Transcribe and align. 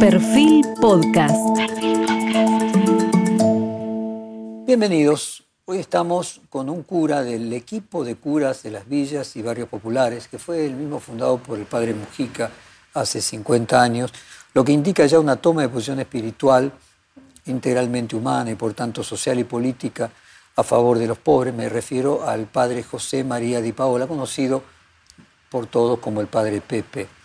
Perfil 0.00 0.64
Podcast. 0.80 1.34
Bienvenidos. 4.64 5.42
Hoy 5.64 5.78
estamos 5.78 6.40
con 6.50 6.70
un 6.70 6.84
cura 6.84 7.24
del 7.24 7.52
equipo 7.52 8.04
de 8.04 8.14
curas 8.14 8.62
de 8.62 8.70
las 8.70 8.88
villas 8.88 9.34
y 9.34 9.42
barrios 9.42 9.68
populares, 9.68 10.28
que 10.28 10.38
fue 10.38 10.66
el 10.66 10.74
mismo 10.74 11.00
fundado 11.00 11.38
por 11.38 11.58
el 11.58 11.66
padre 11.66 11.94
Mujica 11.94 12.48
hace 12.94 13.20
50 13.20 13.82
años, 13.82 14.14
lo 14.54 14.64
que 14.64 14.70
indica 14.70 15.04
ya 15.06 15.18
una 15.18 15.34
toma 15.34 15.62
de 15.62 15.68
posición 15.68 15.98
espiritual 15.98 16.70
integralmente 17.46 18.14
humana 18.14 18.52
y 18.52 18.54
por 18.54 18.74
tanto 18.74 19.02
social 19.02 19.40
y 19.40 19.44
política 19.44 20.12
a 20.54 20.62
favor 20.62 20.98
de 20.98 21.08
los 21.08 21.18
pobres. 21.18 21.52
Me 21.52 21.68
refiero 21.68 22.24
al 22.24 22.46
padre 22.46 22.84
José 22.84 23.24
María 23.24 23.60
Di 23.60 23.72
Paola, 23.72 24.06
conocido 24.06 24.62
por 25.50 25.66
todos 25.66 25.98
como 25.98 26.20
el 26.20 26.28
padre 26.28 26.60
Pepe. 26.60 27.17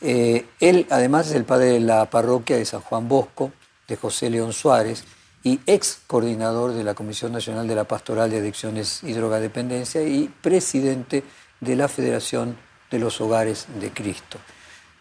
Eh, 0.00 0.46
él 0.60 0.86
además 0.90 1.28
es 1.28 1.34
el 1.34 1.44
padre 1.44 1.66
de 1.66 1.80
la 1.80 2.08
parroquia 2.10 2.56
de 2.56 2.64
San 2.64 2.80
Juan 2.80 3.08
Bosco, 3.08 3.52
de 3.88 3.96
José 3.96 4.30
León 4.30 4.52
Suárez, 4.52 5.04
y 5.42 5.60
ex 5.66 6.00
coordinador 6.06 6.72
de 6.72 6.82
la 6.82 6.94
Comisión 6.94 7.32
Nacional 7.32 7.68
de 7.68 7.76
la 7.76 7.84
Pastoral 7.84 8.30
de 8.30 8.38
Adicciones 8.38 9.02
y 9.04 9.12
Drogadependencia 9.12 10.02
y 10.02 10.28
presidente 10.28 11.22
de 11.60 11.76
la 11.76 11.88
Federación 11.88 12.56
de 12.90 12.98
los 12.98 13.20
Hogares 13.20 13.66
de 13.80 13.92
Cristo. 13.92 14.38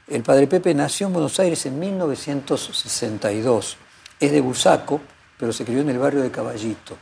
El 0.08 0.22
padre 0.22 0.46
Pepe 0.46 0.76
nació 0.76 1.08
en 1.08 1.14
Buenos 1.14 1.40
Aires 1.40 1.66
en 1.66 1.80
1962. 1.80 3.77
Es 4.20 4.32
de 4.32 4.41
Busaco, 4.41 5.02
pero 5.40 5.52
se 5.52 5.66
crió 5.66 5.82
en 5.82 5.90
el 5.90 5.98
barrio 5.98 6.22
de 6.22 6.30
Caballito. 6.30 6.96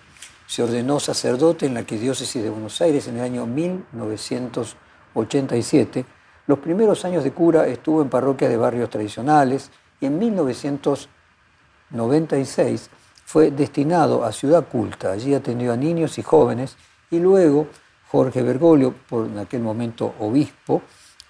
Se 0.47 0.63
ordenó 0.63 1.01
sacerdote 1.01 1.65
en 1.65 1.73
la 1.73 1.81
Arquidiócesis 1.81 2.41
de 2.41 2.49
Buenos 2.49 2.79
Aires 2.79 3.09
en 3.09 3.17
el 3.17 3.23
año 3.23 3.45
1987. 3.45 6.05
Los 6.45 6.59
primeros 6.59 7.05
años 7.05 7.23
de 7.23 7.31
cura 7.31 7.65
estuvo 7.67 8.01
en 8.01 8.09
parroquias 8.09 8.51
de 8.51 8.57
barrios 8.57 8.89
tradicionales 8.89 9.71
y 10.01 10.07
en 10.07 10.19
1996 10.19 12.89
fue 13.25 13.51
destinado 13.51 14.25
a 14.25 14.33
Ciudad 14.33 14.67
Culta. 14.67 15.13
Allí 15.13 15.33
atendió 15.33 15.71
a 15.71 15.77
niños 15.77 16.17
y 16.17 16.21
jóvenes 16.21 16.75
y 17.09 17.19
luego 17.19 17.67
Jorge 18.09 18.43
Bergoglio, 18.43 18.93
por 19.09 19.29
aquel 19.39 19.61
momento 19.61 20.13
obispo, 20.19 20.81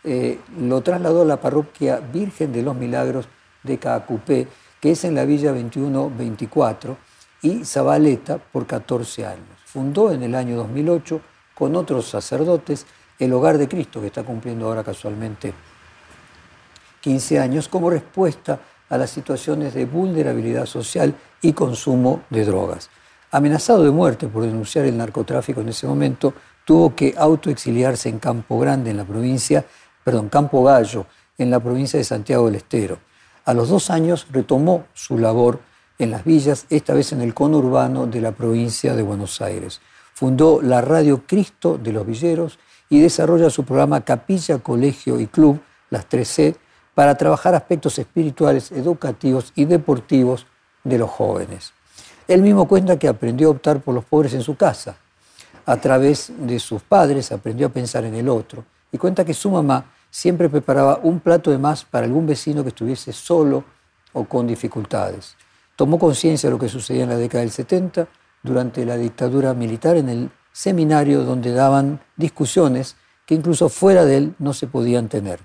eh, 0.03 0.39
lo 0.59 0.81
trasladó 0.81 1.22
a 1.22 1.25
la 1.25 1.39
parroquia 1.39 2.00
Virgen 2.00 2.52
de 2.52 2.61
los 2.61 2.75
Milagros 2.75 3.27
de 3.64 3.77
Caacupé, 3.77 4.48
que 4.81 4.92
es 4.92 5.05
en 5.05 5.16
la 5.16 5.23
Villa 5.23 5.53
2124, 5.53 6.98
y 7.42 7.64
Zabaleta 7.64 8.38
por 8.38 8.67
14 8.67 9.25
años. 9.25 9.48
Fundó 9.66 10.11
en 10.11 10.23
el 10.23 10.36
año 10.36 10.58
2008 10.58 11.22
con 11.55 11.75
otros 11.75 12.09
sacerdotes 12.09 12.86
el 13.19 13.33
Hogar 13.33 13.58
de 13.58 13.67
Cristo, 13.67 14.02
que 14.02 14.08
está 14.08 14.23
cumpliendo 14.23 14.67
ahora 14.67 14.83
casualmente 14.83 15.53
15 17.02 17.39
años, 17.39 17.67
como 17.67 17.89
respuesta 17.89 18.59
a 18.89 18.97
las 18.97 19.09
situaciones 19.09 19.73
de 19.73 19.86
vulnerabilidad 19.86 20.66
social 20.66 21.16
y 21.42 21.53
consumo 21.53 22.23
de 22.30 22.45
drogas. 22.45 22.89
Amenazado 23.31 23.83
de 23.83 23.92
muerte 23.92 24.28
por 24.28 24.44
denunciar 24.44 24.86
el 24.86 24.97
narcotráfico 24.97 25.61
en 25.61 25.70
ese 25.70 25.88
momento, 25.88 26.33
tuvo 26.66 26.95
que 26.95 27.16
autoexiliarse 27.17 28.09
en 28.09 28.20
Campo 28.20 28.59
Grande, 28.59 28.92
en 28.92 28.97
la 28.97 29.05
provincia, 29.05 29.66
perdón, 30.03 30.30
Campo 30.30 30.64
Gallo, 30.64 31.08
en 31.38 31.50
la 31.50 31.59
provincia 31.59 31.98
de 31.98 32.03
Santiago 32.03 32.45
del 32.45 32.55
Estero. 32.55 33.00
A 33.45 33.53
los 33.53 33.70
dos 33.70 33.89
años 33.89 34.27
retomó 34.31 34.86
su 34.94 35.17
labor 35.17 35.59
en 36.00 36.11
las 36.11 36.23
villas, 36.23 36.66
esta 36.70 36.94
vez 36.94 37.11
en 37.11 37.22
el 37.22 37.33
conurbano 37.33 38.05
de 38.05 38.22
la 38.22 38.31
provincia 38.31 38.95
de 38.95 39.02
Buenos 39.02 39.42
Aires. 39.42 39.81
Fundó 40.14 40.61
la 40.61 40.81
Radio 40.81 41.23
Cristo 41.25 41.77
de 41.77 41.92
los 41.92 42.05
Villeros 42.05 42.59
y 42.89 43.02
desarrolla 43.02 43.50
su 43.50 43.64
programa 43.64 44.02
Capilla, 44.02 44.59
Colegio 44.59 45.20
y 45.20 45.28
Club, 45.28 45.59
las 45.89 46.08
3C, 46.09 46.56
para 46.94 47.16
trabajar 47.16 47.56
aspectos 47.56 47.98
espirituales, 47.98 48.72
educativos 48.72 49.52
y 49.56 49.66
deportivos 49.66 50.45
de 50.84 50.98
los 50.98 51.09
jóvenes. 51.09 51.73
Él 52.28 52.42
mismo 52.42 52.67
cuenta 52.67 52.98
que 52.98 53.08
aprendió 53.08 53.48
a 53.48 53.52
optar 53.52 53.81
por 53.81 53.94
los 53.95 54.06
pobres 54.06 54.34
en 54.34 54.42
su 54.42 54.56
casa. 54.56 54.95
A 55.66 55.78
través 55.78 56.32
de 56.38 56.60
sus 56.60 56.82
padres 56.82 57.32
aprendió 57.32 57.67
a 57.67 57.70
pensar 57.70 58.04
en 58.05 58.16
el 58.16 58.30
otro 58.30 58.66
y 58.92 58.98
cuenta 58.98 59.26
que 59.26 59.33
su 59.33 59.50
mamá 59.50 59.86
siempre 60.10 60.50
preparaba 60.50 61.00
un 61.04 61.20
plato 61.20 61.52
de 61.52 61.58
más 61.58 61.83
para 61.83 62.05
algún 62.05 62.27
vecino 62.27 62.64
que 62.64 62.70
estuviese 62.70 63.11
solo 63.14 63.64
o 64.14 64.26
con 64.26 64.45
dificultades. 64.45 65.36
Tomó 65.76 65.98
conciencia 65.98 66.50
de 66.50 66.54
lo 66.54 66.60
que 66.60 66.70
sucedía 66.70 67.04
en 67.04 67.10
la 67.10 67.17
década 67.17 67.42
del 67.42 67.52
70 67.52 68.08
durante 68.44 68.86
la 68.86 68.95
dictadura 68.95 69.54
militar 69.54 69.98
en 69.98 70.10
el 70.10 70.30
seminario 70.53 71.23
donde 71.23 71.52
daban 71.52 71.99
discusiones 72.15 72.95
que 73.25 73.36
incluso 73.36 73.67
fuera 73.67 74.05
de 74.05 74.17
él 74.17 74.36
no 74.39 74.53
se 74.53 74.67
podían 74.67 75.09
tener. 75.09 75.39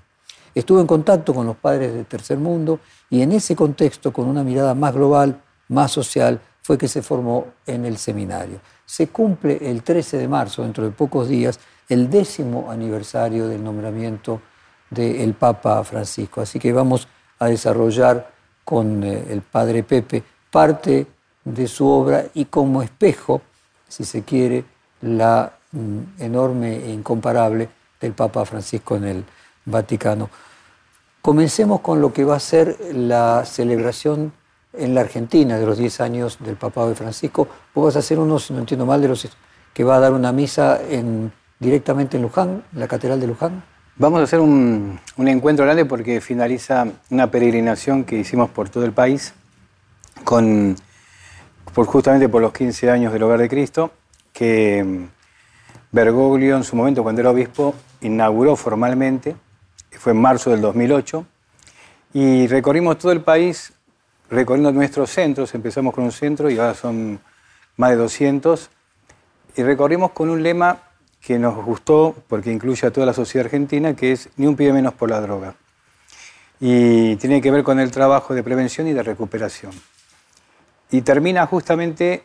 Estuvo 0.55 0.79
en 0.79 0.87
contacto 0.87 1.33
con 1.33 1.45
los 1.45 1.57
padres 1.57 1.93
del 1.93 2.05
tercer 2.05 2.37
mundo 2.37 2.79
y 3.09 3.21
en 3.21 3.31
ese 3.33 3.55
contexto, 3.55 4.13
con 4.13 4.27
una 4.27 4.43
mirada 4.43 4.73
más 4.73 4.93
global, 4.93 5.41
más 5.67 5.91
social, 5.91 6.39
fue 6.61 6.77
que 6.77 6.87
se 6.87 7.01
formó 7.01 7.47
en 7.65 7.85
el 7.85 7.97
seminario. 7.97 8.59
Se 8.85 9.07
cumple 9.07 9.57
el 9.61 9.83
13 9.83 10.17
de 10.17 10.27
marzo, 10.27 10.63
dentro 10.63 10.83
de 10.83 10.91
pocos 10.91 11.27
días, 11.27 11.59
el 11.87 12.09
décimo 12.09 12.69
aniversario 12.69 13.47
del 13.47 13.63
nombramiento 13.63 14.41
del 14.89 15.33
Papa 15.33 15.83
Francisco. 15.83 16.41
Así 16.41 16.59
que 16.59 16.71
vamos 16.73 17.07
a 17.39 17.47
desarrollar 17.47 18.31
con 18.63 19.03
eh, 19.03 19.25
el 19.29 19.41
Padre 19.41 19.83
Pepe 19.83 20.23
parte 20.51 21.07
de 21.43 21.67
su 21.67 21.87
obra 21.87 22.25
y 22.33 22.45
como 22.45 22.81
espejo, 22.81 23.41
si 23.87 24.03
se 24.03 24.23
quiere, 24.23 24.65
la 25.01 25.51
mm, 25.71 25.99
enorme 26.19 26.77
e 26.77 26.91
incomparable 26.91 27.69
del 27.99 28.13
Papa 28.13 28.45
Francisco 28.45 28.95
en 28.95 29.03
el 29.05 29.25
Vaticano. 29.65 30.29
Comencemos 31.21 31.81
con 31.81 32.01
lo 32.01 32.13
que 32.13 32.23
va 32.23 32.35
a 32.35 32.39
ser 32.39 32.77
la 32.93 33.43
celebración 33.45 34.31
en 34.73 34.95
la 34.95 35.01
Argentina 35.01 35.57
de 35.57 35.65
los 35.65 35.77
10 35.77 36.01
años 36.01 36.37
del 36.39 36.55
Papado 36.55 36.89
de 36.89 36.95
Francisco. 36.95 37.47
Vos 37.73 37.85
vas 37.85 37.95
a 37.97 37.99
hacer 37.99 38.19
uno, 38.19 38.39
si 38.39 38.53
no 38.53 38.59
entiendo 38.59 38.85
mal, 38.85 39.01
de 39.01 39.09
los 39.09 39.27
que 39.73 39.83
va 39.83 39.95
a 39.95 39.99
dar 39.99 40.13
una 40.13 40.31
misa 40.31 40.79
en, 40.89 41.31
directamente 41.59 42.17
en 42.17 42.23
Luján, 42.23 42.63
en 42.73 42.79
la 42.79 42.87
Catedral 42.87 43.19
de 43.19 43.27
Luján. 43.27 43.63
Vamos 43.97 44.21
a 44.21 44.23
hacer 44.23 44.39
un, 44.39 44.99
encuentro 45.17 45.65
grande 45.65 45.83
porque 45.83 46.21
finaliza 46.21 46.87
una 47.09 47.29
peregrinación 47.29 48.05
que 48.05 48.17
hicimos 48.17 48.49
por 48.49 48.69
todo 48.69 48.85
el 48.85 48.93
país, 48.93 49.33
con, 50.23 50.77
por, 51.73 51.85
justamente 51.85 52.29
por 52.29 52.41
los 52.41 52.53
15 52.53 52.89
años 52.89 53.11
del 53.11 53.23
Hogar 53.23 53.39
de 53.39 53.49
Cristo, 53.49 53.91
que 54.39 54.81
mm, 54.81 55.09
Bergoglio 55.91 56.55
en 56.55 56.63
su 56.63 56.77
momento, 56.77 57.03
cuando 57.03 57.19
era 57.19 57.29
obispo, 57.29 57.75
inauguró 57.99 58.55
formalmente, 58.55 59.35
fue 59.91 60.13
en 60.13 60.21
marzo 60.21 60.51
del 60.51 60.61
2008, 60.61 61.25
y 62.13 62.47
recorrimos 62.47 62.97
todo 62.97 63.11
el 63.11 63.19
país, 63.19 63.73
recorriendo 64.29 64.71
nuestros 64.71 65.09
centros, 65.09 65.53
empezamos 65.55 65.93
con 65.93 66.05
un 66.05 66.13
centro 66.13 66.49
y 66.49 66.57
ahora 66.57 66.73
son 66.73 67.19
más 67.75 67.89
de 67.89 67.97
200, 67.97 68.69
y 69.57 69.63
recorrimos 69.63 70.11
con 70.11 70.29
un 70.29 70.41
lema 70.41 70.83
que 71.19 71.37
nos 71.37 71.61
gustó 71.65 72.15
porque 72.29 72.49
incluye 72.49 72.87
a 72.87 72.91
toda 72.91 73.05
la 73.05 73.13
sociedad 73.13 73.45
argentina, 73.45 73.93
que 73.93 74.13
es 74.13 74.29
ni 74.37 74.47
un 74.47 74.55
pie 74.55 74.71
menos 74.71 74.93
por 74.93 75.09
la 75.09 75.19
droga. 75.19 75.55
Y 76.61 77.17
tiene 77.17 77.41
que 77.41 77.51
ver 77.51 77.63
con 77.63 77.77
el 77.77 77.91
trabajo 77.91 78.33
de 78.33 78.41
prevención 78.41 78.87
y 78.87 78.93
de 78.93 79.03
recuperación. 79.03 79.73
Y 80.91 81.01
termina 81.01 81.45
justamente 81.45 82.23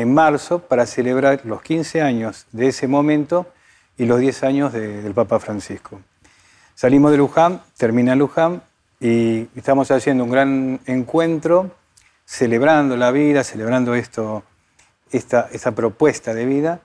en 0.00 0.14
marzo 0.14 0.60
para 0.60 0.86
celebrar 0.86 1.40
los 1.44 1.60
15 1.60 2.02
años 2.02 2.46
de 2.52 2.68
ese 2.68 2.86
momento 2.86 3.48
y 3.96 4.06
los 4.06 4.20
10 4.20 4.44
años 4.44 4.72
del 4.72 5.12
Papa 5.12 5.40
Francisco. 5.40 6.00
Salimos 6.76 7.10
de 7.10 7.16
Luján, 7.16 7.62
termina 7.76 8.14
Luján 8.14 8.62
y 9.00 9.48
estamos 9.56 9.90
haciendo 9.90 10.22
un 10.22 10.30
gran 10.30 10.80
encuentro 10.86 11.72
celebrando 12.24 12.96
la 12.96 13.10
vida, 13.10 13.42
celebrando 13.42 13.96
esta, 13.96 14.44
esta 15.10 15.72
propuesta 15.72 16.32
de 16.32 16.46
vida 16.46 16.80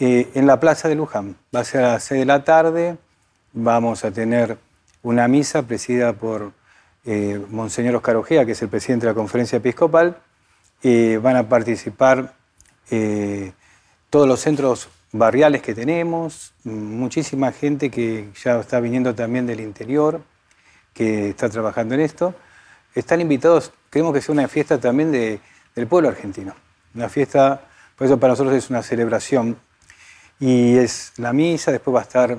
eh, 0.00 0.28
en 0.34 0.48
la 0.48 0.58
Plaza 0.58 0.88
de 0.88 0.96
Luján. 0.96 1.36
Va 1.54 1.60
a 1.60 1.64
ser 1.64 1.84
a 1.84 1.92
las 1.92 2.04
6 2.04 2.20
de 2.20 2.26
la 2.26 2.42
tarde, 2.42 2.96
vamos 3.52 4.04
a 4.04 4.10
tener 4.10 4.58
una 5.04 5.28
misa 5.28 5.62
presidida 5.62 6.12
por 6.12 6.50
eh, 7.04 7.40
Monseñor 7.50 7.94
Oscar 7.94 8.16
Ojea, 8.16 8.44
que 8.44 8.52
es 8.52 8.62
el 8.62 8.68
presidente 8.68 9.06
de 9.06 9.12
la 9.12 9.16
conferencia 9.16 9.58
episcopal. 9.58 10.16
van 10.82 11.36
a 11.36 11.48
participar 11.48 12.37
eh, 12.90 13.52
todos 14.10 14.26
los 14.26 14.40
centros 14.40 14.88
barriales 15.12 15.62
que 15.62 15.74
tenemos, 15.74 16.52
muchísima 16.64 17.52
gente 17.52 17.90
que 17.90 18.28
ya 18.42 18.60
está 18.60 18.80
viniendo 18.80 19.14
también 19.14 19.46
del 19.46 19.60
interior, 19.60 20.22
que 20.92 21.30
está 21.30 21.48
trabajando 21.48 21.94
en 21.94 22.00
esto. 22.00 22.34
Están 22.94 23.20
invitados, 23.20 23.72
queremos 23.90 24.12
que 24.14 24.20
sea 24.20 24.32
una 24.32 24.48
fiesta 24.48 24.78
también 24.78 25.12
del 25.12 25.86
pueblo 25.86 26.08
argentino. 26.08 26.54
Una 26.94 27.08
fiesta, 27.08 27.62
por 27.96 28.06
eso 28.06 28.18
para 28.18 28.32
nosotros 28.32 28.54
es 28.54 28.70
una 28.70 28.82
celebración 28.82 29.58
y 30.40 30.76
es 30.76 31.12
la 31.16 31.32
misa, 31.32 31.72
después 31.72 31.94
va 31.94 32.00
a 32.00 32.02
estar 32.02 32.38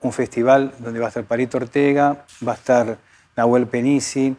un 0.00 0.12
festival 0.12 0.74
donde 0.78 1.00
va 1.00 1.06
a 1.06 1.08
estar 1.08 1.24
Parito 1.24 1.56
Ortega, 1.58 2.24
va 2.46 2.52
a 2.52 2.56
estar 2.56 2.98
Nahuel 3.36 3.66
Penisi. 3.66 4.36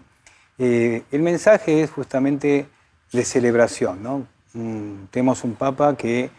Eh, 0.57 1.03
el 1.12 1.21
mensaje 1.21 1.81
es 1.81 1.92
justamente 1.92 2.68
de 3.12 3.25
celebración. 3.25 4.03
¿no? 4.03 4.27
Mm, 4.56 5.07
tenemos 5.12 5.44
un 5.44 5.56
papa 5.56 5.96
que 5.98 6.31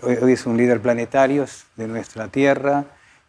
hoy, 0.00 0.32
es 0.32 0.46
un 0.46 0.56
líder 0.56 0.80
planetario 0.80 1.44
de 1.76 1.86
nuestra 1.86 2.28
tierra 2.28 2.86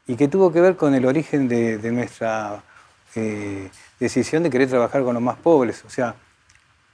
y 0.07 0.15
que 0.15 0.29
tuvo 0.29 0.51
que 0.51 0.61
ver 0.61 0.77
con 0.77 0.95
el 0.95 1.05
origen 1.05 1.49
de, 1.49 1.77
nuestra 1.91 2.63
eh, 3.15 3.69
decisión 3.99 4.41
de 4.41 4.49
querer 4.49 4.69
trabajar 4.69 5.03
con 5.03 5.13
los 5.13 5.21
más 5.21 5.37
pobres. 5.37 5.83
O 5.85 5.89
sea, 5.89 6.15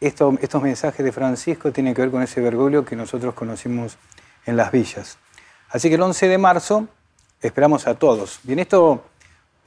estos 0.01 0.61
mensajes 0.61 1.05
de 1.05 1.11
Francisco 1.11 1.71
tienen 1.71 1.93
que 1.93 2.01
ver 2.01 2.11
con 2.11 2.23
ese 2.23 2.41
Bergoglio 2.41 2.83
que 2.83 2.95
nosotros 2.95 3.35
conocimos 3.35 3.97
en 4.45 4.57
las 4.57 4.71
villas. 4.71 5.19
Así 5.69 5.87
que 5.89 5.95
el 5.95 6.01
11 6.01 6.27
de 6.27 6.37
marzo 6.39 6.87
esperamos 7.41 7.85
a 7.85 7.93
todos. 7.93 8.39
Y 8.47 8.59
esto 8.59 9.03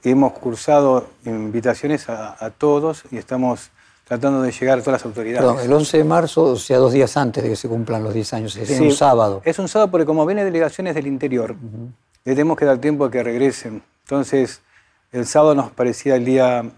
hemos 0.03 0.33
cursado 0.33 1.09
invitaciones 1.23 2.09
a, 2.09 2.49
todos 2.57 3.03
y 3.09 3.17
estamos 3.17 3.71
tratando 4.05 4.41
de 4.41 4.51
llegar 4.51 4.79
a 4.79 4.81
todas 4.81 5.01
las 5.01 5.05
autoridades. 5.05 5.47
Perdón, 5.47 5.63
el 5.63 5.71
11 5.71 5.97
de 5.97 6.03
marzo, 6.03 6.43
o 6.43 6.55
sea, 6.55 6.77
dos 6.77 6.93
días 6.93 7.15
antes 7.17 7.43
de 7.43 7.49
que 7.49 7.55
se 7.55 7.67
cumplan 7.67 8.03
los 8.03 8.13
10 8.13 8.33
años, 8.33 8.55
es 8.55 8.79
un 8.79 8.91
sábado. 8.91 9.41
Es 9.45 9.59
un 9.59 9.67
sábado 9.67 9.91
porque 9.91 10.05
como 10.05 10.25
vienen 10.25 10.45
delegaciones 10.45 10.95
del 10.95 11.07
interior, 11.07 11.55
le 12.25 12.33
tenemos 12.33 12.57
que 12.57 12.65
dar 12.65 12.77
tiempo 12.79 13.05
a 13.05 13.11
que 13.11 13.23
regresen. 13.23 13.81
Entonces, 14.03 14.61
el 15.11 15.25
sábado 15.25 15.55
nos 15.55 15.71
parecía 15.71 16.15
el 16.15 16.25
día 16.25 16.69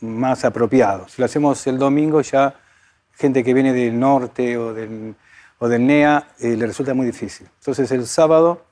más 0.00 0.44
apropiado. 0.44 1.08
Si 1.08 1.20
lo 1.20 1.26
hacemos 1.26 1.66
el 1.66 1.78
domingo, 1.78 2.20
ya 2.22 2.54
gente 3.12 3.44
que 3.44 3.54
viene 3.54 3.72
del 3.72 3.98
norte 3.98 4.56
o 4.56 4.72
del, 4.72 5.14
o 5.58 5.68
del 5.68 5.86
NEA 5.86 6.28
eh, 6.40 6.56
le 6.56 6.66
resulta 6.66 6.94
muy 6.94 7.06
difícil. 7.06 7.48
Entonces, 7.58 7.90
el 7.92 8.06
sábado 8.06 8.64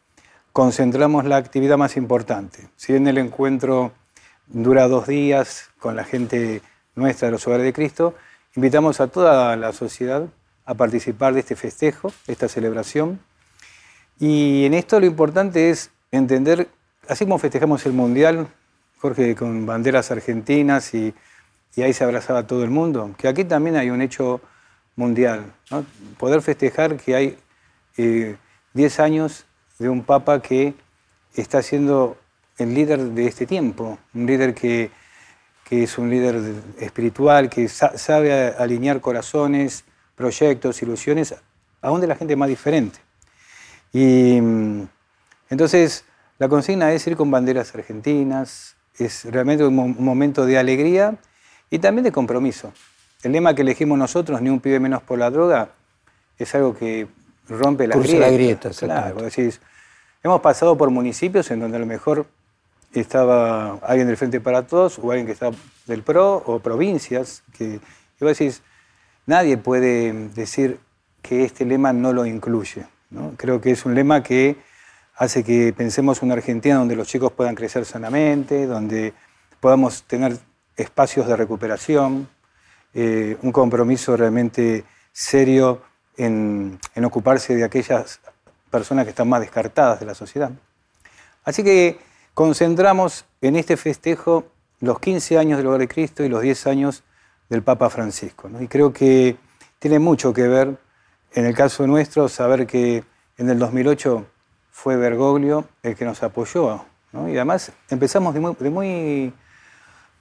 concentramos 0.52 1.25
la 1.25 1.37
actividad 1.37 1.76
más 1.76 1.97
importante. 1.97 2.69
Si 2.76 2.93
bien 2.93 3.06
el 3.06 3.19
encuentro 3.19 3.93
dura 4.47 4.88
dos 4.88 5.06
días 5.06 5.70
con 5.79 5.94
la 5.94 6.05
gente 6.05 6.62
nuestra 6.95 7.27
de 7.27 7.33
los 7.33 7.47
hogares 7.47 7.65
de 7.65 7.73
Cristo, 7.73 8.15
invitamos 8.55 9.01
a 9.01 9.09
toda 9.09 9.57
la 9.57 9.73
sociedad 9.73 10.27
a 10.65 10.75
participar 10.75 11.35
de 11.35 11.41
este 11.41 11.57
festejo, 11.57 12.13
de 12.27 12.33
esta 12.33 12.49
celebración. 12.49 13.21
Y 14.19 14.65
en 14.67 14.75
esto 14.75 15.01
lo 15.01 15.07
importante 15.07 15.71
es 15.71 15.91
entender, 16.11 16.69
así 17.09 17.25
como 17.25 17.39
festejamos 17.39 17.85
el 17.87 17.93
Mundial, 17.93 18.49
Jorge, 18.99 19.35
con 19.35 19.67
banderas 19.67 20.11
argentinas 20.11 20.95
y, 20.95 21.15
ahí 21.79 21.95
se 21.95 22.05
abrazaba 22.05 22.47
todo 22.47 22.63
el 22.63 22.71
mundo, 22.71 23.15
que 23.17 23.27
aquí 23.27 23.45
también 23.45 23.77
hay 23.77 23.89
un 23.89 24.03
hecho 24.03 24.43
mundial. 24.97 25.53
Poder 26.19 26.43
festejar 26.43 26.97
que 26.97 27.15
hay 27.15 27.39
10 27.97 28.99
eh, 28.99 29.03
años 29.03 29.47
de 29.79 29.89
un 29.89 30.03
papa 30.03 30.43
que 30.43 30.75
está 31.35 31.63
siendo 31.63 32.19
el 32.59 32.75
líder 32.75 33.01
de 33.01 33.27
este 33.27 33.47
tiempo, 33.47 33.99
un 34.13 34.27
líder 34.27 34.55
que, 34.55 34.91
es 35.71 35.99
un 35.99 36.11
líder 36.11 36.41
espiritual, 36.79 37.49
que 37.49 37.69
sabe 37.69 38.55
alinear 38.59 39.01
corazones, 39.01 39.85
proyectos, 40.17 40.83
ilusiones, 40.83 41.35
aún 41.81 42.01
de 42.01 42.07
la 42.07 42.17
gente 42.17 42.37
más 42.37 42.49
diferente. 42.49 42.99
Y 43.93 44.41
mm, 44.41 44.89
entonces 45.51 46.05
la 46.39 46.49
consigna 46.49 46.93
es 46.93 47.07
ir 47.07 47.17
con 47.17 47.31
banderas 47.31 47.75
argentinas, 47.75 48.77
es 48.99 49.25
realmente 49.25 49.65
un, 49.65 49.75
momento 50.03 50.47
de 50.47 50.59
alegría 50.59 51.17
y 51.71 51.79
también 51.79 52.05
de 52.05 52.13
compromiso. 52.13 52.73
El 53.23 53.33
lema 53.33 53.55
que 53.55 53.63
elegimos 53.63 53.99
nosotros, 53.99 54.41
ni 54.41 54.51
un 54.51 54.61
pibe 54.61 54.81
menos 54.81 55.03
por 55.03 55.19
la 55.19 55.31
droga, 55.31 55.71
es 56.39 56.55
algo 56.55 56.75
que 56.75 57.07
rompe 57.49 57.87
la 57.87 57.97
grieta. 57.97 58.19
La 58.19 58.31
grieta 58.31 58.71
claro, 58.71 59.23
decís, 59.23 59.61
hemos 60.23 60.41
pasado 60.41 60.77
por 60.77 60.91
municipios 60.91 61.51
en 61.51 61.61
donde 61.61 61.77
a 61.77 61.81
lo 61.81 61.87
mejor 61.87 62.27
estaba 62.93 63.75
alguien 63.83 64.07
del 64.09 64.17
Frente 64.17 64.41
para 64.41 64.67
Todos 64.67 64.99
o 64.99 65.11
alguien 65.11 65.27
que 65.27 65.33
está 65.33 65.51
del 65.87 66.03
PRO 66.03 66.43
o 66.47 66.59
provincias 66.61 67.43
que 67.57 67.81
y 68.21 68.25
vos 68.25 68.39
decís, 68.39 68.63
nadie 69.27 69.57
puede 69.57 70.13
decir 70.13 70.79
que 71.23 71.45
este 71.45 71.65
lema 71.65 71.93
no 71.93 72.13
lo 72.13 72.27
incluye. 72.27 72.87
Creo 73.39 73.61
que 73.61 73.71
es 73.71 73.87
un 73.87 73.95
lema 73.95 74.23
que 74.23 74.57
hace 75.17 75.43
que 75.43 75.73
pensemos 75.77 76.23
una 76.23 76.35
Argentina 76.35 76.77
donde 76.77 76.97
los 76.97 77.09
chicos 77.09 77.33
puedan 77.33 77.55
crecer 77.55 77.85
sanamente, 77.85 78.67
donde 78.67 79.15
podamos 79.59 80.03
tener 80.05 80.37
espacios 80.77 81.27
de 81.27 81.37
recuperación, 81.37 82.29
eh, 82.93 83.37
un 83.43 83.53
compromiso 83.53 84.17
realmente 84.17 84.85
serio 85.13 85.83
en, 86.17 86.79
ocuparse 87.03 87.57
de 87.57 87.65
aquellas 87.65 88.21
personas 88.71 89.05
que 89.05 89.11
están 89.11 89.29
más 89.29 89.41
descartadas 89.41 89.99
de 89.99 90.07
la 90.07 90.15
sociedad. 90.15 90.51
Así 91.45 91.65
que 91.65 91.99
concentramos 92.41 93.27
en 93.43 93.55
este 93.55 93.77
festejo 93.77 94.47
los 94.81 94.99
15 94.99 95.37
años 95.37 95.59
del 95.59 95.67
Hogar 95.67 95.81
de 95.81 95.89
Cristo 95.89 96.25
y 96.25 96.31
los 96.31 96.41
10 96.41 96.69
años 96.69 97.03
del 97.51 97.63
Papa 97.63 97.91
Francisco. 97.91 98.49
Y 98.59 98.67
creo 98.67 98.95
que 98.95 99.37
tiene 99.79 99.99
mucho 99.99 100.33
que 100.33 100.49
ver, 100.49 100.79
en 101.35 101.45
el 101.45 101.55
caso 101.55 101.87
nuestro, 101.87 102.31
saber 102.31 102.67
que 102.67 103.05
en 103.37 103.51
el 103.51 103.59
2008 103.59 104.25
fue 104.71 104.97
Bergoglio 104.97 105.67
el 105.83 105.95
que 105.95 106.07
nos 106.07 106.23
apoyó. 106.23 106.83
Y 107.13 107.37
además 107.37 107.73
empezamos 107.91 108.33
de 108.33 108.41
muy, 108.41 108.57
de 108.59 108.71
muy, 108.71 109.35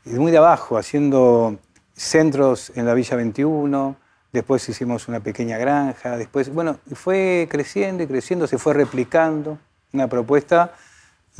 de 0.03 0.19
muy 0.19 0.33
de 0.33 0.39
abajo, 0.39 0.77
haciendo 0.77 1.57
centros 1.93 2.73
en 2.75 2.85
la 2.85 2.95
Villa 2.95 3.15
21, 3.15 3.95
después 4.33 4.67
hicimos 4.67 5.07
una 5.07 5.21
pequeña 5.21 5.57
granja, 5.57 6.17
después, 6.17 6.53
bueno, 6.53 6.79
fue 6.95 7.47
creciendo 7.49 8.03
y 8.03 8.07
creciendo, 8.07 8.45
se 8.45 8.57
fue 8.57 8.73
replicando 8.73 9.57
una 9.93 10.09
propuesta 10.09 10.73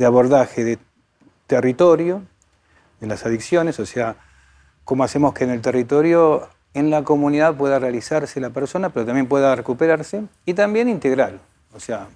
de 0.00 0.06
abordaje 0.06 0.64
de 0.64 0.78
territorio, 1.46 2.22
de 3.00 3.06
las 3.06 3.24
adicciones, 3.26 3.78
o 3.78 3.84
sea, 3.84 4.16
cómo 4.84 5.04
hacemos 5.04 5.34
que 5.34 5.44
en 5.44 5.50
el 5.50 5.60
territorio, 5.60 6.48
en 6.74 6.90
la 6.90 7.04
comunidad 7.04 7.54
pueda 7.54 7.78
realizarse 7.78 8.40
la 8.40 8.50
persona, 8.50 8.88
pero 8.88 9.04
también 9.06 9.28
pueda 9.28 9.54
recuperarse, 9.54 10.24
y 10.44 10.54
también 10.54 10.88
integral, 10.88 11.38
o 11.74 11.80
sea, 11.80 12.08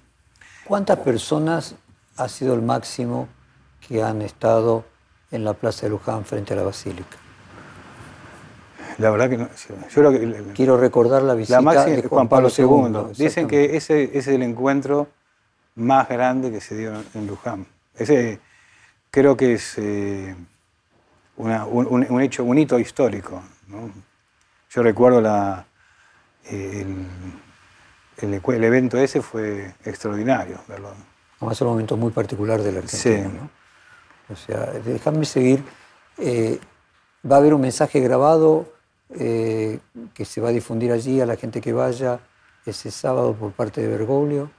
¿Cuántas 0.65 0.97
personas 0.97 1.75
ha 2.17 2.27
sido 2.27 2.55
el 2.55 2.63
máximo 2.63 3.27
que 3.87 4.01
han 4.01 4.23
estado 4.23 4.83
en 5.29 5.45
la 5.45 5.53
Plaza 5.53 5.85
de 5.85 5.91
Luján 5.91 6.25
frente 6.25 6.53
a 6.53 6.57
la 6.57 6.63
Basílica? 6.63 7.17
La 8.97 9.11
verdad 9.11 9.29
que 9.29 9.37
no. 9.37 9.47
Quiero 10.55 10.77
recordar 10.77 11.21
la 11.21 11.35
visita 11.35 11.59
de 11.85 12.01
Juan, 12.01 12.27
Pablo, 12.27 12.49
II. 12.49 13.13
Dicen 13.15 13.47
que 13.47 13.77
ese, 13.77 14.17
es 14.17 14.27
el 14.27 14.41
encuentro 14.41 15.07
más 15.75 16.09
grande 16.09 16.51
que 16.51 16.61
se 16.61 16.75
dio 16.75 16.93
en 17.13 17.27
Luján. 17.27 17.67
Ese 17.97 18.39
creo 19.09 19.37
que 19.37 19.53
es 19.53 19.77
eh, 19.77 20.35
un, 21.37 22.21
hecho, 22.21 22.43
un 22.43 22.57
hito 22.57 22.79
histórico. 22.79 23.41
Yo 24.69 24.83
recuerdo 24.83 25.21
la, 25.21 25.65
el, 26.49 27.05
evento 28.63 28.97
ese 28.97 29.21
fue 29.21 29.73
extraordinario, 29.85 30.59
¿verdad? 30.67 30.93
Además, 31.37 31.57
es 31.57 31.61
un 31.61 31.67
momento 31.67 31.97
muy 31.97 32.11
particular 32.11 32.61
de 32.61 32.71
la 32.71 32.79
Argentina. 32.79 33.29
Sí. 33.29 33.37
¿no? 33.37 33.49
O 34.33 34.35
sea, 34.35 34.71
déjame 34.83 35.25
seguir. 35.25 35.63
Eh, 36.17 36.59
va 37.29 37.35
a 37.35 37.39
haber 37.39 37.53
un 37.53 37.61
mensaje 37.61 37.99
grabado 37.99 38.73
eh, 39.19 39.79
que 40.13 40.25
se 40.25 40.41
va 40.41 40.49
a 40.49 40.51
difundir 40.51 40.91
allí 40.91 41.21
a 41.21 41.25
la 41.25 41.35
gente 41.35 41.61
que 41.61 41.73
vaya 41.73 42.19
ese 42.65 42.89
sábado 42.91 43.33
por 43.33 43.51
parte 43.51 43.81
de 43.81 43.87
Bergoglio. 43.87 44.49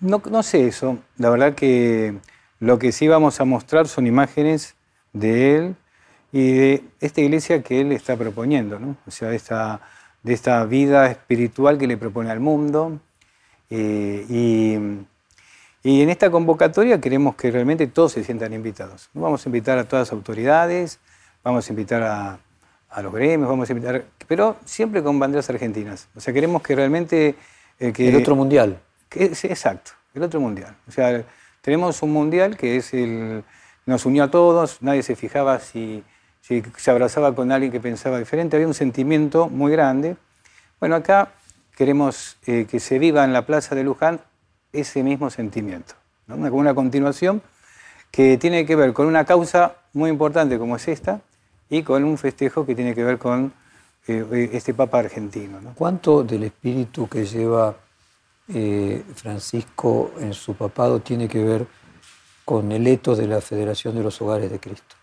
No, 0.00 0.22
no 0.30 0.42
sé 0.42 0.66
eso. 0.66 0.98
La 1.18 1.30
verdad 1.30 1.54
que 1.54 2.16
lo 2.62 2.78
que 2.78 2.92
sí 2.92 3.08
vamos 3.08 3.40
a 3.40 3.44
mostrar 3.44 3.88
son 3.88 4.06
imágenes 4.06 4.76
de 5.12 5.56
él 5.56 5.76
y 6.30 6.52
de 6.52 6.84
esta 7.00 7.20
iglesia 7.20 7.60
que 7.60 7.80
él 7.80 7.90
está 7.90 8.16
proponiendo, 8.16 8.78
¿no? 8.78 8.96
O 9.04 9.10
sea, 9.10 9.32
esta 9.32 9.80
de 10.22 10.32
esta 10.32 10.64
vida 10.64 11.10
espiritual 11.10 11.76
que 11.76 11.88
le 11.88 11.96
propone 11.96 12.30
al 12.30 12.38
mundo. 12.38 13.00
Eh, 13.68 14.24
y, 14.28 14.74
en 15.84 16.08
esta 16.08 16.30
convocatoria 16.30 17.00
queremos 17.00 17.34
que 17.34 17.50
realmente 17.50 17.88
todos 17.88 18.12
se 18.12 18.22
sientan 18.22 18.52
invitados. 18.52 19.10
Vamos 19.12 19.44
a 19.44 19.48
invitar 19.48 19.78
a 19.78 19.84
todas 19.84 20.06
las 20.06 20.12
autoridades, 20.12 21.00
vamos 21.42 21.68
a 21.68 21.72
invitar 21.72 22.04
a, 22.04 23.02
los 23.02 23.12
gremios, 23.12 23.48
vamos 23.48 23.68
a 23.68 23.72
invitar, 23.72 24.04
pero 24.28 24.56
siempre 24.64 25.02
con 25.02 25.18
banderas 25.18 25.50
argentinas. 25.50 26.08
O 26.14 26.20
sea, 26.20 26.32
queremos 26.32 26.62
que 26.62 26.76
realmente... 26.76 27.34
Eh, 27.80 27.92
el 27.96 28.14
otro 28.14 28.36
mundial. 28.36 28.78
exacto, 29.10 29.90
el 30.14 30.22
otro 30.22 30.38
mundial. 30.38 30.76
O 30.86 30.92
sea, 30.92 31.24
tenemos 31.62 32.02
un 32.02 32.12
mundial 32.12 32.58
que 32.58 32.76
es 32.76 32.92
el, 32.92 33.42
nos 33.86 34.04
unió 34.04 34.24
a 34.24 34.30
todos, 34.30 34.82
nadie 34.82 35.02
se 35.02 35.16
fijaba 35.16 35.58
si 35.58 36.04
si 36.42 36.62
se 36.76 36.90
abrazaba 36.90 37.34
con 37.34 37.50
alguien 37.52 37.72
que 37.72 37.80
pensaba 37.80 38.18
diferente, 38.18 38.56
había 38.56 38.66
un 38.66 38.74
sentimiento 38.74 39.48
muy 39.48 39.72
grande. 39.72 40.16
Bueno, 40.80 40.96
acá 40.96 41.30
queremos 41.76 42.36
eh, 42.46 42.66
que 42.68 42.80
se 42.80 42.98
viva 42.98 43.24
en 43.24 43.32
la 43.32 43.46
Plaza 43.46 43.74
de 43.74 43.84
Luján 43.84 44.20
ese 44.72 45.02
mismo 45.02 45.30
sentimiento, 45.30 45.94
¿no? 46.26 46.34
una, 46.34 46.50
una 46.50 46.74
continuación 46.74 47.40
que 48.10 48.36
tiene 48.38 48.66
que 48.66 48.76
ver 48.76 48.92
con 48.92 49.06
una 49.06 49.24
causa 49.24 49.76
muy 49.92 50.10
importante 50.10 50.58
como 50.58 50.76
es 50.76 50.88
esta 50.88 51.20
y 51.70 51.82
con 51.82 52.04
un 52.04 52.18
festejo 52.18 52.66
que 52.66 52.74
tiene 52.74 52.94
que 52.94 53.04
ver 53.04 53.18
con 53.18 53.52
eh, 54.08 54.50
este 54.52 54.74
Papa 54.74 54.98
argentino. 54.98 55.60
¿Cuánto 55.76 56.24
del 56.24 56.42
espíritu 56.42 57.08
que 57.08 57.24
lleva 57.24 57.76
eh, 58.48 59.04
Francisco 59.14 60.12
en 60.18 60.34
su 60.34 60.54
papado 60.54 61.00
tiene 61.00 61.28
que 61.28 61.42
ver 61.42 61.66
con 62.44 62.72
el 62.72 62.86
eto 62.86 63.14
de 63.14 63.26
la 63.26 63.40
Federación 63.40 63.94
de 63.94 64.02
los 64.02 64.20
Hogares 64.20 64.50
de 64.50 64.58
Cristo? 64.58 64.96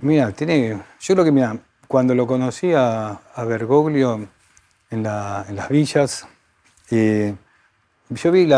Mira, 0.00 0.32
tiene, 0.32 0.80
yo 1.00 1.14
lo 1.14 1.24
que, 1.24 1.32
mira, 1.32 1.58
cuando 1.86 2.14
lo 2.14 2.26
conocí 2.26 2.72
a, 2.74 3.20
Bergoglio 3.46 4.28
en, 4.90 5.02
las 5.02 5.68
villas, 5.68 6.26
eh, 6.90 7.34
yo 8.10 8.32
vi 8.32 8.48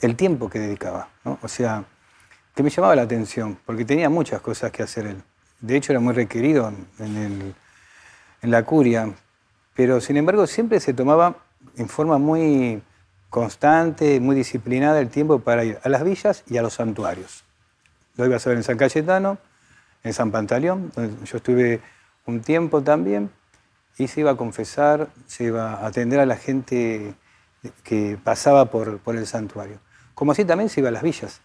el 0.00 0.16
tiempo 0.16 0.48
que 0.48 0.58
dedicaba, 0.58 1.08
o 1.42 1.48
sea, 1.48 1.84
que 2.54 2.62
me 2.62 2.70
llamaba 2.70 2.96
la 2.96 3.02
atención, 3.02 3.58
porque 3.66 3.84
tenía 3.84 4.08
muchas 4.08 4.40
cosas 4.40 4.70
que 4.70 4.82
hacer 4.82 5.06
él. 5.06 5.22
de 5.60 5.76
hecho 5.76 5.92
era 5.92 6.00
muy 6.00 6.14
requerido 6.14 6.72
en, 6.98 7.54
en 8.40 8.50
la 8.50 8.62
curia, 8.64 9.12
pero 9.74 10.00
sin 10.00 10.16
embargo 10.18 10.46
siempre 10.46 10.78
se 10.80 10.92
tomaba 10.92 11.43
en 11.76 11.88
forma 11.88 12.18
muy 12.18 12.82
constante, 13.30 14.20
muy 14.20 14.36
disciplinada 14.36 15.00
el 15.00 15.08
tiempo 15.08 15.40
para 15.40 15.64
ir 15.64 15.78
a 15.82 15.88
las 15.88 16.04
villas 16.04 16.44
y 16.48 16.56
a 16.56 16.62
los 16.62 16.74
santuarios. 16.74 17.44
Lo 18.16 18.24
iba 18.24 18.36
a 18.36 18.38
saber 18.38 18.58
en 18.58 18.64
San 18.64 18.76
Cayetano, 18.76 19.38
en 20.04 20.12
San 20.12 20.30
Pantaleón, 20.30 20.92
donde 20.94 21.26
yo 21.26 21.38
estuve 21.38 21.80
un 22.26 22.40
tiempo 22.40 22.82
también, 22.82 23.30
y 23.98 24.08
se 24.08 24.20
iba 24.20 24.32
a 24.32 24.36
confesar, 24.36 25.08
se 25.26 25.44
iba 25.44 25.74
a 25.74 25.86
atender 25.86 26.20
a 26.20 26.26
la 26.26 26.36
gente 26.36 27.14
que 27.82 28.18
pasaba 28.22 28.66
por, 28.66 28.98
por 28.98 29.16
el 29.16 29.26
santuario. 29.26 29.78
Como 30.14 30.32
así 30.32 30.44
también 30.44 30.68
se 30.68 30.80
iba 30.80 30.88
a 30.88 30.92
las 30.92 31.02
villas. 31.02 31.40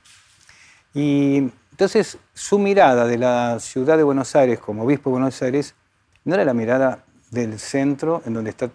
Y 0.94 1.52
entonces 1.72 2.18
su 2.34 2.60
mirada 2.60 3.06
de 3.06 3.18
la 3.18 3.60
ciudad 3.60 3.98
de 3.98 4.04
Buenos 4.04 4.36
Aires 4.36 4.60
como 4.60 4.84
obispo 4.84 5.10
de 5.10 5.14
Buenos 5.14 5.42
Aires 5.42 5.76
no 6.26 6.36
era 6.36 6.44
la 6.44 6.54
mirada 6.54 7.06
del 7.32 7.60
centro, 7.60 8.22
en 8.26 8.34
donde 8.34 8.50
está 8.50 8.70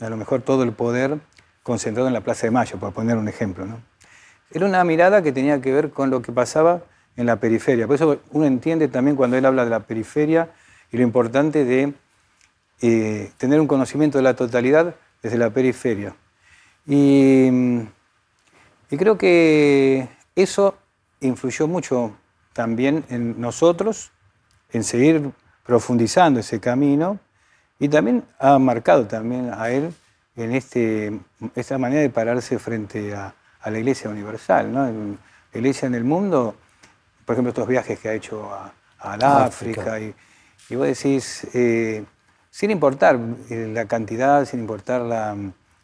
a 0.00 0.08
lo 0.08 0.16
mejor 0.16 0.42
todo 0.42 0.62
el 0.62 0.72
poder 0.72 1.18
concentrado 1.62 2.08
en 2.08 2.14
la 2.14 2.22
Plaza 2.22 2.46
de 2.46 2.50
Mayo, 2.50 2.78
para 2.78 2.92
poner 2.92 3.16
un 3.16 3.28
ejemplo. 3.28 3.66
¿no? 3.66 3.80
Era 4.50 4.66
una 4.66 4.82
mirada 4.84 5.22
que 5.22 5.32
tenía 5.32 5.60
que 5.60 5.72
ver 5.72 5.90
con 5.90 6.10
lo 6.10 6.22
que 6.22 6.32
pasaba 6.32 6.82
en 7.16 7.26
la 7.26 7.36
periferia. 7.36 7.86
Por 7.86 7.96
eso 7.96 8.20
uno 8.30 8.46
entiende 8.46 8.88
también 8.88 9.16
cuando 9.16 9.36
él 9.36 9.44
habla 9.44 9.64
de 9.64 9.70
la 9.70 9.80
periferia 9.80 10.50
y 10.90 10.96
lo 10.96 11.02
importante 11.02 11.64
de 11.64 11.92
eh, 12.80 13.30
tener 13.36 13.60
un 13.60 13.66
conocimiento 13.66 14.18
de 14.18 14.24
la 14.24 14.34
totalidad 14.34 14.94
desde 15.22 15.36
la 15.36 15.50
periferia. 15.50 16.14
Y, 16.86 17.48
y 18.90 18.96
creo 18.96 19.18
que 19.18 20.08
eso 20.36 20.76
influyó 21.20 21.66
mucho 21.66 22.16
también 22.52 23.04
en 23.10 23.40
nosotros, 23.40 24.12
en 24.72 24.84
seguir 24.84 25.32
profundizando 25.64 26.40
ese 26.40 26.60
camino, 26.60 27.18
y 27.78 27.88
también 27.88 28.24
ha 28.38 28.58
marcado 28.58 29.06
también 29.06 29.52
a 29.52 29.70
él 29.70 29.94
en 30.36 30.52
este, 30.52 31.18
esta 31.54 31.78
manera 31.78 32.00
de 32.00 32.10
pararse 32.10 32.58
frente 32.58 33.14
a, 33.14 33.34
la 33.64 33.78
Iglesia 33.78 34.08
Universal. 34.08 34.72
¿no? 34.72 34.86
La 34.86 35.58
Iglesia 35.58 35.86
en 35.86 35.94
el 35.94 36.04
mundo, 36.04 36.54
por 37.24 37.34
ejemplo, 37.34 37.50
estos 37.50 37.68
viajes 37.68 37.98
que 37.98 38.08
ha 38.08 38.14
hecho 38.14 38.50
a, 38.52 38.72
a 39.00 39.44
África, 39.44 40.00
y, 40.00 40.14
y, 40.70 40.74
vos 40.74 40.86
decís, 40.86 41.46
eh, 41.54 42.04
sin 42.50 42.70
importar 42.70 43.18
eh, 43.50 43.70
la 43.72 43.84
cantidad, 43.84 44.44
sin 44.44 44.60
importar 44.60 45.02
la, 45.02 45.36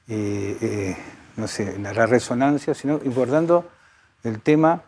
eh, 0.08 0.96
no 1.36 1.46
sé, 1.46 1.78
la, 1.78 1.92
resonancia, 2.06 2.74
sino 2.74 3.00
importando 3.04 3.68
el 4.22 4.40
tema, 4.40 4.82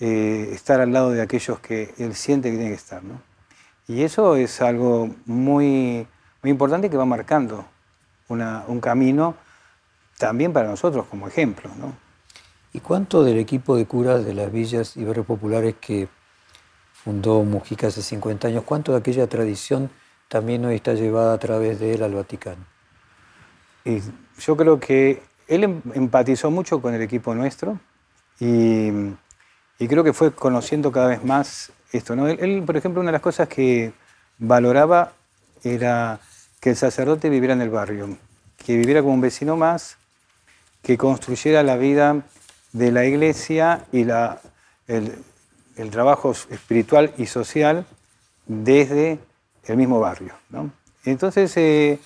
estar 0.00 0.80
al 0.80 0.92
lado 0.92 1.10
de 1.12 1.22
aquellos 1.22 1.60
que 1.60 1.94
él 1.98 2.16
siente 2.16 2.50
que 2.50 2.56
tiene 2.56 2.70
que 2.70 2.76
estar. 2.76 3.04
¿no? 3.04 3.22
Y 3.86 4.02
eso 4.02 4.34
es 4.34 4.60
algo 4.60 5.14
muy, 5.26 6.08
muy 6.42 6.50
importante 6.50 6.90
que 6.90 6.96
va 6.96 7.04
marcando 7.04 7.64
un 8.28 8.80
camino 8.80 9.34
también 10.18 10.52
para 10.52 10.68
nosotros 10.68 11.06
como 11.06 11.28
ejemplo. 11.28 11.70
¿no? 11.78 11.94
¿Y 12.72 12.80
cuánto 12.80 13.22
del 13.24 13.38
equipo 13.38 13.76
de 13.76 13.86
curas 13.86 14.24
de 14.24 14.34
las 14.34 14.50
villas 14.50 14.96
y 14.96 15.04
barrios 15.04 15.26
populares 15.26 15.74
que 15.80 16.08
fundó 16.92 17.42
Mujica 17.44 17.88
hace 17.88 18.02
50 18.02 18.48
años, 18.48 18.64
cuánto 18.64 18.92
de 18.92 18.98
aquella 18.98 19.26
tradición 19.26 19.90
también 20.28 20.64
hoy 20.64 20.76
está 20.76 20.94
llevada 20.94 21.34
a 21.34 21.38
través 21.38 21.78
de 21.78 21.94
él 21.94 22.02
al 22.02 22.14
Vaticano? 22.14 22.64
Y 23.84 24.00
yo 24.38 24.56
creo 24.56 24.80
que 24.80 25.22
él 25.48 25.64
em, 25.64 25.82
empatizó 25.94 26.50
mucho 26.50 26.80
con 26.80 26.94
el 26.94 27.02
equipo 27.02 27.34
nuestro 27.34 27.78
y, 28.40 28.90
creo 29.78 30.04
que 30.04 30.12
fue 30.12 30.32
conociendo 30.32 30.92
cada 30.92 31.08
vez 31.08 31.24
más 31.24 31.72
esto. 31.90 32.14
¿no? 32.16 32.28
él, 32.28 32.62
por 32.64 32.76
ejemplo, 32.76 33.00
una 33.00 33.08
de 33.08 33.12
las 33.12 33.20
cosas 33.20 33.48
que 33.48 33.92
valoraba 34.38 35.12
era 35.64 36.20
que 36.62 36.70
el 36.70 36.76
sacerdote 36.76 37.28
viviera 37.28 37.54
en 37.54 37.60
el 37.60 37.70
barrio, 37.70 38.16
que 38.56 38.76
viviera 38.76 39.00
como 39.00 39.14
un 39.14 39.20
vecino 39.20 39.56
más, 39.56 39.96
que 40.80 40.96
construyera 40.96 41.64
la 41.64 41.76
vida 41.76 42.22
de 42.70 42.92
la 42.92 43.04
iglesia 43.04 43.84
y 43.90 44.04
la, 44.04 44.40
el, 44.86 45.10
trabajo 45.90 46.30
espiritual 46.30 47.12
y 47.18 47.26
social 47.26 47.84
desde 48.46 49.18
el 49.64 49.76
mismo 49.76 49.98
barrio. 49.98 50.34
Entonces, 51.04 51.52
eh, 51.56 51.98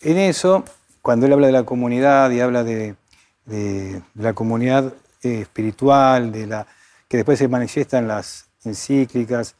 en 0.00 0.18
eso, 0.18 0.64
cuando 1.00 1.26
él 1.26 1.34
habla 1.34 1.46
de 1.46 1.52
la 1.52 1.62
comunidad 1.62 2.32
y 2.32 2.40
habla 2.40 2.64
de, 2.64 2.96
la 4.16 4.32
comunidad 4.32 4.92
eh, 5.22 5.42
espiritual, 5.42 6.32
de 6.32 6.48
la, 6.48 6.66
que 7.06 7.18
después 7.18 7.38
se 7.38 7.46
manifiesta 7.46 7.98
en 7.98 8.08
las 8.08 8.48
encíclicas, 8.64 9.54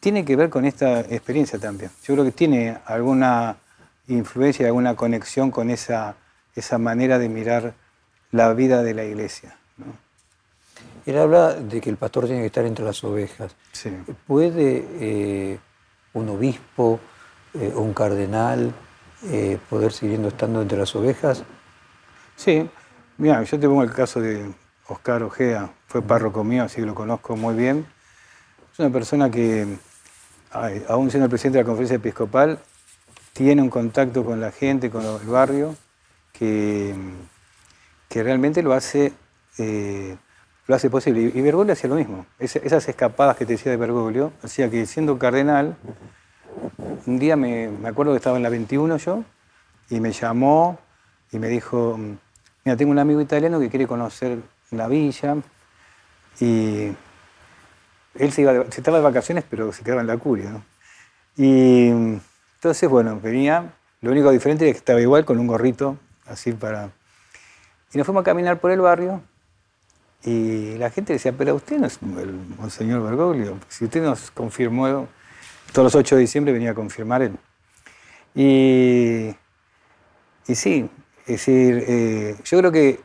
tiene 0.00 0.24
que 0.24 0.36
ver 0.36 0.50
con 0.50 0.64
esta 0.64 1.00
experiencia 1.00 1.58
también. 1.58 1.90
Yo 2.04 2.14
creo 2.14 2.24
que 2.24 2.32
tiene 2.32 2.78
alguna 2.84 3.56
influencia, 4.08 4.66
alguna 4.66 4.94
conexión 4.94 5.50
con 5.50 5.70
esa, 5.70 6.16
esa 6.54 6.78
manera 6.78 7.18
de 7.18 7.28
mirar 7.28 7.74
la 8.32 8.52
vida 8.52 8.82
de 8.82 8.94
la 8.94 9.04
iglesia. 9.04 9.56
Él 11.06 11.18
habla 11.18 11.54
de 11.54 11.80
que 11.80 11.88
el 11.88 11.96
pastor 11.96 12.26
tiene 12.26 12.40
que 12.40 12.46
estar 12.46 12.64
entre 12.64 12.84
las 12.84 13.02
ovejas. 13.04 13.54
¿Puede 14.26 14.84
eh, 15.00 15.58
un 16.14 16.28
obispo 16.28 17.00
eh, 17.54 17.72
un 17.74 17.94
cardenal 17.94 18.72
eh, 19.24 19.58
poder 19.70 19.92
seguir 19.92 20.20
estando 20.26 20.60
entre 20.60 20.76
las 20.76 20.94
ovejas? 20.94 21.44
Sí, 22.34 22.68
mira, 23.16 23.42
yo 23.44 23.58
te 23.58 23.66
pongo 23.66 23.82
el 23.82 23.92
caso 23.92 24.20
de 24.20 24.52
Oscar 24.88 25.22
Ojea, 25.22 25.70
fue 25.86 26.02
párroco 26.02 26.44
mío, 26.44 26.64
así 26.64 26.80
que 26.80 26.86
lo 26.86 26.94
conozco 26.94 27.36
muy 27.36 27.54
bien. 27.54 27.86
Es 28.76 28.80
una 28.80 28.90
persona 28.90 29.30
que 29.30 29.66
aún 30.50 31.10
siendo 31.10 31.24
el 31.24 31.30
presidente 31.30 31.56
de 31.56 31.64
la 31.64 31.66
conferencia 31.66 31.96
episcopal, 31.96 32.58
tiene 33.32 33.62
un 33.62 33.70
contacto 33.70 34.22
con 34.22 34.38
la 34.38 34.52
gente, 34.52 34.90
con 34.90 35.02
el 35.02 35.26
barrio, 35.26 35.74
que, 36.30 36.94
que 38.06 38.22
realmente 38.22 38.62
lo 38.62 38.74
hace, 38.74 39.14
eh, 39.56 40.14
lo 40.66 40.74
hace 40.74 40.90
posible. 40.90 41.32
Y 41.34 41.40
Bergoglio 41.40 41.72
hacía 41.72 41.88
lo 41.88 41.96
mismo. 41.96 42.26
esas 42.38 42.86
escapadas 42.86 43.38
que 43.38 43.46
te 43.46 43.54
decía 43.54 43.72
de 43.72 43.78
Bergoglio, 43.78 44.34
hacía 44.42 44.68
que 44.68 44.84
siendo 44.84 45.18
cardenal, 45.18 45.78
un 47.06 47.18
día 47.18 47.34
me, 47.34 47.68
me, 47.68 47.88
acuerdo 47.88 48.12
que 48.12 48.18
estaba 48.18 48.36
en 48.36 48.42
la 48.42 48.50
21 48.50 48.98
yo, 48.98 49.24
y 49.88 50.00
me 50.00 50.12
llamó 50.12 50.78
y 51.32 51.38
me 51.38 51.48
dijo, 51.48 51.98
mira, 52.62 52.76
tengo 52.76 52.90
un 52.90 52.98
amigo 52.98 53.22
italiano 53.22 53.58
que 53.58 53.70
quiere 53.70 53.86
conocer 53.86 54.36
la 54.70 54.86
villa, 54.86 55.36
y 56.40 56.92
él 58.18 58.32
se, 58.32 58.42
iba 58.42 58.52
estaba 58.52 58.98
de 58.98 59.04
vacaciones, 59.04 59.44
pero 59.48 59.72
se 59.72 59.82
quedaba 59.82 60.00
en 60.00 60.06
la 60.06 60.16
curia. 60.16 60.50
¿no? 60.50 60.64
Y 61.36 61.88
entonces, 61.88 62.88
bueno, 62.88 63.20
venía, 63.20 63.72
lo 64.00 64.10
único 64.12 64.30
diferente 64.30 64.68
es 64.68 64.74
que 64.74 64.78
estaba 64.78 65.00
igual 65.00 65.24
con 65.24 65.38
un 65.38 65.46
gorrito, 65.46 65.98
así 66.26 66.52
para... 66.52 66.90
Y 67.92 67.98
nos 67.98 68.06
fuimos 68.06 68.22
a 68.22 68.24
caminar 68.24 68.58
por 68.58 68.70
el 68.70 68.80
barrio 68.80 69.22
y 70.24 70.76
la 70.76 70.90
gente 70.90 71.12
decía, 71.12 71.32
pero 71.32 71.54
usted 71.54 71.78
no 71.78 71.86
es 71.86 71.98
el 72.02 72.32
Monseñor 72.58 73.02
Bergoglio, 73.02 73.58
si 73.68 73.84
usted 73.84 74.02
nos 74.02 74.30
confirmó, 74.32 75.06
todos 75.72 75.84
los 75.84 75.94
8 75.94 76.16
de 76.16 76.20
diciembre 76.22 76.52
venía 76.52 76.72
a 76.72 76.74
confirmar 76.74 77.22
él. 77.22 77.38
Y, 78.34 79.34
y 80.46 80.54
sí, 80.54 80.90
es 81.20 81.26
decir, 81.26 81.84
eh, 81.86 82.36
yo 82.44 82.58
creo 82.58 82.72
que 82.72 83.00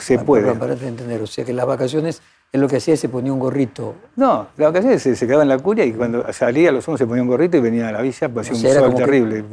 se 0.00 0.18
puede. 0.18 0.52
Para 0.54 0.74
entender, 0.74 1.22
o 1.22 1.26
sea 1.26 1.44
que 1.44 1.52
las 1.52 1.66
vacaciones 1.66 2.22
en 2.52 2.60
lo 2.60 2.68
que 2.68 2.76
hacía 2.76 2.96
se 2.96 3.08
ponía 3.08 3.32
un 3.32 3.38
gorrito. 3.38 3.94
No, 4.14 4.48
la 4.58 4.66
vacaciones 4.66 5.02
se, 5.02 5.16
se 5.16 5.26
quedaba 5.26 5.42
en 5.42 5.48
la 5.48 5.58
curia 5.58 5.86
y 5.86 5.92
cuando 5.92 6.30
salía 6.32 6.70
los 6.70 6.86
unos 6.86 6.98
se 6.98 7.06
ponía 7.06 7.22
un 7.22 7.28
gorrito 7.28 7.56
y 7.56 7.60
venía 7.60 7.88
a 7.88 7.92
la 7.92 8.02
villa, 8.02 8.28
pues 8.28 8.50
hacía 8.50 8.70
un 8.70 8.90
sol 8.90 8.94
terrible. 8.94 9.44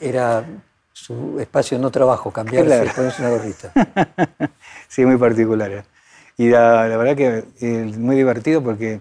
era, 0.00 0.44
su 0.92 1.40
espacio 1.40 1.78
no 1.78 1.90
trabajo, 1.90 2.30
cambiarse 2.30 2.84
y 2.84 2.88
ponerse 2.90 3.22
una 3.22 3.30
gorrita. 3.30 3.72
sí, 4.88 5.06
muy 5.06 5.16
particular. 5.16 5.72
¿eh? 5.72 5.84
Y 6.36 6.50
la, 6.50 6.86
verdad 6.86 7.16
que 7.16 7.44
es 7.60 7.96
muy 7.96 8.14
divertido 8.14 8.62
porque 8.62 9.00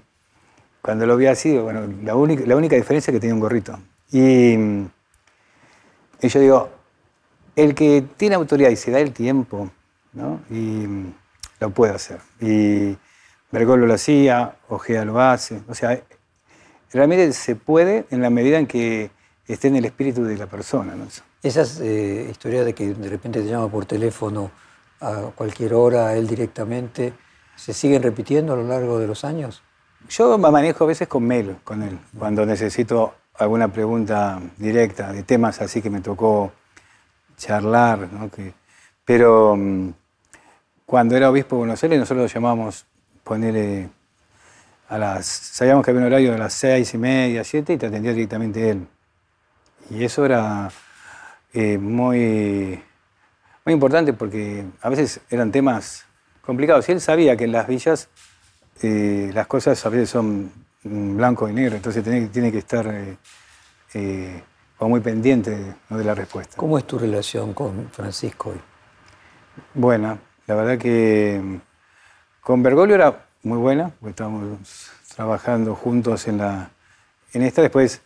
cuando 0.82 1.06
lo 1.06 1.18
vi 1.18 1.27
así, 1.27 1.58
bueno, 1.58 1.82
la 2.03 2.15
única, 2.15 2.46
la 2.46 2.56
única 2.56 2.77
diferencia 2.77 3.12
es 3.12 3.15
que 3.15 3.20
tenía 3.20 3.34
un 3.34 3.41
gorrito. 3.41 3.77
Y, 4.10 4.53
y 6.22 6.27
yo 6.30 6.39
digo, 6.39 6.70
el 7.58 7.75
que 7.75 8.06
tiene 8.15 8.36
autoridad 8.36 8.70
y 8.70 8.77
se 8.77 8.89
da 8.89 9.00
el 9.00 9.12
tiempo, 9.12 9.70
¿no? 10.13 10.39
Y, 10.50 11.12
lo 11.62 11.70
puede 11.70 11.94
hacer. 11.94 12.20
Y 12.39 12.98
Bergoglio 13.51 13.86
lo 13.86 13.94
hacía, 13.94 14.56
Ojea 14.68 15.06
lo 15.06 15.22
hace. 15.22 15.62
O 15.70 15.75
sea, 15.75 16.01
realmente 16.91 17.32
se 17.34 17.56
puede 17.56 18.06
en 18.10 18.22
la 18.22 18.30
medida 18.30 18.58
en 18.58 18.68
que 18.68 19.12
esté 19.48 19.68
en 19.68 19.77
el 19.77 19.86
espíritu 19.86 20.24
de 20.24 20.38
la 20.38 20.48
persona. 20.48 20.96
¿no? 20.96 21.06
Esas 21.44 21.80
eh, 21.80 22.27
historias 22.30 22.65
de 22.65 22.74
que 22.74 22.94
de 22.94 23.10
repente 23.10 23.41
te 23.41 23.48
llama 23.48 23.70
por 23.70 23.86
teléfono 23.86 24.51
a 25.00 25.32
cualquier 25.36 25.74
hora, 25.74 26.08
a 26.08 26.15
él 26.15 26.27
directamente, 26.27 27.13
¿se 27.56 27.74
siguen 27.74 28.03
repitiendo 28.03 28.53
a 28.53 28.56
lo 28.56 28.68
largo 28.68 29.00
de 29.00 29.08
los 29.08 29.24
años? 29.24 29.63
Yo 30.10 30.38
me 30.38 30.51
manejo 30.51 30.84
a 30.84 30.88
veces 30.88 31.08
con 31.08 31.24
mail 31.24 31.58
con 31.63 31.84
él, 31.84 32.00
cuando 32.18 32.46
necesito 32.46 33.15
alguna 33.36 33.72
pregunta 33.72 34.41
directa 34.58 35.12
de 35.13 35.24
temas 35.24 35.62
así 35.62 35.82
que 35.82 35.89
me 35.89 36.01
tocó 36.01 36.51
charlar, 37.38 38.12
¿no? 38.12 38.30
que, 38.30 38.53
pero 39.06 39.56
mm, 39.56 39.94
cuando 40.91 41.15
era 41.15 41.29
obispo 41.29 41.55
de 41.55 41.60
Buenos 41.60 41.81
Aires, 41.83 42.00
nosotros 42.00 42.24
lo 42.24 42.27
llamábamos 42.27 42.86
ponerle 43.24 43.89
a 44.89 44.98
las, 44.98 45.25
sabíamos 45.25 45.86
que 45.86 45.91
había 45.91 46.01
un 46.01 46.07
horario 46.07 46.33
de 46.33 46.38
las 46.38 46.51
seis 46.51 46.93
y 46.93 46.98
media, 46.98 47.45
siete, 47.45 47.71
y 47.71 47.77
te 47.77 47.86
atendía 47.86 48.12
directamente 48.12 48.71
él. 48.71 48.86
Y 49.89 50.03
eso 50.03 50.25
era 50.25 50.69
eh, 51.53 51.77
muy, 51.77 52.83
muy 53.63 53.74
importante 53.74 54.12
porque 54.12 54.65
a 54.81 54.89
veces 54.89 55.21
eran 55.29 55.50
temas 55.50 56.03
complicados. 56.41 56.89
Y 56.89 56.91
él 56.91 57.00
sabía 57.00 57.38
que 57.38 57.45
en 57.45 57.53
las 57.53 57.69
villas 57.69 58.10
eh, 58.81 59.31
las 59.33 59.48
cosas 59.48 59.86
a 59.86 59.88
veces 59.88 60.10
son 60.10 60.51
blanco 60.83 61.48
y 61.48 61.53
negro, 61.53 61.77
entonces 61.77 62.03
tiene, 62.03 62.27
tiene 62.27 62.51
que 62.51 62.57
estar 62.57 62.93
eh, 63.93 64.43
muy 64.77 65.00
pendiente 65.00 65.55
de 65.88 66.03
la 66.03 66.13
respuesta. 66.13 66.57
¿Cómo 66.57 66.77
es 66.77 66.86
tu 66.86 67.00
relación 67.00 67.53
con 67.53 67.88
Francisco 67.91 68.50
hoy? 68.50 68.60
Buena, 69.74 70.19
la 70.48 70.55
verdad 70.55 70.77
que 70.77 71.60
con 72.41 72.63
Bergoglio 72.63 72.95
era 72.95 73.25
muy 73.43 73.57
buena, 73.57 73.91
porque 74.00 74.12
estábamos 74.12 74.91
trabajando 75.15 75.75
juntos 75.75 76.27
en, 76.27 76.38
la, 76.38 76.71
en 77.33 77.43
esta. 77.43 77.62
Después, 77.62 78.01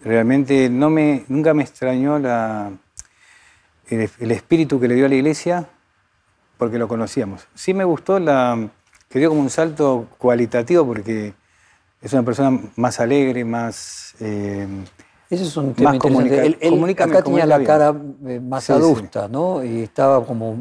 realmente 0.00 0.68
no 0.68 0.90
me, 0.90 1.24
nunca 1.28 1.54
me 1.54 1.62
extrañó 1.62 2.18
la, 2.18 2.70
el, 3.88 4.30
espíritu 4.30 4.80
que 4.80 4.88
le 4.88 4.94
dio 4.94 5.06
a 5.06 5.08
la 5.08 5.14
iglesia, 5.14 5.66
porque 6.58 6.78
lo 6.78 6.88
conocíamos. 6.88 7.46
Sí 7.54 7.74
me 7.74 7.84
gustó 7.84 8.18
la, 8.18 8.68
que 9.08 9.18
dio 9.18 9.30
como 9.30 9.40
un 9.40 9.50
salto 9.50 10.08
cualitativo, 10.18 10.86
porque 10.86 11.34
es 12.00 12.12
una 12.12 12.22
persona 12.22 12.58
más 12.76 13.00
alegre, 13.00 13.44
más... 13.44 14.14
Eh, 14.20 14.66
ese 15.30 15.44
es 15.44 15.56
un 15.56 15.74
tema 15.74 15.94
interesante. 15.94 16.58
Él, 16.60 16.90
acá 16.90 17.22
tenía 17.22 17.46
la 17.46 17.64
cara 17.64 17.94
eh, 18.26 18.40
más 18.40 18.68
adusta, 18.70 19.26
¿no? 19.26 19.64
Y 19.64 19.82
estaba 19.82 20.24
como, 20.24 20.56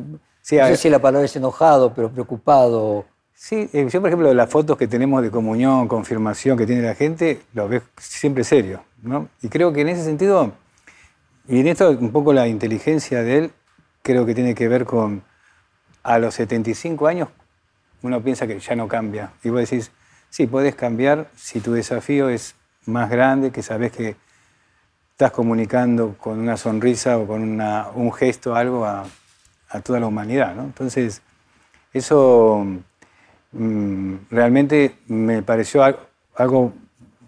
no 0.52 0.68
sé 0.68 0.78
si 0.78 0.90
la 0.90 1.00
palabra 1.00 1.26
es 1.26 1.36
enojado, 1.36 1.94
pero 1.94 2.12
preocupado. 2.12 3.06
Sí, 3.34 3.70
eh, 3.74 3.88
yo 3.90 4.00
por 4.00 4.10
ejemplo 4.10 4.34
las 4.34 4.50
fotos 4.50 4.78
que 4.78 4.88
tenemos 4.88 5.22
de 5.22 5.32
comunión, 5.32 5.88
confirmación 5.88 6.58
que 6.58 6.66
tiene 6.66 6.82
la 6.82 6.96
gente, 6.96 7.42
lo 7.54 7.68
ves 7.68 7.84
siempre 7.98 8.44
serio, 8.44 8.84
¿no? 9.02 9.30
Y 9.42 9.50
creo 9.50 9.74
que 9.74 9.82
en 9.82 9.90
ese 9.90 10.04
sentido, 10.04 10.54
y 11.48 11.60
en 11.60 11.68
esto 11.68 11.90
un 11.92 12.12
poco 12.12 12.34
la 12.34 12.48
inteligencia 12.48 13.24
de 13.24 13.38
él, 13.38 13.52
creo 14.02 14.26
que 14.26 14.36
tiene 14.36 14.54
que 14.54 14.68
ver 14.68 14.86
con, 14.86 15.24
a 16.04 16.20
los 16.20 16.36
75 16.36 17.08
años, 17.08 17.30
uno 18.02 18.22
piensa 18.22 18.46
que 18.46 18.60
ya 18.60 18.76
no 18.76 18.88
cambia. 18.88 19.32
Y 19.44 19.50
vos 19.50 19.62
decís, 19.62 19.92
sí, 20.30 20.46
puedes 20.46 20.76
cambiar 20.76 21.30
si 21.36 21.62
tu 21.62 21.74
desafío 21.74 22.30
es 22.30 22.56
más 22.86 23.10
grande, 23.10 23.52
que 23.52 23.64
sabes 23.64 23.92
que 23.94 24.16
estás 25.12 25.32
comunicando 25.32 26.16
con 26.18 26.40
una 26.40 26.58
sonrisa 26.58 27.18
o 27.18 27.28
con 27.28 27.62
un 27.62 28.14
gesto, 28.14 28.56
algo 28.56 28.86
a, 28.86 29.06
a 29.74 29.82
toda 29.82 30.00
la 30.00 30.08
humanidad, 30.08 30.56
¿no? 30.56 30.64
Entonces, 30.64 31.22
eso 31.92 32.66
Mm, 33.54 34.16
realmente 34.32 34.96
me 35.08 35.44
pareció 35.44 35.84
algo, 36.36 36.74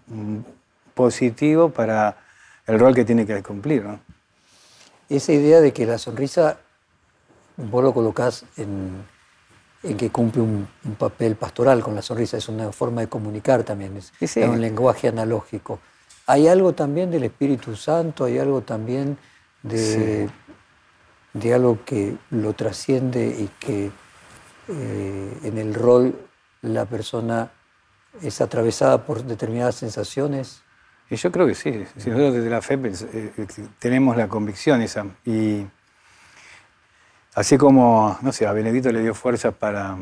mm, 0.08 0.38
positivo 0.92 1.70
para 1.70 2.16
el 2.66 2.78
rol 2.78 2.94
que 2.94 3.04
tiene 3.04 3.24
que 3.24 3.42
cumplir. 3.42 3.84
Esa 5.08 5.32
idea 5.32 5.60
de 5.60 5.72
que 5.72 5.86
la 5.86 5.98
sonrisa 5.98 6.58
vos 7.56 7.84
lo 7.84 7.94
colocás 7.94 8.44
en, 8.56 9.04
que 9.96 10.10
cumple 10.10 10.42
un, 10.42 10.68
papel 10.98 11.36
pastoral 11.36 11.80
con 11.80 11.94
la 11.94 12.02
sonrisa, 12.02 12.36
es 12.36 12.48
una 12.48 12.72
forma 12.72 13.02
de 13.02 13.08
comunicar 13.08 13.62
también, 13.62 13.96
es, 13.96 14.36
un 14.36 14.60
lenguaje 14.60 15.06
analógico. 15.06 15.78
¿Hay 16.26 16.48
algo 16.48 16.72
también 16.72 17.10
del 17.10 17.22
Espíritu 17.22 17.76
Santo? 17.76 18.24
¿Hay 18.24 18.38
algo 18.38 18.62
también 18.62 19.16
de, 19.62 20.28
de 21.40 21.54
algo 21.54 21.84
que 21.84 22.16
lo 22.30 22.54
trasciende 22.54 23.26
y 23.26 23.50
que 23.60 23.90
eh, 24.68 25.38
en 25.42 25.58
el 25.58 25.74
rol 25.74 26.18
la 26.62 26.86
persona 26.86 27.50
es 28.22 28.40
atravesada 28.40 29.04
por 29.04 29.22
determinadas 29.22 29.76
sensaciones? 29.76 30.62
Y 31.10 31.16
yo 31.16 31.30
creo 31.30 31.46
que 31.46 31.54
sí. 31.54 31.70
nosotros 31.70 32.34
desde 32.34 32.50
la 32.50 32.62
fe 32.62 32.74
eh, 32.74 33.32
eh, 33.36 33.46
tenemos 33.78 34.16
la 34.16 34.28
convicción 34.28 34.80
esa. 34.82 35.06
Y 35.24 35.66
así 37.34 37.58
como, 37.58 38.18
no 38.22 38.32
sé, 38.32 38.46
a 38.46 38.52
Benedito 38.52 38.90
le 38.90 39.02
dio 39.02 39.14
fuerza 39.14 39.52
para 39.52 39.96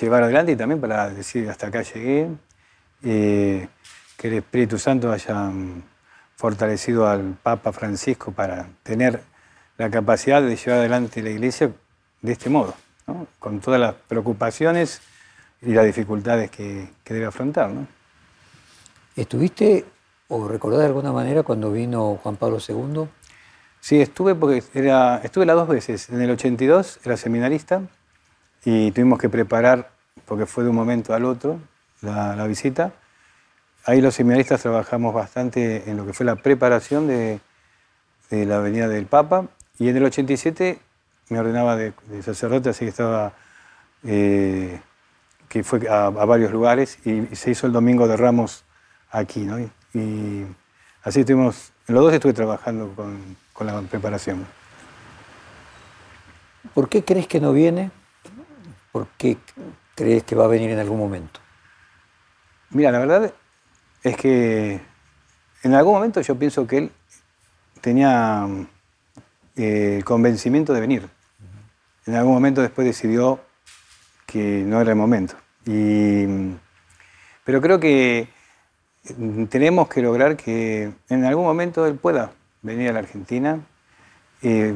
llevar 0.00 0.24
adelante 0.24 0.52
y 0.52 0.56
también 0.56 0.80
para 0.80 1.08
decir 1.08 1.48
hasta 1.48 1.68
acá 1.68 1.82
llegué, 1.82 2.28
que 3.00 3.68
el 4.28 4.34
Espíritu 4.34 4.78
Santo 4.78 5.12
haya 5.12 5.52
fortalecido 6.34 7.06
al 7.06 7.36
Papa 7.40 7.72
Francisco 7.72 8.32
para 8.32 8.66
tener 8.82 9.22
la 9.78 9.90
capacidad 9.90 10.42
de 10.42 10.56
llevar 10.56 10.80
adelante 10.80 11.22
la 11.22 11.30
Iglesia 11.30 11.70
de 12.22 12.32
este 12.32 12.50
modo 12.50 12.74
con 13.38 13.60
todas 13.60 13.80
las 13.80 13.94
preocupaciones 13.94 15.00
y 15.62 15.72
las 15.72 15.84
dificultades 15.84 16.50
que, 16.50 16.88
debe 17.04 17.26
afrontar. 17.26 17.70
¿no? 17.70 17.86
¿Estuviste 19.14 19.84
o 20.28 20.48
recordás 20.48 20.80
de 20.80 20.86
alguna 20.86 21.12
manera 21.12 21.42
cuando 21.42 21.70
vino 21.70 22.18
Juan 22.22 22.36
Pablo 22.36 22.58
II? 22.66 23.08
Sí, 23.80 24.00
estuve 24.00 24.34
porque 24.34 24.64
era, 24.74 25.20
estuve 25.22 25.46
las 25.46 25.56
dos 25.56 25.68
veces. 25.68 26.08
En 26.10 26.20
el 26.20 26.30
82 26.30 27.00
era 27.04 27.16
seminarista 27.16 27.82
y 28.64 28.90
tuvimos 28.90 29.20
que 29.20 29.28
preparar, 29.28 29.90
porque 30.24 30.46
fue 30.46 30.64
de 30.64 30.70
un 30.70 30.76
momento 30.76 31.14
al 31.14 31.24
otro, 31.24 31.60
la, 32.00 32.44
visita. 32.46 32.92
Ahí 33.84 34.00
los 34.00 34.14
seminaristas 34.14 34.62
trabajamos 34.62 35.14
bastante 35.14 35.88
en 35.88 35.96
lo 35.96 36.04
que 36.04 36.12
fue 36.12 36.26
la 36.26 36.34
preparación 36.34 37.06
de, 37.06 37.38
de 38.30 38.44
la 38.44 38.58
venida 38.58 38.88
del 38.88 39.06
Papa. 39.06 39.46
Y 39.78 39.88
en 39.88 39.96
el 39.96 40.04
87 40.04 40.78
me 41.28 41.38
ordenaba 41.38 41.76
de, 41.76 41.92
sacerdote, 42.22 42.70
así 42.70 42.84
que 42.84 42.90
estaba, 42.90 43.32
eh, 44.04 44.80
que 45.48 45.64
fue 45.64 45.88
a, 45.88 46.10
varios 46.10 46.52
lugares 46.52 46.98
y, 47.04 47.34
se 47.34 47.50
hizo 47.50 47.66
el 47.66 47.72
domingo 47.72 48.08
de 48.08 48.16
Ramos 48.16 48.64
aquí, 49.10 49.40
¿no? 49.40 49.58
Y, 49.58 50.46
así 51.02 51.20
estuvimos, 51.20 51.72
en 51.88 51.94
los 51.94 52.04
dos 52.04 52.12
estuve 52.12 52.32
trabajando 52.32 52.92
con, 52.94 53.36
con 53.52 53.66
la 53.66 53.80
preparación. 53.82 54.46
¿Por 56.74 56.88
qué 56.88 57.04
crees 57.04 57.26
que 57.26 57.40
no 57.40 57.52
viene? 57.52 57.90
¿Por 58.92 59.08
qué 59.18 59.36
crees 59.94 60.24
que 60.24 60.36
va 60.36 60.44
a 60.44 60.48
venir 60.48 60.70
en 60.70 60.78
algún 60.78 60.98
momento? 60.98 61.40
Mira, 62.70 62.90
la 62.90 62.98
verdad 62.98 63.32
es 64.02 64.16
que 64.16 64.80
en 65.62 65.74
algún 65.74 65.94
momento 65.94 66.20
yo 66.20 66.36
pienso 66.36 66.66
que 66.66 66.78
él 66.78 66.92
tenía 67.80 68.46
eh, 69.56 70.02
convencimiento 70.04 70.72
de 70.72 70.80
venir 70.80 71.08
en 72.06 72.14
algún 72.14 72.34
momento 72.34 72.62
después 72.62 72.86
decidió 72.86 73.40
que 74.26 74.62
no 74.64 74.80
era 74.80 74.90
el 74.90 74.96
momento. 74.96 75.34
pero 77.44 77.60
creo 77.60 77.80
que 77.80 78.28
tenemos 79.48 79.88
que 79.88 80.02
lograr 80.02 80.36
que 80.36 80.92
en 81.08 81.24
algún 81.24 81.44
momento 81.44 81.86
él 81.86 81.96
pueda 81.96 82.32
venir 82.62 82.90
a 82.90 82.92
la 82.92 82.98
Argentina, 83.00 83.60
eh, 84.42 84.72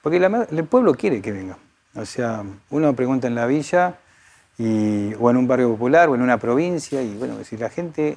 porque 0.00 0.16
el 0.16 0.64
pueblo 0.64 0.94
quiere 0.94 1.20
que 1.20 1.32
venga. 1.32 1.58
O 1.94 2.04
sea, 2.04 2.44
uno 2.70 2.94
pregunta 2.94 3.28
en 3.28 3.34
la 3.34 3.46
villa 3.46 3.98
o 4.58 5.30
en 5.30 5.36
un 5.36 5.46
barrio 5.46 5.70
popular 5.70 6.08
o 6.08 6.14
en 6.14 6.22
una 6.22 6.38
provincia 6.38 7.02
y 7.02 7.14
bueno, 7.16 7.42
si 7.44 7.56
la 7.56 7.70
gente 7.70 8.16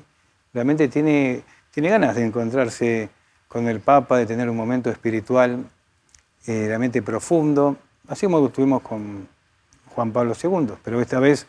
realmente 0.54 0.88
tiene, 0.88 1.44
tiene 1.72 1.90
ganas 1.90 2.16
de 2.16 2.26
encontrarse 2.26 3.10
con 3.48 3.68
el 3.68 3.80
Papa, 3.80 4.18
de 4.18 4.26
tener 4.26 4.50
un 4.50 4.58
momento 4.58 4.90
espiritual 4.90 5.66
eh, 6.48 6.66
realmente 6.68 7.02
profundo, 7.02 7.78
así 8.08 8.26
como 8.26 8.46
estuvimos 8.46 8.82
con 8.82 9.28
Juan 9.96 10.12
Pablo 10.12 10.34
II, 10.42 10.74
pero 10.84 11.02
esta 11.02 11.20
vez 11.20 11.48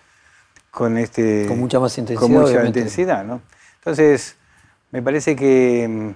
con 0.70 0.98
este 0.98 1.46
con 1.48 1.58
mucha 1.58 1.80
más 1.80 1.96
intensidad, 1.98 2.20
con 2.20 2.32
mucha 2.32 2.64
intensidad, 2.64 3.24
¿no? 3.24 3.40
Entonces 3.78 4.36
me 4.90 5.02
parece 5.02 5.34
que 5.36 5.86
mm, 5.88 6.10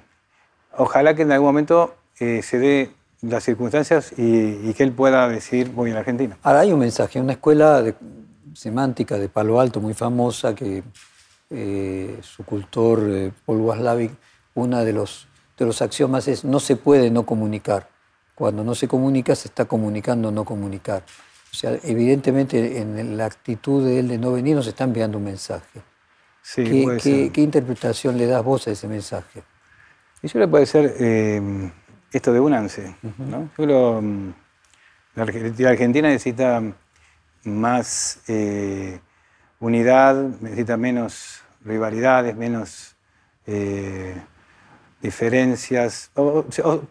ojalá 0.78 1.14
que 1.14 1.22
en 1.22 1.32
algún 1.32 1.48
momento 1.48 1.96
eh, 2.18 2.42
se 2.42 2.58
dé 2.58 2.90
las 3.22 3.44
circunstancias 3.44 4.12
y, 4.16 4.72
que 4.74 4.82
él 4.82 4.92
pueda 4.92 5.28
decir 5.28 5.70
voy 5.70 5.90
a 5.90 5.94
la 5.94 6.00
Argentina. 6.00 6.38
Ahora 6.42 6.60
hay 6.60 6.72
un 6.72 6.78
mensaje, 6.78 7.20
una 7.20 7.32
escuela 7.32 7.82
de, 7.82 7.94
semántica 8.54 9.18
de 9.18 9.28
Palo 9.28 9.60
Alto 9.60 9.80
muy 9.80 9.94
famosa 9.94 10.54
que 10.54 10.82
eh, 11.50 12.18
su 12.22 12.44
cultor 12.44 13.02
eh, 13.08 13.32
Paul 13.44 13.60
Waslavic, 13.60 14.12
una 14.54 14.84
de 14.84 14.92
los 14.92 15.26
de 15.64 15.66
los 15.66 15.82
axiomas 15.82 16.26
es 16.28 16.44
no 16.44 16.60
se 16.60 16.76
puede 16.76 17.10
no 17.10 17.24
comunicar. 17.24 17.88
Cuando 18.34 18.64
no 18.64 18.74
se 18.74 18.88
comunica, 18.88 19.34
se 19.34 19.48
está 19.48 19.66
comunicando 19.66 20.30
no 20.30 20.44
comunicar. 20.44 21.02
O 21.52 21.54
sea, 21.54 21.76
evidentemente 21.82 22.80
en 22.80 23.16
la 23.16 23.26
actitud 23.26 23.84
de 23.84 23.98
él 23.98 24.08
de 24.08 24.18
no 24.18 24.32
venir 24.32 24.56
nos 24.56 24.66
está 24.66 24.84
enviando 24.84 25.18
un 25.18 25.24
mensaje. 25.24 25.82
Sí, 26.42 26.64
¿Qué, 27.02 27.30
¿qué, 27.32 27.40
interpretación 27.42 28.16
le 28.16 28.26
das 28.26 28.42
vos 28.42 28.66
a 28.66 28.70
ese 28.70 28.88
mensaje? 28.88 29.42
Y 30.22 30.28
yo 30.28 30.38
le 30.38 30.48
puede 30.48 30.64
ser 30.64 30.94
eh, 30.98 31.70
esto 32.12 32.32
de 32.32 32.40
unance. 32.40 32.96
¿no? 33.18 33.50
Yo 33.58 34.00
mm, 34.00 34.32
la 35.16 35.22
Argentina 35.70 36.08
necesita 36.08 36.62
más 37.44 38.20
eh, 38.28 39.00
unidad, 39.58 40.16
necesita 40.40 40.76
menos 40.76 41.42
rivalidades, 41.62 42.36
menos 42.36 42.96
eh, 43.46 44.16
diferencias, 45.02 46.10
o, 46.14 46.44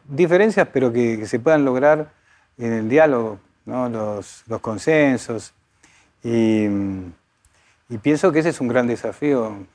diferencias 0.07 0.67
pero 0.73 0.91
que, 0.91 1.25
se 1.25 1.39
puedan 1.39 1.65
lograr 1.65 2.11
en 2.57 2.73
el 2.73 2.89
diálogo, 2.89 3.39
¿no? 3.65 3.89
los, 3.89 4.43
consensos. 4.61 5.53
Y, 6.23 6.67
Y 7.91 7.97
pienso 7.97 8.31
que 8.31 8.39
ese 8.39 8.49
es 8.49 8.61
un 8.61 8.67
gran 8.67 8.85
desafío 8.85 9.65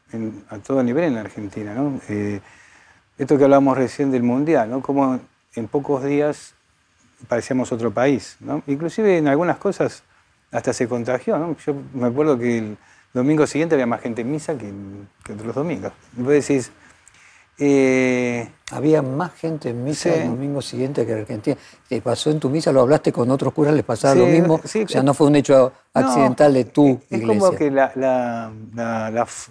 a 0.48 0.58
todo 0.58 0.82
nivel 0.84 1.04
en 1.04 1.14
la 1.14 1.22
Argentina. 1.22 1.74
¿no? 1.74 2.00
Eh, 2.08 2.40
esto 3.18 3.36
que 3.36 3.44
hablábamos 3.44 3.76
recién 3.76 4.12
del 4.12 4.22
Mundial, 4.22 4.70
¿no? 4.70 4.80
como 4.80 5.18
en 5.56 5.66
pocos 5.66 6.04
días 6.04 6.54
parecíamos 7.26 7.72
otro 7.72 7.90
país. 7.90 8.36
¿no? 8.38 8.62
Inclusive 8.68 9.18
en 9.18 9.26
algunas 9.26 9.56
cosas 9.56 10.04
hasta 10.52 10.72
se 10.72 10.86
contagió. 10.86 11.36
¿no? 11.38 11.56
Yo 11.66 11.74
me 11.92 12.06
acuerdo 12.06 12.38
que 12.38 12.58
el 12.58 12.76
domingo 13.12 13.48
siguiente 13.48 13.74
había 13.74 13.86
más 13.86 14.00
gente 14.00 14.22
en 14.22 14.30
misa 14.30 14.56
que, 14.56 14.72
que 15.24 15.32
otros 15.32 15.52
domingos. 15.52 15.92
Vos 16.12 16.32
decís, 16.32 16.70
eh, 17.56 18.50
había 18.72 19.00
más 19.02 19.32
gente 19.34 19.70
en 19.70 19.84
misa 19.84 20.12
el 20.12 20.28
domingo 20.28 20.60
siguiente 20.60 21.06
que 21.06 21.12
en 21.12 21.18
Argentina. 21.20 21.56
¿Te 21.88 22.00
pasó 22.00 22.30
en 22.30 22.40
tu 22.40 22.50
misa? 22.50 22.72
¿Lo 22.72 22.80
hablaste 22.80 23.12
con 23.12 23.30
otros 23.30 23.52
curas? 23.52 23.74
¿Les 23.74 23.84
pasaba 23.84 24.14
lo 24.14 24.26
mismo? 24.26 24.54
o 24.54 24.88
sea, 24.88 25.02
no 25.02 25.14
fue 25.14 25.28
un 25.28 25.36
hecho 25.36 25.72
accidental 25.92 26.52
de 26.52 26.64
tu 26.64 27.00
es, 27.10 27.18
iglesia. 27.18 27.34
Es 27.34 27.40
como 27.40 27.56
que 27.56 27.70
la, 27.70 28.52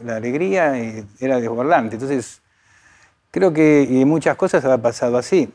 alegría 0.10 0.78
eh, 0.78 1.06
era 1.20 1.40
desbordante. 1.40 1.96
Entonces, 1.96 2.42
creo 3.32 3.54
que 3.54 3.88
y 3.90 4.04
muchas 4.04 4.36
cosas 4.36 4.66
ha 4.66 4.78
pasado 4.78 5.18
así. 5.18 5.50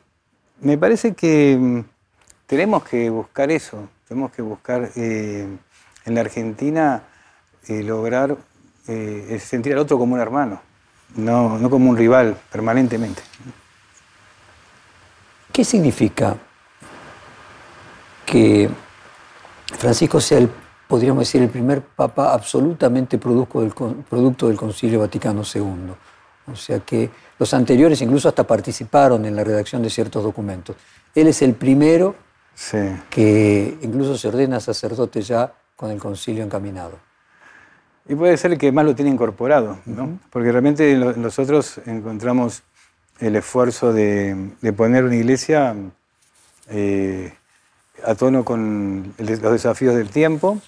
Me 0.60 0.78
parece 0.78 1.12
que 1.14 1.56
mm, 1.58 1.80
tenemos 2.46 2.82
que 2.84 3.10
buscar 3.10 3.50
eso. 3.50 3.88
Tenemos 4.08 4.32
que 4.32 4.40
buscar 4.40 4.90
eh, 4.96 5.46
en 6.06 6.14
la 6.14 6.20
Argentina 6.22 7.02
lograr 7.68 8.34
sentir 9.38 9.74
al 9.74 9.80
otro 9.80 9.98
como 9.98 10.14
un 10.14 10.20
hermano 10.20 10.58
no, 11.16 11.58
no 11.58 11.70
como 11.70 11.90
un 11.90 11.96
rival 11.96 12.36
permanentemente. 12.50 13.22
¿Qué 15.52 15.64
significa 15.64 16.36
que 18.24 18.68
Francisco 19.78 20.20
sea, 20.20 20.38
el, 20.38 20.50
podríamos 20.86 21.20
decir, 21.20 21.42
el 21.42 21.48
primer 21.48 21.82
papa 21.82 22.32
absolutamente 22.32 23.18
producto 23.18 23.60
del, 23.60 23.72
producto 24.04 24.48
del 24.48 24.56
Concilio 24.56 25.00
Vaticano 25.00 25.42
II? 25.42 25.92
O 26.52 26.56
sea 26.56 26.80
que 26.80 27.10
los 27.38 27.52
anteriores 27.54 28.00
incluso 28.00 28.28
hasta 28.28 28.46
participaron 28.46 29.24
en 29.24 29.36
la 29.36 29.44
redacción 29.44 29.82
de 29.82 29.90
ciertos 29.90 30.22
documentos. 30.22 30.76
Él 31.14 31.26
es 31.26 31.42
el 31.42 31.54
primero 31.54 32.14
que 33.10 33.78
incluso 33.82 34.16
se 34.16 34.28
ordena 34.28 34.58
sacerdote 34.60 35.22
ya 35.22 35.52
con 35.76 35.90
el 35.90 35.98
concilio 35.98 36.42
encaminado. 36.42 36.98
Y 38.08 38.14
puede 38.14 38.36
ser 38.38 38.52
el 38.52 38.58
que 38.58 38.72
más 38.72 38.86
lo 38.86 38.94
tiene 38.94 39.10
incorporado, 39.10 39.78
¿no? 39.84 40.18
Porque 40.30 40.50
realmente 40.50 40.94
nosotros 40.96 41.78
encontramos 41.84 42.62
el 43.20 43.36
esfuerzo 43.36 43.92
de, 43.92 44.50
poner 44.76 45.04
una 45.04 45.16
iglesia 45.16 45.76
eh, 46.70 47.34
a 48.04 48.14
tono 48.14 48.44
con 48.44 49.14
los 49.18 49.40
desafíos 49.42 49.94
del 49.94 50.08
tiempo 50.08 50.58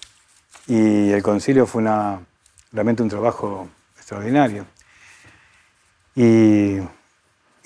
y 0.67 1.09
el 1.09 1.23
concilio 1.23 1.65
fue 1.65 1.81
una, 1.81 2.19
realmente 2.71 3.01
un 3.01 3.09
trabajo 3.09 3.67
extraordinario. 3.97 4.65
Y, 6.15 6.77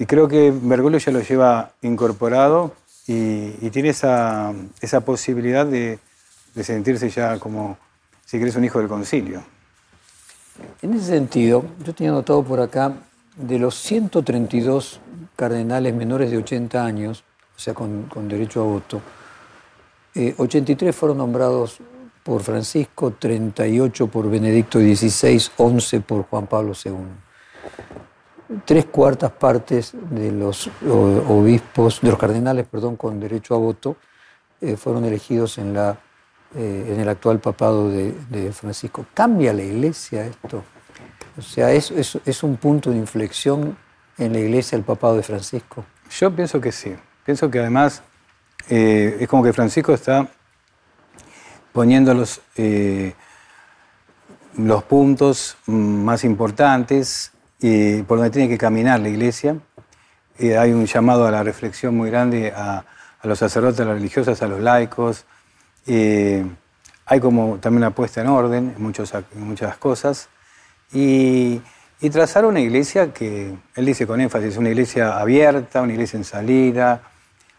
creo 0.07 0.27
que 0.27 0.53
Bergoglio 0.55 0.99
ya 0.99 1.11
lo 1.11 1.19
lleva 1.21 1.73
incorporado 1.81 2.75
y, 3.07 3.69
tiene 3.71 3.89
esa, 3.89 4.53
posibilidad 5.03 5.65
de, 5.65 5.99
de 6.53 6.63
sentirse 6.63 7.09
ya 7.09 7.39
como, 7.39 7.77
si 8.25 8.39
querés, 8.39 8.55
un 8.55 8.63
hijo 8.63 8.79
del 8.79 8.87
concilio. 8.87 9.43
En 10.81 10.93
ese 10.93 11.05
sentido, 11.05 11.65
yo 11.85 11.93
tenía 11.93 12.11
notado 12.11 12.43
por 12.43 12.59
acá, 12.59 12.93
de 13.35 13.59
los 13.59 13.75
132 13.75 14.99
cardenales 15.35 15.93
menores 15.93 16.31
de 16.31 16.37
80 16.37 16.85
años, 16.85 17.23
o 17.55 17.59
sea, 17.59 17.73
con, 17.73 18.07
derecho 18.27 18.61
a 18.61 18.63
voto, 18.63 19.01
83 20.15 20.89
eh, 20.89 20.93
fueron 20.93 21.17
nombrados 21.17 21.79
por 22.23 22.41
Francisco, 22.41 23.11
38 23.11 24.07
por 24.07 24.29
Benedicto 24.29 24.79
XVI, 24.79 25.41
11 25.57 26.01
por 26.01 26.23
Juan 26.23 26.47
Pablo 26.47 26.73
II. 26.83 26.93
Tres 28.63 28.85
cuartas 28.85 29.31
partes 29.31 29.93
de 30.09 30.31
los 30.31 30.69
obispos, 31.27 31.99
de 32.01 32.09
los 32.09 32.17
cardenales, 32.17 32.65
perdón, 32.67 32.95
con 32.95 33.19
derecho 33.19 33.55
a 33.55 33.57
voto, 33.57 33.97
eh, 34.61 34.77
fueron 34.77 35.03
elegidos 35.03 35.57
en 35.57 35.73
la 35.73 35.99
eh, 36.57 36.93
en 36.93 37.01
el 37.01 37.09
actual 37.09 37.39
papado 37.39 37.89
de, 37.89 38.51
Francisco. 38.53 39.05
¿Cambia 39.13 39.51
la 39.51 39.61
iglesia 39.61 40.25
esto? 40.25 40.63
O 41.37 41.41
sea, 41.41 41.73
¿es, 41.73 41.91
es, 41.91 42.43
un 42.43 42.55
punto 42.55 42.91
de 42.91 42.97
inflexión 42.97 43.77
en 44.17 44.31
la 44.31 44.39
iglesia 44.39 44.77
el 44.77 44.83
papado 44.83 45.17
de 45.17 45.23
Francisco? 45.23 45.83
Yo 46.09 46.33
pienso 46.33 46.61
que 46.61 46.71
sí. 46.71 46.95
Pienso 47.25 47.51
que 47.51 47.59
además 47.59 48.03
eh, 48.69 49.17
es 49.19 49.27
como 49.27 49.43
que 49.43 49.51
Francisco 49.51 49.93
está 49.93 50.29
poniendo 51.73 52.13
los, 52.13 52.39
eh, 52.55 53.15
los 54.57 54.81
puntos 54.83 55.57
más 55.65 56.23
importantes 56.23 57.33
y 57.59 58.01
por 58.03 58.17
donde 58.17 58.31
tiene 58.31 58.47
que 58.47 58.57
caminar 58.57 59.01
la 59.01 59.09
iglesia. 59.09 59.57
hay 60.39 60.71
un 60.71 60.85
llamado 60.85 61.27
a 61.27 61.31
la 61.31 61.43
reflexión 61.43 61.97
muy 61.97 62.09
grande 62.09 62.53
a, 62.55 62.85
a 63.19 63.27
los 63.27 63.39
sacerdotes, 63.39 63.81
a 63.81 63.85
las 63.85 63.95
religiosas, 63.95 64.41
a 64.41 64.47
los 64.47 64.61
laicos, 64.61 65.25
eh, 65.87 66.45
hay 67.05 67.19
como 67.19 67.57
también 67.59 67.83
una 67.83 67.91
puesta 67.91 68.21
en 68.21 68.27
orden 68.27 68.73
en, 68.75 68.81
muchas 68.81 69.77
cosas. 69.77 70.29
Y, 70.91 71.61
trazar 72.11 72.45
una 72.45 72.59
iglesia 72.59 73.11
que, 73.11 73.55
él 73.75 73.85
dice 73.85 74.05
con 74.05 74.21
énfasis, 74.21 74.57
una 74.57 74.69
iglesia 74.69 75.17
abierta, 75.17 75.81
una 75.81 75.93
iglesia 75.93 76.17
en 76.17 76.23
salida, 76.23 77.01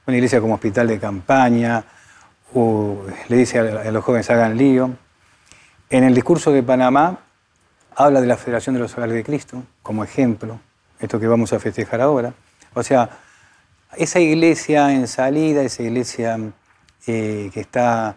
una 0.06 0.16
iglesia 0.16 0.40
como 0.40 0.54
hospital 0.54 0.86
de 0.86 1.00
campaña, 1.00 1.84
le 2.54 3.36
dice 3.36 3.58
a, 3.58 3.90
los 3.90 4.04
jóvenes 4.04 4.30
hagan 4.30 4.56
lío. 4.56 4.90
En 5.90 6.04
el 6.04 6.14
discurso 6.14 6.52
de 6.52 6.62
Panamá 6.62 7.18
habla 7.96 8.20
de 8.20 8.26
la 8.28 8.36
Federación 8.36 8.74
de 8.76 8.80
los 8.80 8.96
Hogares 8.96 9.14
de 9.14 9.24
Cristo 9.24 9.64
como 9.82 10.04
ejemplo, 10.04 10.60
esto 11.00 11.18
que 11.18 11.26
vamos 11.26 11.52
a 11.52 11.58
festejar 11.58 12.00
ahora. 12.00 12.32
O 12.74 12.82
sea, 12.82 13.10
esa 13.96 14.20
iglesia 14.20 14.92
en 14.92 15.08
salida, 15.08 15.62
esa 15.62 15.82
iglesia 15.82 16.38
eh, 17.06 17.50
que 17.52 17.60
está 17.60 18.16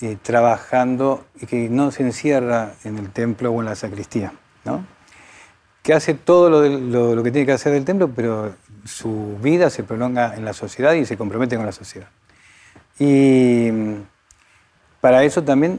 eh, 0.00 0.16
trabajando 0.20 1.26
y 1.40 1.46
que 1.46 1.68
no 1.68 1.90
se 1.90 2.02
encierra 2.02 2.74
en 2.84 2.98
el 2.98 3.10
templo 3.10 3.50
o 3.50 3.60
en 3.60 3.66
la 3.66 3.74
sacristía, 3.74 4.32
¿no? 4.64 4.84
que 5.82 5.94
hace 5.94 6.14
todo 6.14 6.50
lo, 6.50 7.14
lo, 7.14 7.22
que 7.22 7.30
tiene 7.30 7.46
que 7.46 7.52
hacer 7.52 7.72
del 7.72 7.84
templo, 7.84 8.10
pero 8.14 8.54
su 8.84 9.38
vida 9.40 9.70
se 9.70 9.84
prolonga 9.84 10.34
en 10.34 10.44
la 10.44 10.52
sociedad 10.52 10.94
y 10.94 11.06
se 11.06 11.16
compromete 11.16 11.56
con 11.56 11.64
la 11.64 11.70
sociedad. 11.70 12.08
Y 12.98 13.70
mm, 13.72 14.02
para 15.00 15.22
eso 15.22 15.44
también 15.44 15.78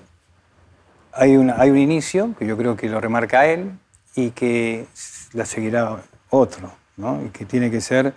hay, 1.12 1.36
hay 1.36 1.70
un 1.70 1.78
inicio, 1.78 2.34
que 2.40 2.48
yo 2.48 2.56
creo 2.56 2.78
que 2.78 2.88
lo 2.88 3.02
remarca 3.02 3.48
él, 3.48 3.72
y 4.16 4.32
que 4.32 4.88
la 5.34 5.46
seguirá 5.46 6.02
otro, 6.30 6.72
¿no? 6.96 7.24
y 7.26 7.30
que 7.30 7.46
tiene 7.46 7.70
que 7.70 7.82
ser 7.82 8.14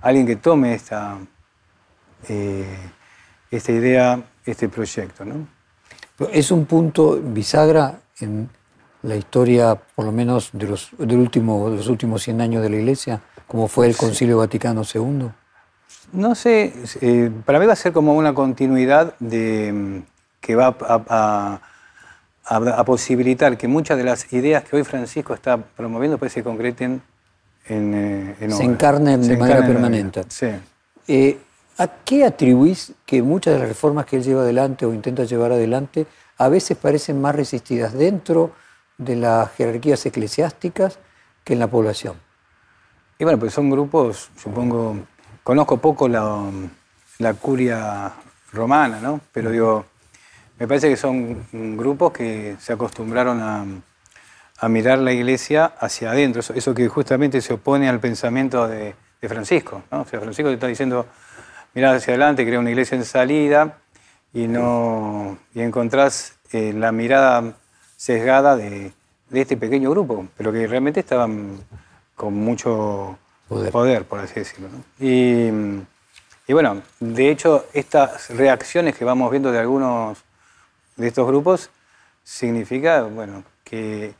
alguien 0.00 0.26
que 0.26 0.36
tome 0.36 0.74
esta, 0.74 1.18
eh, 2.28 2.78
esta 3.56 3.72
idea, 3.72 4.22
este 4.44 4.68
proyecto. 4.68 5.24
¿no? 5.24 5.46
Es 6.32 6.50
un 6.50 6.66
punto 6.66 7.20
bisagra 7.22 8.00
en 8.20 8.48
la 9.02 9.16
historia, 9.16 9.74
por 9.74 10.04
lo 10.04 10.12
menos 10.12 10.50
de 10.52 10.66
los, 10.66 10.90
del 10.98 11.18
último, 11.18 11.70
de 11.70 11.76
los 11.76 11.88
últimos 11.88 12.22
100 12.22 12.40
años 12.40 12.62
de 12.62 12.70
la 12.70 12.76
Iglesia, 12.76 13.20
como 13.46 13.68
fue 13.68 13.86
el 13.86 13.96
Concilio 13.96 14.38
Vaticano 14.38 14.82
II. 14.82 15.28
No 16.12 16.34
sé, 16.34 16.72
eh, 17.00 17.30
para 17.44 17.58
mí 17.58 17.66
va 17.66 17.72
a 17.72 17.76
ser 17.76 17.92
como 17.92 18.14
una 18.14 18.34
continuidad 18.34 19.14
de, 19.18 20.02
que 20.40 20.54
va 20.54 20.76
a, 20.80 21.60
a, 22.44 22.84
posibilitar 22.84 23.56
que 23.56 23.68
muchas 23.68 23.98
de 23.98 24.04
las 24.04 24.32
ideas 24.32 24.64
que 24.64 24.76
hoy 24.76 24.84
Francisco 24.84 25.34
está 25.34 25.56
promoviendo 25.56 26.18
pues, 26.18 26.32
se 26.32 26.42
concreten 26.42 27.02
en, 27.66 27.94
eh, 27.94 28.36
en 28.40 28.52
Se 28.52 28.62
encarnen 28.62 29.26
de 29.26 29.36
manera 29.36 29.66
permanente. 29.66 30.22
Sí. 30.28 30.46
Eh, 31.08 31.38
¿A 31.78 31.88
qué 31.88 32.24
atribuís 32.24 32.94
que 33.04 33.22
muchas 33.22 33.54
de 33.54 33.60
las 33.60 33.68
reformas 33.68 34.06
que 34.06 34.16
él 34.16 34.22
lleva 34.22 34.42
adelante 34.42 34.86
o 34.86 34.94
intenta 34.94 35.24
llevar 35.24 35.52
adelante 35.52 36.06
a 36.38 36.48
veces 36.48 36.76
parecen 36.76 37.20
más 37.20 37.34
resistidas 37.34 37.92
dentro 37.92 38.52
de 38.96 39.16
las 39.16 39.52
jerarquías 39.52 40.04
eclesiásticas 40.06 40.98
que 41.44 41.52
en 41.52 41.58
la 41.58 41.66
población? 41.66 42.16
Y 43.18 43.24
bueno, 43.24 43.38
pues 43.38 43.52
son 43.52 43.70
grupos, 43.70 44.30
supongo, 44.36 44.96
conozco 45.42 45.78
poco 45.78 46.08
la, 46.08 46.50
curia 47.40 48.12
romana, 48.52 49.00
¿no? 49.00 49.20
Pero 49.32 49.50
digo, 49.50 49.84
me 50.58 50.66
parece 50.66 50.88
que 50.88 50.96
son 50.96 51.46
grupos 51.76 52.12
que 52.12 52.56
se 52.58 52.72
acostumbraron 52.72 53.40
a, 53.42 54.68
mirar 54.68 54.98
la 54.98 55.12
iglesia 55.12 55.66
hacia 55.78 56.10
adentro, 56.10 56.40
eso, 56.54 56.74
que 56.74 56.88
justamente 56.88 57.42
se 57.42 57.52
opone 57.54 57.88
al 57.88 58.00
pensamiento 58.00 58.66
de, 58.66 58.94
Francisco. 59.28 59.82
O 59.90 60.04
sea, 60.04 60.20
Francisco 60.20 60.48
te 60.50 60.54
está 60.54 60.68
diciendo 60.68 61.04
mirás 61.76 61.98
hacia 61.98 62.14
adelante, 62.14 62.46
crea 62.46 62.58
una 62.58 62.70
iglesia 62.70 62.96
en 62.96 63.04
salida 63.04 63.76
y, 64.32 64.48
no, 64.48 65.36
y 65.54 65.60
encontrás 65.60 66.32
eh, 66.52 66.72
la 66.72 66.90
mirada 66.90 67.52
sesgada 67.98 68.56
de, 68.56 68.92
este 69.30 69.58
pequeño 69.58 69.90
grupo, 69.90 70.26
pero 70.38 70.52
que 70.52 70.66
realmente 70.66 71.00
estaban 71.00 71.58
con 72.14 72.32
mucho 72.32 73.18
poder, 73.48 74.04
por 74.04 74.20
así 74.20 74.36
decirlo. 74.36 74.68
Y, 74.98 75.50
bueno, 76.48 76.82
de 76.98 77.30
hecho, 77.30 77.66
estas 77.74 78.30
reacciones 78.30 78.96
que 78.96 79.04
vamos 79.04 79.30
viendo 79.30 79.52
de 79.52 79.58
algunos 79.58 80.24
de 80.96 81.08
estos 81.08 81.26
grupos 81.26 81.68
significa, 82.24 83.02
bueno, 83.02 83.44
que 83.64 84.14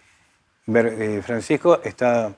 eh, 0.66 1.22
Francisco 1.24 1.80
está 1.84 2.34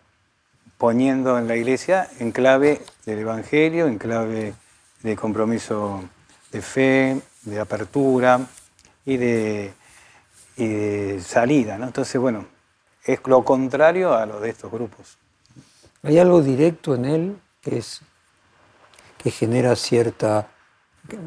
poniendo 0.77 1.39
en 1.39 1.49
la 1.49 1.57
iglesia 1.57 2.09
en 2.21 2.31
clave 2.31 2.81
del 3.05 3.19
Evangelio, 3.19 3.89
en 3.89 3.99
clave 3.99 4.55
de 5.03 5.17
compromiso 5.17 6.03
de 6.51 6.63
fe, 6.63 7.21
de 7.43 7.61
apertura 7.61 8.41
y 9.05 9.17
de, 9.17 9.73
salida. 11.23 11.77
Entonces, 11.77 12.21
bueno, 12.21 12.47
es 13.05 13.21
lo 13.27 13.45
contrario 13.45 14.15
a 14.15 14.27
lo 14.27 14.41
de 14.41 14.51
estos 14.51 14.71
grupos. 14.73 15.17
Hay 16.03 16.19
algo 16.19 16.43
directo 16.43 16.95
en 16.95 17.05
él 17.05 17.37
que 17.61 17.79
es 17.79 18.03
que 19.19 19.31
genera 19.31 19.75
cierta 19.77 20.49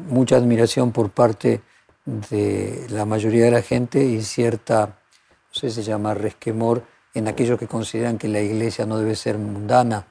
mucha 0.08 0.36
admiración 0.36 0.92
por 0.92 1.10
parte 1.10 1.60
de 2.04 2.86
la 2.90 3.04
mayoría 3.04 3.44
de 3.44 3.50
la 3.50 3.62
gente 3.62 4.02
y 4.04 4.22
cierta, 4.22 4.86
no 4.86 5.54
sé 5.54 5.70
si 5.70 5.76
se 5.76 5.82
llama 5.82 6.14
resquemor 6.14 6.84
en 7.14 7.28
aquellos 7.28 7.58
que 7.58 7.68
consideran 7.68 8.18
que 8.18 8.28
la 8.28 8.40
iglesia 8.40 8.86
no 8.86 8.98
debe 8.98 9.14
ser 9.14 9.38
mundana. 9.38 10.06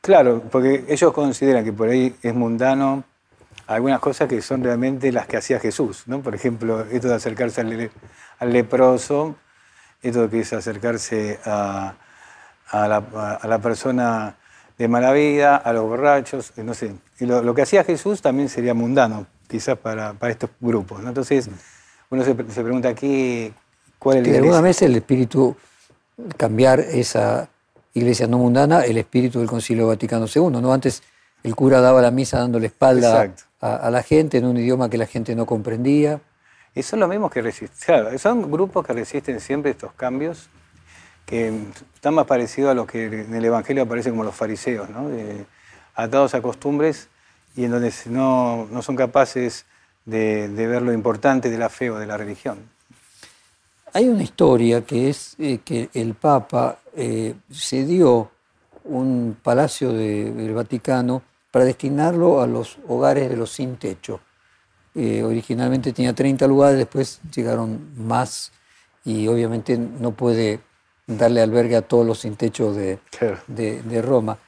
Claro, 0.00 0.42
porque 0.50 0.84
ellos 0.88 1.12
consideran 1.12 1.64
que 1.64 1.72
por 1.72 1.88
ahí 1.88 2.14
es 2.22 2.34
mundano 2.34 3.04
algunas 3.66 4.00
cosas 4.00 4.28
que 4.28 4.40
son 4.42 4.64
realmente 4.64 5.12
las 5.12 5.26
que 5.26 5.36
hacía 5.36 5.60
Jesús, 5.60 6.04
¿no? 6.06 6.20
Por 6.22 6.34
ejemplo, 6.34 6.80
esto 6.90 7.08
de 7.08 7.14
acercarse 7.14 7.60
al, 8.40 8.52
leproso, 8.52 9.36
esto 10.02 10.28
que 10.28 10.40
es 10.40 10.52
acercarse 10.52 11.38
a, 11.44 11.94
la, 12.72 13.58
persona 13.62 14.36
de 14.76 14.88
mala 14.88 15.12
vida, 15.12 15.56
a 15.56 15.72
los 15.72 15.84
borrachos, 15.84 16.52
no 16.56 16.74
sé. 16.74 16.94
Y 17.20 17.26
lo, 17.26 17.54
que 17.54 17.62
hacía 17.62 17.84
Jesús 17.84 18.22
también 18.22 18.48
sería 18.48 18.74
mundano, 18.74 19.26
quizás 19.46 19.78
para, 19.78 20.16
estos 20.22 20.50
grupos, 20.58 21.00
Entonces, 21.04 21.48
uno 22.08 22.24
se, 22.24 22.34
pregunta 22.34 22.88
aquí, 22.88 23.52
¿cuál 23.98 24.16
es 24.16 24.26
el 24.26 24.32
De 24.32 24.38
alguna 24.38 24.62
vez 24.62 24.82
el 24.82 24.96
espíritu, 24.96 25.54
cambiar 26.36 26.80
esa 26.80 27.48
iglesia 27.94 28.26
no 28.26 28.38
mundana, 28.38 28.84
el 28.84 28.98
espíritu 28.98 29.38
del 29.38 29.48
Concilio 29.48 29.86
Vaticano 29.86 30.26
II, 30.32 30.60
¿no? 30.60 30.72
Antes 30.72 31.02
el 31.42 31.54
cura 31.54 31.80
daba 31.80 32.00
la 32.02 32.10
misa 32.10 32.38
dando 32.38 32.58
la 32.58 32.66
espalda 32.66 33.32
a, 33.60 33.90
la 33.90 34.02
gente 34.02 34.38
en 34.38 34.46
un 34.46 34.56
idioma 34.56 34.90
que 34.90 34.98
la 34.98 35.06
gente 35.06 35.34
no 35.34 35.46
comprendía. 35.46 36.20
Y 36.74 36.82
son 36.82 37.00
los 37.00 37.08
mismos 37.08 37.30
que 37.30 37.42
resisten, 37.42 38.18
son 38.18 38.50
grupos 38.50 38.86
que 38.86 38.92
resisten 38.92 39.40
siempre 39.40 39.72
estos 39.72 39.92
cambios, 39.92 40.48
que 41.26 41.52
están 41.94 42.14
más 42.14 42.26
parecidos 42.26 42.70
a 42.70 42.74
los 42.74 42.86
que 42.86 43.06
en 43.06 43.34
el 43.34 43.44
Evangelio 43.44 43.82
aparecen 43.82 44.12
como 44.12 44.24
los 44.24 44.34
fariseos, 44.34 44.88
¿no? 44.90 45.08
atados 45.94 46.34
a 46.34 46.40
costumbres 46.40 47.08
y 47.56 47.64
en 47.64 47.72
donde 47.72 47.92
no, 48.06 48.66
no 48.70 48.82
son 48.82 48.96
capaces 48.96 49.66
de, 50.04 50.48
ver 50.48 50.82
lo 50.82 50.92
importante 50.92 51.50
de 51.50 51.58
la 51.58 51.68
fe 51.68 51.90
o 51.90 51.98
de 51.98 52.06
la 52.06 52.16
religión. 52.16 52.58
Hay 53.92 54.08
una 54.08 54.22
historia 54.22 54.82
que 54.82 55.10
es 55.10 55.34
eh, 55.38 55.58
que 55.64 55.90
el 55.94 56.14
Papa 56.14 56.78
eh, 56.94 57.34
cedió 57.52 58.30
un 58.84 59.36
palacio 59.42 59.92
del 59.92 60.54
Vaticano 60.54 61.22
para 61.50 61.64
destinarlo 61.64 62.40
a 62.40 62.46
los 62.46 62.78
hogares 62.88 63.28
de 63.28 63.36
los 63.36 63.50
sin 63.50 63.76
techo. 63.76 64.20
Eh, 64.94 65.22
originalmente 65.22 65.92
tenía 65.92 66.12
30 66.12 66.46
lugares, 66.46 66.78
después 66.78 67.20
llegaron 67.34 67.90
más 67.96 68.52
y 69.04 69.28
obviamente 69.28 69.78
no 69.78 70.12
puede 70.12 70.60
darle 71.06 71.42
albergue 71.42 71.76
a 71.76 71.82
todos 71.82 72.06
los 72.06 72.20
sin 72.20 72.36
techo 72.36 72.72
de, 72.72 72.98
de, 73.46 74.02
Roma. 74.02 74.38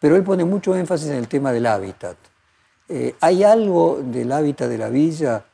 Pero 0.00 0.16
él 0.16 0.22
pone 0.22 0.44
mucho 0.44 0.76
énfasis 0.76 1.08
en 1.08 1.16
el 1.16 1.28
tema 1.28 1.52
del 1.52 1.66
hábitat. 1.66 2.16
Eh, 2.88 3.14
¿Hay 3.20 3.42
algo 3.42 4.00
del 4.02 4.30
hábitat 4.32 4.68
de 4.68 4.78
la 4.78 4.88
villa 4.88 5.44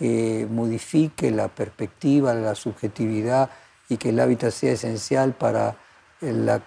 que 0.00 0.48
modifique 0.50 1.30
la 1.30 1.48
perspectiva, 1.48 2.32
la 2.32 2.54
subjetividad 2.54 3.50
y 3.90 3.98
que 3.98 4.08
el 4.08 4.18
hábitat 4.18 4.50
sea 4.50 4.72
esencial 4.72 5.34
para 5.34 5.76
la 6.22 6.62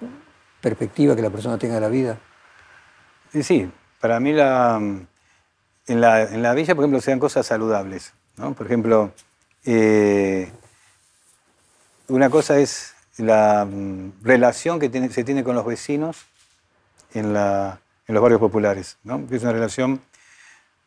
perspectiva 0.62 1.16
que 1.16 1.24
la 1.24 1.32
persona 1.32 1.58
tenga 1.58 1.74
de 1.74 1.82
la 1.82 1.90
vida? 1.90 2.20
Sí, 3.42 3.72
para 4.00 4.20
mí 4.20 4.34
la, 4.34 4.80
en, 5.88 6.02
la, 6.02 6.54
villa, 6.54 6.76
por 6.76 6.84
ejemplo, 6.84 7.02
sean 7.02 7.18
cosas 7.18 7.48
saludables. 7.48 8.14
Por 8.36 8.68
ejemplo, 8.68 9.12
eh, 9.66 10.52
una 12.10 12.30
cosa 12.30 12.60
es 12.60 12.94
la 13.18 13.66
mm, 13.66 14.22
relación 14.22 14.80
que 14.80 14.92
se 15.10 15.24
tiene 15.24 15.44
con 15.44 15.56
los 15.56 15.66
vecinos 15.66 16.28
en, 17.16 17.34
los 17.34 18.22
barrios 18.22 18.40
populares, 18.40 19.00
que 19.28 19.36
es 19.38 19.42
una 19.42 19.54
relación 19.54 20.02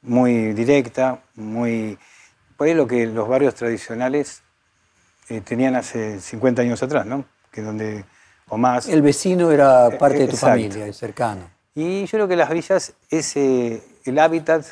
muy 0.03 0.53
directa, 0.53 1.25
muy... 1.35 1.99
Por 2.57 2.69
ahí 2.69 2.75
lo 2.75 2.87
que 2.87 3.07
los 3.07 3.29
barrios 3.29 3.55
tradicionales 3.55 4.43
eh, 5.29 5.41
tenían 5.41 5.77
hace 5.77 6.21
50 6.21 6.63
años 6.63 6.83
atrás, 6.83 7.07
¿no? 7.07 7.25
que 7.57 7.63
donde, 7.63 8.05
o 8.49 8.59
más... 8.59 8.87
El 8.89 9.03
vecino 9.03 9.51
era 9.51 9.91
parte 9.99 10.19
de 10.19 10.29
tu 10.29 10.37
familia, 10.37 10.93
cercano. 10.93 11.51
Y 11.75 12.05
yo 12.05 12.11
creo 12.11 12.29
que 12.29 12.37
las 12.37 12.51
villas, 12.51 12.93
ese, 13.11 13.83
el 14.05 14.19
hábitat 14.19 14.65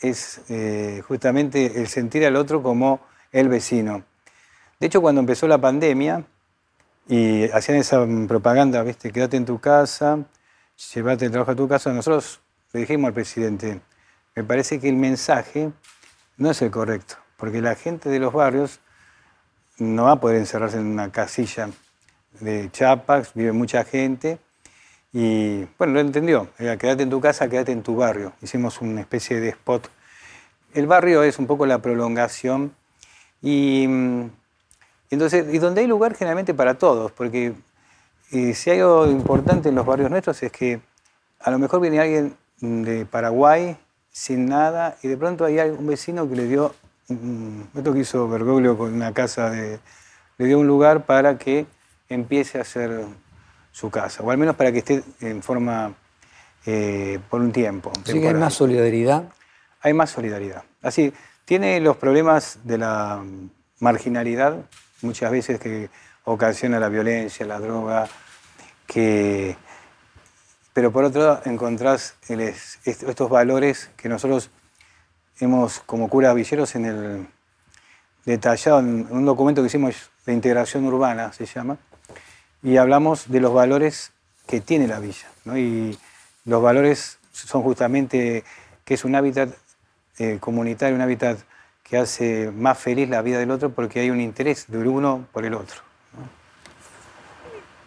es 0.00 0.40
eh, 0.48 1.02
justamente 1.06 1.80
el 1.80 1.88
sentir 1.88 2.24
al 2.24 2.36
otro 2.36 2.62
como 2.62 3.00
el 3.30 3.48
vecino. 3.48 4.02
De 4.80 4.86
hecho, 4.86 5.00
cuando 5.00 5.20
empezó 5.20 5.46
la 5.46 5.58
pandemia 5.58 6.24
y 7.06 7.44
hacían 7.50 7.78
esa 7.78 8.04
propaganda, 8.26 8.82
¿viste? 8.82 9.12
quédate 9.12 9.36
en 9.36 9.44
tu 9.44 9.60
casa, 9.60 10.18
llévate 10.94 11.26
el 11.26 11.30
trabajo 11.30 11.52
a 11.52 11.56
tu 11.56 11.68
casa, 11.68 11.92
nosotros 11.92 12.40
le 12.72 12.80
dijimos 12.80 13.08
al 13.08 13.14
presidente, 13.14 13.80
me 14.34 14.44
parece 14.44 14.80
que 14.80 14.88
el 14.88 14.96
mensaje 14.96 15.70
no 16.38 16.50
es 16.50 16.62
el 16.62 16.70
correcto, 16.70 17.16
porque 17.42 17.60
la 17.60 17.74
gente 17.74 18.08
de 18.08 18.20
los 18.20 18.32
barrios 18.32 18.78
no 19.76 20.04
va 20.04 20.12
a 20.12 20.20
poder 20.20 20.36
encerrarse 20.36 20.76
en 20.76 20.86
una 20.86 21.10
casilla 21.10 21.70
de 22.38 22.70
chapas, 22.70 23.34
vive 23.34 23.50
mucha 23.50 23.82
gente 23.82 24.38
y 25.12 25.64
bueno, 25.76 25.94
lo 25.94 25.98
entendió. 25.98 26.50
quédate 26.56 27.02
en 27.02 27.10
tu 27.10 27.20
casa, 27.20 27.48
quédate 27.48 27.72
en 27.72 27.82
tu 27.82 27.96
barrio. 27.96 28.32
Hicimos 28.42 28.80
una 28.80 29.00
especie 29.00 29.40
de 29.40 29.48
spot. 29.48 29.90
El 30.72 30.86
barrio 30.86 31.24
es 31.24 31.40
un 31.40 31.48
poco 31.48 31.66
la 31.66 31.78
prolongación 31.78 32.76
y, 33.42 33.88
mm, 33.88 34.30
entonces, 35.10 35.52
y 35.52 35.58
donde 35.58 35.80
hay 35.80 35.88
lugar 35.88 36.14
generalmente 36.14 36.54
para 36.54 36.74
todos, 36.74 37.10
porque 37.10 37.54
eh, 38.30 38.54
si 38.54 38.70
hay 38.70 38.78
algo 38.78 39.06
importante 39.06 39.68
en 39.68 39.74
los 39.74 39.84
barrios 39.84 40.12
nuestros 40.12 40.40
es 40.44 40.52
que 40.52 40.80
a 41.40 41.50
lo 41.50 41.58
mejor 41.58 41.80
viene 41.80 41.98
alguien 41.98 42.36
de 42.60 43.04
Paraguay 43.04 43.76
sin 44.12 44.46
nada 44.46 44.96
y 45.02 45.08
de 45.08 45.16
pronto 45.16 45.44
hay 45.44 45.58
un 45.58 45.88
vecino 45.88 46.28
que 46.28 46.36
le 46.36 46.46
dio, 46.46 46.72
esto 47.08 47.92
que 47.92 48.00
hizo 48.00 48.28
Bergoglio 48.28 48.76
con 48.76 48.92
una 48.92 49.12
casa, 49.12 49.50
de, 49.50 49.80
le 50.38 50.46
dio 50.46 50.58
un 50.58 50.66
lugar 50.66 51.04
para 51.04 51.38
que 51.38 51.66
empiece 52.08 52.58
a 52.58 52.62
hacer 52.62 53.04
su 53.72 53.90
casa, 53.90 54.22
o 54.22 54.30
al 54.30 54.38
menos 54.38 54.56
para 54.56 54.70
que 54.72 54.78
esté 54.78 55.02
en 55.20 55.42
forma 55.42 55.94
eh, 56.66 57.18
por 57.30 57.40
un 57.40 57.52
tiempo. 57.52 57.92
¿Sí 58.04 58.24
hay 58.24 58.34
más 58.34 58.54
solidaridad? 58.54 59.24
Hay 59.80 59.94
más 59.94 60.10
solidaridad. 60.10 60.62
Así, 60.82 61.12
tiene 61.44 61.80
los 61.80 61.96
problemas 61.96 62.60
de 62.64 62.78
la 62.78 63.22
marginalidad, 63.80 64.56
muchas 65.00 65.30
veces 65.30 65.58
que 65.58 65.90
ocasiona 66.24 66.78
la 66.78 66.88
violencia, 66.88 67.44
la 67.46 67.58
droga, 67.58 68.08
que... 68.86 69.56
pero 70.72 70.92
por 70.92 71.04
otro 71.04 71.22
lado 71.22 71.42
encontrás 71.46 72.16
estos 72.84 73.28
valores 73.28 73.90
que 73.96 74.08
nosotros 74.08 74.50
hemos, 75.44 75.80
como 75.80 76.08
curas 76.08 76.34
villeros, 76.34 76.74
en 76.74 76.84
el 76.84 77.26
detallado 78.24 78.80
en 78.80 79.06
un 79.10 79.24
documento 79.24 79.62
que 79.62 79.66
hicimos 79.66 80.10
de 80.26 80.32
integración 80.32 80.84
urbana, 80.84 81.32
se 81.32 81.46
llama, 81.46 81.78
y 82.62 82.76
hablamos 82.76 83.28
de 83.28 83.40
los 83.40 83.52
valores 83.52 84.12
que 84.46 84.60
tiene 84.60 84.86
la 84.86 85.00
villa. 85.00 85.28
Y 85.56 85.98
los 86.44 86.62
valores 86.62 87.18
son 87.32 87.62
justamente 87.62 88.44
que 88.84 88.94
es 88.94 89.04
un 89.04 89.14
hábitat 89.14 89.50
eh, 90.18 90.38
comunitario, 90.40 90.94
un 90.94 91.02
hábitat 91.02 91.38
que 91.82 91.96
hace 91.96 92.50
más 92.50 92.78
feliz 92.78 93.08
la 93.08 93.22
vida 93.22 93.38
del 93.38 93.50
otro 93.50 93.70
porque 93.70 94.00
hay 94.00 94.10
un 94.10 94.20
interés 94.20 94.66
de 94.68 94.78
uno 94.78 95.26
por 95.32 95.44
el 95.44 95.54
otro. 95.54 95.80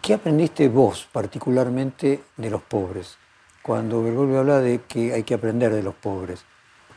¿Qué 0.02 0.14
aprendiste 0.14 0.68
vos 0.68 1.08
particularmente 1.10 2.22
de 2.36 2.50
los 2.50 2.62
pobres? 2.62 3.18
Cuando 3.62 4.02
Bergoglio 4.02 4.38
habla 4.38 4.60
de 4.60 4.82
que 4.86 5.12
hay 5.12 5.24
que 5.24 5.34
aprender 5.34 5.72
de 5.72 5.82
los 5.82 5.94
pobres, 5.94 6.44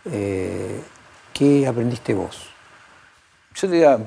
eh, 0.05 0.81
¿qué 1.33 1.67
aprendiste 1.67 2.13
vos? 2.13 2.49
Yo 3.55 3.67
diría, 3.67 3.97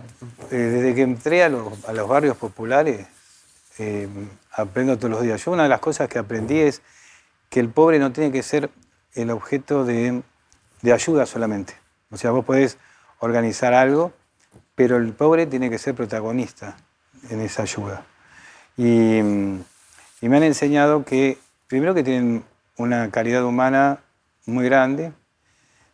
eh, 0.51 0.57
desde 0.57 0.95
que 0.95 1.03
entré 1.03 1.43
a 1.43 1.49
los, 1.49 2.09
barrios 2.09 2.37
populares, 2.37 3.07
eh, 3.79 4.09
aprendo 4.53 4.97
todos 4.97 5.11
los 5.11 5.23
días. 5.23 5.45
Yo 5.45 5.51
una 5.51 5.65
de 5.65 5.69
las 5.69 5.81
cosas 5.81 6.09
que 6.09 6.19
aprendí 6.19 6.59
es 6.59 6.83
que 7.51 7.61
el 7.61 7.69
pobre 7.69 7.99
no 7.99 8.13
tiene 8.13 8.33
que 8.33 8.43
ser 8.43 8.71
el 9.15 9.31
objeto 9.31 9.85
de, 9.85 10.23
ayuda 10.91 11.27
solamente. 11.27 11.75
O 12.11 12.17
sea, 12.17 12.31
vos 12.31 12.45
podés 12.45 12.79
organizar 13.19 13.75
algo, 13.75 14.13
pero 14.75 14.97
el 14.97 15.13
pobre 15.13 15.47
tiene 15.47 15.69
que 15.69 15.79
ser 15.79 15.95
protagonista 15.95 16.77
en 17.29 17.41
esa 17.41 17.63
ayuda. 17.63 18.05
Y, 18.77 19.21
me 20.23 20.37
han 20.37 20.45
enseñado 20.45 21.05
que, 21.05 21.37
primero 21.67 21.95
que 21.95 22.05
tienen 22.05 22.45
una 22.79 23.11
calidad 23.11 23.45
humana 23.45 24.01
muy 24.47 24.65
grande, 24.65 25.13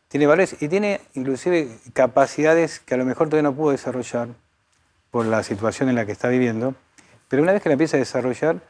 tiene 0.09 0.27
valores 0.27 0.57
y 0.61 0.69
tiene 0.69 1.01
inclusive 1.15 1.69
capacidades 1.93 2.81
que 2.81 2.95
a 2.95 2.97
lo 2.97 3.05
mejor 3.05 3.29
todavía 3.29 3.51
no 3.51 3.57
pudo 3.57 3.73
desarrollar, 3.73 4.29
por 5.11 5.27
la 5.27 5.43
situación 5.43 5.89
en 5.89 5.95
la 5.95 6.07
que 6.07 6.13
está 6.13 6.29
viviendo, 6.29 6.75
pero 7.29 7.43
una 7.43 7.53
vez 7.53 7.63
que 7.63 7.69
la 7.69 7.75
empieza 7.75 7.97
a 7.97 8.01
desarrollar, 8.01 8.61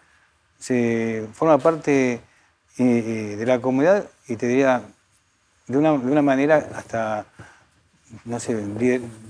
se 0.58 1.26
forma 1.34 1.58
parte 1.58 2.12
eh, 2.14 2.20
eh, 2.78 3.36
de 3.36 3.46
la 3.46 3.60
comunidad 3.60 4.08
y 4.26 4.36
te 4.36 4.46
diría 4.46 4.82
de 5.66 5.78
una, 5.78 5.92
de 5.92 6.10
una 6.10 6.22
manera 6.22 6.68
hasta, 6.74 7.26
no 8.24 8.40
sé, 8.40 8.56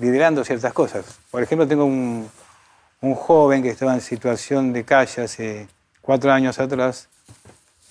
liderando 0.00 0.44
ciertas 0.44 0.72
cosas. 0.72 1.18
Por 1.30 1.42
ejemplo, 1.42 1.66
tengo 1.66 1.84
un, 1.84 2.28
un 3.00 3.14
joven 3.14 3.62
que 3.62 3.70
estaba 3.70 3.94
en 3.94 4.00
situación 4.00 4.72
de 4.72 4.84
calle 4.84 5.22
hace 5.22 5.68
cuatro 6.00 6.32
años 6.32 6.58
atrás, 6.58 7.08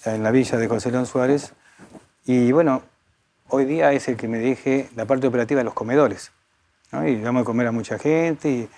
en 0.05 0.23
la 0.23 0.31
villa 0.31 0.57
de 0.57 0.67
José 0.67 0.91
León 0.91 1.05
Suárez, 1.05 1.53
y 2.25 2.51
bueno, 2.51 2.81
hoy 3.49 3.65
día 3.65 3.91
es 3.93 4.07
el 4.07 4.17
que 4.17 4.27
me 4.27 4.39
dirige 4.39 4.89
la 4.95 5.05
parte 5.05 5.27
operativa 5.27 5.59
de 5.59 5.65
los 5.65 5.73
comedores. 5.73 6.31
Y 6.91 7.15
vamos 7.21 7.41
a 7.41 7.45
comer 7.45 7.67
a 7.67 7.71
mucha 7.71 7.99
gente, 7.99 8.49
y, 8.49 8.69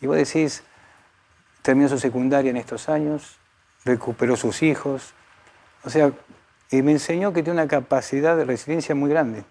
y 0.00 0.06
vos 0.06 0.16
decís, 0.16 0.62
terminó 1.62 1.88
su 1.88 1.98
secundaria 1.98 2.50
en 2.50 2.58
estos 2.58 2.88
años, 2.88 3.38
recuperó 3.84 4.36
sus 4.36 4.62
hijos, 4.62 5.14
o 5.84 5.90
sea, 5.90 6.12
y 6.70 6.82
me 6.82 6.92
enseñó 6.92 7.32
que 7.32 7.42
tiene 7.42 7.60
una 7.60 7.68
capacidad 7.68 8.36
de 8.36 8.44
resiliencia 8.44 8.94
muy 8.94 9.08
grande. 9.08 9.44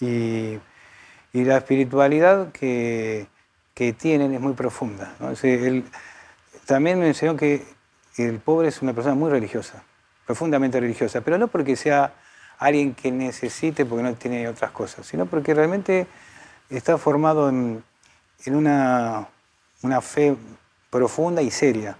Y, 0.00 0.58
y 1.32 1.44
la 1.44 1.58
espiritualidad 1.58 2.52
que, 2.52 3.26
que 3.74 3.92
tienen 3.92 4.32
es 4.34 4.40
muy 4.40 4.52
profunda. 4.52 5.14
también 6.66 6.98
me 6.98 7.08
enseñó 7.08 7.36
que 7.36 7.64
el 8.16 8.38
pobre 8.38 8.68
es 8.68 8.82
una 8.82 8.92
persona 8.92 9.14
muy 9.14 9.30
religiosa, 9.30 9.82
profundamente 10.26 10.78
religiosa, 10.80 11.20
pero 11.22 11.38
no 11.38 11.48
porque 11.48 11.76
sea 11.76 12.14
alguien 12.60 12.94
que 12.94 13.10
necesite 13.10 13.86
porque 13.86 14.02
no 14.02 14.14
tiene 14.14 14.46
otras 14.46 14.70
cosas, 14.70 15.06
sino 15.06 15.24
porque 15.24 15.54
realmente 15.54 16.06
está 16.68 16.98
formado 16.98 17.48
en, 17.48 17.82
una, 18.46 19.26
una, 19.82 20.00
fe 20.02 20.36
profunda 20.90 21.40
y 21.40 21.50
seria. 21.50 21.96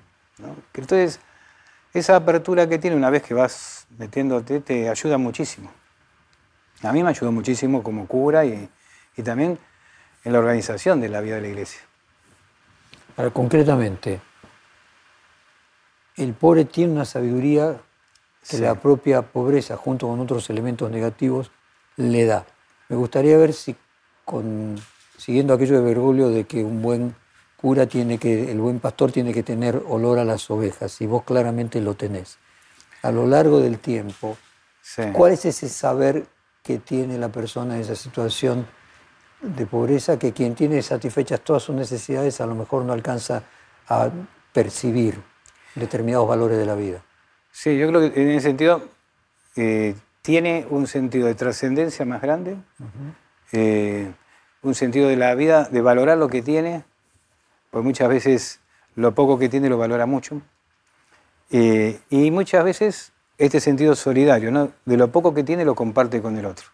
Entonces, 0.74 1.18
esa 1.94 2.14
apertura 2.14 2.68
que 2.68 2.78
tiene 2.78 2.94
una 2.94 3.08
vez 3.08 3.22
que 3.22 3.32
vas 3.32 3.86
metiéndote 3.98 4.60
te 4.60 4.90
ayuda 4.90 5.16
muchísimo. 5.16 5.72
A 6.82 6.92
mí 6.92 7.02
me 7.02 7.08
ayudó 7.08 7.32
muchísimo 7.32 7.82
como 7.82 8.06
cura 8.06 8.44
y, 8.44 8.68
y 9.16 9.22
también 9.22 9.58
en 10.24 10.32
la 10.32 10.38
organización 10.38 11.00
de 11.00 11.08
la 11.08 11.22
vida 11.22 11.36
de 11.36 11.40
la 11.40 11.48
iglesia. 11.48 11.80
Ahora, 13.16 13.30
concretamente, 13.30 14.20
el 16.16 16.34
pobre 16.34 16.66
tiene 16.66 16.92
una 16.92 17.06
sabiduría 17.06 17.80
que 18.48 18.58
la 18.58 18.74
propia 18.74 19.22
pobreza, 19.22 19.76
junto 19.76 20.08
con 20.08 20.20
otros 20.20 20.48
elementos 20.50 20.90
negativos, 20.90 21.50
le 21.96 22.24
da. 22.24 22.46
Me 22.88 22.96
gustaría 22.96 23.36
ver 23.36 23.52
si, 23.52 23.76
con, 24.24 24.76
siguiendo 25.16 25.54
aquello 25.54 25.76
de 25.76 25.84
Bergoglio, 25.84 26.30
de 26.30 26.44
que 26.44 26.64
un 26.64 26.82
buen 26.82 27.14
cura 27.56 27.86
tiene 27.86 28.18
que, 28.18 28.50
el 28.50 28.58
buen 28.58 28.80
pastor 28.80 29.12
tiene 29.12 29.34
que 29.34 29.42
tener 29.42 29.82
olor 29.88 30.18
a 30.18 30.24
las 30.24 30.50
ovejas, 30.50 31.00
y 31.00 31.06
vos 31.06 31.24
claramente 31.24 31.80
lo 31.80 31.94
tenés. 31.94 32.38
A 33.02 33.12
lo 33.12 33.26
largo 33.26 33.60
del 33.60 33.78
tiempo, 33.78 34.36
¿cuál 35.12 35.32
es 35.32 35.44
ese 35.44 35.68
saber 35.68 36.26
que 36.62 36.78
tiene 36.78 37.18
la 37.18 37.28
persona 37.28 37.76
en 37.76 37.82
esa 37.82 37.94
situación 37.94 38.66
de 39.40 39.66
pobreza 39.66 40.18
que 40.18 40.32
quien 40.32 40.54
tiene 40.54 40.82
satisfechas 40.82 41.40
todas 41.40 41.62
sus 41.62 41.74
necesidades 41.74 42.40
a 42.40 42.46
lo 42.46 42.54
mejor 42.54 42.84
no 42.84 42.92
alcanza 42.92 43.42
a 43.88 44.10
percibir 44.52 45.20
determinados 45.74 46.28
valores 46.28 46.58
de 46.58 46.66
la 46.66 46.74
vida. 46.74 47.02
Sí, 47.52 47.76
yo 47.76 47.88
creo 47.88 48.00
que 48.00 48.20
en 48.20 48.30
ese 48.30 48.48
sentido 48.48 48.82
eh, 49.56 49.94
tiene 50.22 50.66
un 50.70 50.86
sentido 50.86 51.26
de 51.26 51.34
trascendencia 51.34 52.04
más 52.04 52.22
grande, 52.22 52.56
eh, 53.52 54.12
un 54.62 54.74
sentido 54.74 55.08
de 55.08 55.16
la 55.16 55.34
vida, 55.34 55.68
de 55.70 55.80
valorar 55.80 56.18
lo 56.18 56.28
que 56.28 56.42
tiene, 56.42 56.84
porque 57.70 57.86
muchas 57.86 58.08
veces 58.08 58.60
lo 58.94 59.14
poco 59.14 59.38
que 59.38 59.48
tiene 59.48 59.68
lo 59.68 59.78
valora 59.78 60.06
mucho, 60.06 60.40
eh, 61.50 61.98
y 62.10 62.30
muchas 62.30 62.64
veces 62.64 63.12
este 63.38 63.60
sentido 63.60 63.96
solidario, 63.96 64.50
¿no? 64.50 64.70
de 64.84 64.96
lo 64.96 65.10
poco 65.10 65.34
que 65.34 65.42
tiene 65.42 65.64
lo 65.64 65.74
comparte 65.74 66.20
con 66.20 66.36
el 66.36 66.46
otro. 66.46 66.66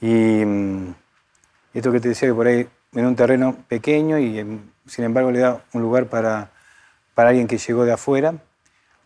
Y 0.00 0.44
mm, 0.44 0.94
esto 1.74 1.92
que 1.92 2.00
te 2.00 2.08
decía 2.08 2.28
que 2.28 2.34
por 2.34 2.46
ahí 2.46 2.66
en 2.92 3.06
un 3.06 3.16
terreno 3.16 3.56
pequeño 3.68 4.18
y 4.18 4.38
em, 4.38 4.60
sin 4.86 5.04
embargo 5.04 5.30
le 5.30 5.40
da 5.40 5.62
un 5.72 5.82
lugar 5.82 6.06
para, 6.06 6.50
para 7.14 7.30
alguien 7.30 7.46
que 7.46 7.58
llegó 7.58 7.84
de 7.84 7.92
afuera, 7.92 8.34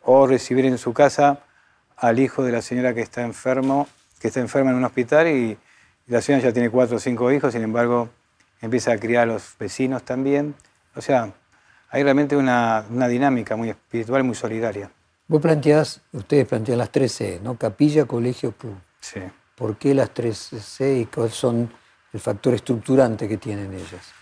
o 0.04 0.26
recibir 0.26 0.64
en 0.66 0.78
su 0.78 0.92
casa 0.92 1.40
al 1.96 2.18
hijo 2.18 2.42
de 2.42 2.52
la 2.52 2.62
señora 2.62 2.94
que 2.94 3.00
está 3.00 3.22
enfermo, 3.22 3.88
que 4.20 4.28
está 4.28 4.40
enferma 4.40 4.70
en 4.70 4.76
un 4.76 4.84
hospital 4.84 5.28
y, 5.28 5.58
la 6.06 6.20
señora 6.20 6.44
ya 6.44 6.52
tiene 6.52 6.68
cuatro 6.68 6.98
o 6.98 7.00
cinco 7.00 7.32
hijos, 7.32 7.54
sin 7.54 7.62
embargo 7.62 8.10
empieza 8.60 8.92
a 8.92 8.98
criar 8.98 9.22
a 9.22 9.26
los 9.26 9.54
vecinos 9.58 10.02
también. 10.02 10.54
O 10.94 11.00
sea, 11.00 11.32
hay 11.88 12.02
realmente 12.02 12.36
una, 12.36 12.84
una 12.90 13.08
dinámica 13.08 13.56
muy 13.56 13.70
espiritual, 13.70 14.22
muy 14.22 14.34
solidaria. 14.34 14.90
Vos 15.26 15.40
planteás, 15.40 16.02
ustedes 16.12 16.46
plantean 16.46 16.76
las 16.76 16.90
tres 16.90 17.10
C, 17.10 17.40
¿no? 17.42 17.56
Capilla, 17.56 18.04
colegio, 18.04 18.52
club. 18.52 18.76
Sí. 19.00 19.20
¿Por 19.54 19.78
qué 19.78 19.94
las 19.94 20.10
tres 20.10 20.36
C 20.36 20.98
y 20.98 21.06
cuáles 21.06 21.32
son 21.32 21.70
el 22.14 22.20
factor 22.20 22.54
estructurante 22.54 23.28
que 23.28 23.36
tienen 23.36 23.74
ellas. 23.74 24.12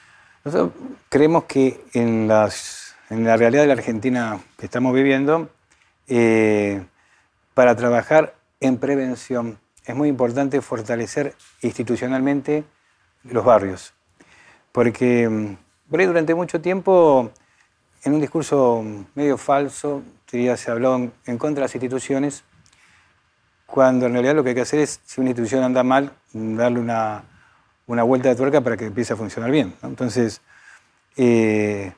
Nosotros 0.45 0.73
creemos 1.09 1.45
que 1.45 1.85
en, 1.93 2.27
las, 2.27 2.97
en 3.11 3.23
la 3.23 3.37
realidad 3.37 3.63
de 3.63 3.67
la 3.69 3.75
Argentina 3.75 4.41
que 4.59 4.65
estamos 4.65 4.95
viviendo, 4.95 5.51
eh, 6.15 6.85
para 7.55 7.75
trabajar 7.75 8.35
en 8.61 8.77
prevención 8.77 9.59
es 9.87 9.97
muy 9.97 10.11
importante 10.11 10.61
fortalecer 10.61 11.35
institucionalmente 11.63 12.65
los 13.25 13.43
barrios. 13.45 13.95
Porque 14.73 15.27
mm, 15.27 15.57
por 15.91 16.05
durante 16.05 16.35
mucho 16.35 16.61
tiempo, 16.61 17.31
en 18.05 18.13
un 18.13 18.21
discurso 18.21 18.85
medio 19.15 19.39
falso, 19.39 20.03
se 20.31 20.71
habló 20.71 20.97
en 20.97 21.39
contra 21.39 21.61
de 21.61 21.61
las 21.63 21.75
instituciones, 21.75 22.45
cuando 23.65 24.05
en 24.05 24.13
realidad 24.13 24.35
lo 24.35 24.43
que 24.43 24.51
hay 24.51 24.55
que 24.55 24.63
hacer 24.63 24.81
es, 24.81 25.01
si 25.05 25.21
una 25.21 25.31
institución 25.31 25.63
anda 25.63 25.83
mal, 25.83 26.13
darle 26.35 26.79
una, 26.79 27.25
una 27.87 28.03
vuelta 28.03 28.29
de 28.29 28.37
tuerca 28.37 28.61
para 28.61 28.77
que 28.77 28.87
empiece 28.87 29.15
a 29.15 29.17
funcionar 29.17 29.51
bien. 29.51 29.75
Entonces, 29.83 30.43
eh, 31.17 31.93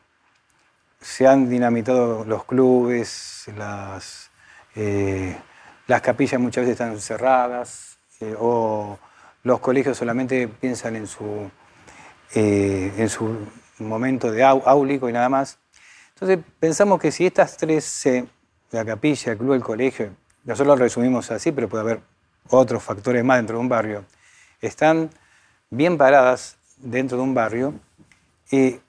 se 1.04 1.26
han 1.26 1.50
dinamitado 1.50 2.24
los 2.24 2.44
clubes, 2.44 3.44
las, 3.58 4.30
eh, 4.74 5.36
las 5.86 6.00
capillas 6.00 6.40
muchas 6.40 6.62
veces 6.64 6.80
están 6.80 6.98
cerradas, 6.98 7.98
eh, 8.20 8.34
o 8.38 8.98
los 9.42 9.60
colegios 9.60 9.98
solamente 9.98 10.48
piensan 10.48 10.96
en 10.96 11.06
su, 11.06 11.50
en 12.34 13.08
su 13.10 13.36
momento 13.80 14.32
de 14.32 14.42
áulico 14.42 15.06
y 15.10 15.12
nada 15.12 15.28
más. 15.28 15.58
Entonces, 16.14 16.38
pensamos 16.58 16.98
que 16.98 17.12
si 17.12 17.26
estas 17.26 17.58
tres 17.58 17.84
C, 17.84 18.26
la 18.70 18.82
capilla, 18.86 19.32
el 19.32 19.38
club, 19.38 19.52
el 19.52 19.62
colegio, 19.62 20.10
nosotros 20.44 20.78
lo 20.78 20.84
resumimos 20.84 21.30
así, 21.30 21.52
pero 21.52 21.68
puede 21.68 21.82
haber 21.82 22.00
otros 22.48 22.82
factores 22.82 23.22
más 23.22 23.36
dentro 23.36 23.58
de 23.58 23.60
un 23.60 23.68
barrio, 23.68 24.06
están 24.62 25.10
bien 25.68 25.98
paradas 25.98 26.56
dentro 26.78 27.18
de 27.18 27.22
un 27.24 27.34
barrio, 27.34 27.74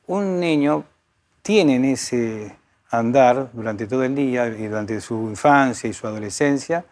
un 0.08 0.40
niño 0.40 0.86
tiene 1.46 1.76
en 1.76 1.86
ese 1.86 2.56
andar 2.90 3.52
durante 3.54 3.86
todo 3.86 4.04
el 4.04 4.16
día 4.16 4.48
y 4.48 4.66
durante 4.66 5.00
su 5.00 5.30
infancia 5.30 5.88
y 5.88 5.94
su 5.94 6.08
adolescencia 6.08 6.86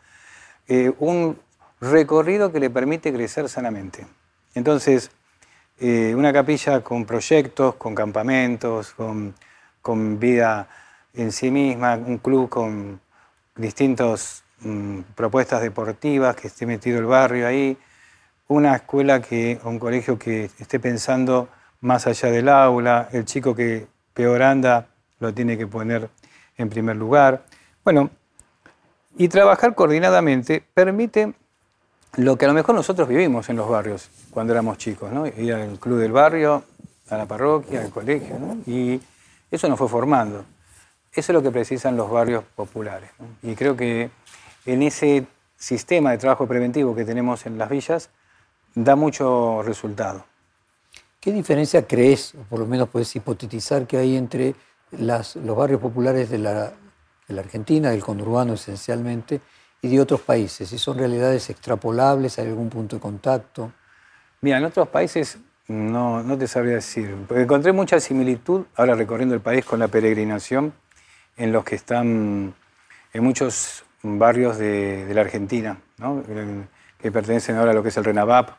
eh, 0.67 0.93
un 0.99 1.39
recorrido 1.81 2.51
que 2.51 2.59
le 2.59 2.69
permite 2.69 3.11
crecer 3.11 3.49
sanamente. 3.49 4.05
Entonces, 4.53 5.09
eh, 5.79 6.13
una 6.15 6.31
capilla 6.31 6.81
con 6.81 7.03
proyectos, 7.03 7.73
con 7.77 7.95
campamentos, 7.95 8.93
con, 8.93 9.33
con, 9.81 10.19
vida 10.19 10.69
en 11.15 11.31
sí 11.31 11.49
misma, 11.49 11.95
un 11.95 12.19
club 12.19 12.47
con 12.47 13.01
distintas 13.55 14.43
mm, 14.59 14.99
propuestas 15.15 15.63
deportivas, 15.63 16.35
que 16.35 16.45
esté 16.49 16.67
metido 16.67 16.99
el 16.99 17.05
barrio 17.05 17.47
ahí, 17.47 17.75
una 18.49 18.75
escuela 18.75 19.19
que, 19.19 19.59
un 19.63 19.79
colegio 19.79 20.19
que 20.19 20.51
esté 20.59 20.79
pensando 20.79 21.49
más 21.81 22.05
allá 22.05 22.29
del 22.29 22.49
aula, 22.49 23.09
el 23.13 23.25
chico 23.25 23.55
que 23.55 23.91
peor 24.13 24.41
anda 24.43 24.87
lo 25.19 25.33
tiene 25.33 25.57
que 25.57 25.67
poner 25.67 26.09
en 26.57 26.69
primer 26.69 26.95
lugar. 26.95 27.43
Bueno, 27.83 28.09
y 29.17 29.27
trabajar 29.27 29.75
coordinadamente 29.75 30.63
permite 30.73 31.33
lo 32.15 32.37
que 32.37 32.45
a 32.45 32.47
lo 32.47 32.53
mejor 32.53 32.75
nosotros 32.75 33.07
vivimos 33.07 33.49
en 33.49 33.57
los 33.57 33.69
barrios 33.69 34.09
cuando 34.31 34.53
éramos 34.53 34.77
chicos, 34.77 35.11
¿no? 35.11 35.25
ir 35.25 35.53
al 35.53 35.79
club 35.79 35.99
del 35.99 36.11
barrio, 36.11 36.63
a 37.09 37.17
la 37.17 37.25
parroquia, 37.25 37.81
al 37.81 37.89
colegio, 37.89 38.35
y 38.65 38.99
eso 39.51 39.67
nos 39.67 39.77
fue 39.77 39.87
formando. 39.87 40.45
Eso 41.11 41.31
es 41.31 41.33
lo 41.33 41.43
que 41.43 41.51
precisan 41.51 41.95
los 41.95 42.09
barrios 42.09 42.43
populares. 42.55 43.09
Y 43.43 43.55
creo 43.55 43.75
que 43.75 44.09
en 44.65 44.81
ese 44.81 45.27
sistema 45.57 46.11
de 46.11 46.17
trabajo 46.17 46.47
preventivo 46.47 46.95
que 46.95 47.05
tenemos 47.05 47.45
en 47.45 47.57
las 47.57 47.69
villas, 47.69 48.09
da 48.75 48.95
mucho 48.95 49.61
resultado. 49.63 50.25
¿Qué 51.23 51.31
diferencia 51.31 51.87
crees, 51.87 52.35
o 52.35 52.43
por 52.49 52.59
lo 52.59 52.65
menos 52.65 52.89
puedes 52.89 53.15
hipotetizar, 53.15 53.87
que 53.87 53.95
hay 53.95 54.17
entre 54.17 54.55
los 54.91 55.37
barrios 55.55 55.79
populares 55.79 56.29
de 56.29 56.37
la, 56.37 56.73
Argentina, 57.29 57.91
del 57.91 58.03
conurbano 58.03 58.55
esencialmente, 58.55 59.39
y 59.81 59.87
de 59.87 60.01
otros 60.01 60.19
países? 60.19 60.67
¿Si 60.67 60.77
son 60.77 60.97
realidades 60.97 61.49
extrapolables? 61.49 62.39
¿Hay 62.39 62.47
algún 62.47 62.69
punto 62.69 62.97
de 62.97 63.01
contacto? 63.01 63.71
Mira, 64.41 64.57
en 64.57 64.65
otros 64.65 64.89
países 64.89 65.37
No, 65.69 66.21
no 66.23 66.37
te 66.37 66.45
sabría 66.45 66.73
decir. 66.73 67.15
Porque 67.25 67.43
encontré 67.43 67.71
mucha 67.71 68.01
similitud, 68.01 68.65
ahora 68.75 68.93
recorriendo 68.93 69.33
el 69.33 69.39
país, 69.39 69.63
con 69.63 69.79
la 69.79 69.87
peregrinación 69.87 70.73
en 71.37 71.53
los 71.53 71.63
que 71.63 71.75
están 71.75 72.53
en 73.13 73.23
muchos 73.23 73.85
barrios 74.01 74.57
de, 74.57 75.09
la 75.13 75.21
Argentina, 75.21 75.77
que 76.99 77.11
pertenecen 77.13 77.55
ahora 77.55 77.71
a 77.71 77.73
lo 77.73 77.81
que 77.81 77.87
es 77.87 77.95
el 77.95 78.03
RENAVAP, 78.03 78.49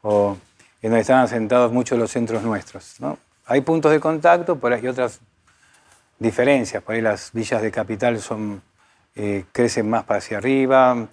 o 0.00 0.38
en 0.84 0.90
donde 0.90 1.00
están 1.00 1.20
asentados 1.20 1.72
muchos 1.72 1.96
de 1.96 2.02
los 2.02 2.10
centros 2.10 2.42
nuestros. 2.42 3.00
¿no? 3.00 3.16
Hay 3.46 3.62
puntos 3.62 3.90
de 3.90 4.00
contacto, 4.00 4.56
por 4.56 4.70
ahí 4.70 4.86
otras 4.86 5.18
diferencias. 6.18 6.82
Por 6.82 6.94
ahí 6.94 7.00
las 7.00 7.32
villas 7.32 7.62
de 7.62 7.70
capital 7.70 8.20
son, 8.20 8.60
eh, 9.14 9.46
crecen 9.50 9.88
más 9.88 10.04
para 10.04 10.18
hacia 10.18 10.36
arriba, 10.36 11.08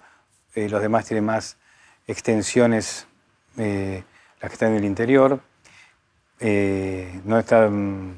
eh, 0.54 0.68
los 0.68 0.82
demás 0.82 1.06
tienen 1.06 1.24
más 1.24 1.56
extensiones, 2.06 3.06
eh, 3.56 4.04
las 4.42 4.50
que 4.50 4.54
están 4.56 4.72
en 4.72 4.76
el 4.76 4.84
interior. 4.84 5.40
no, 7.24 7.38
están, 7.38 8.10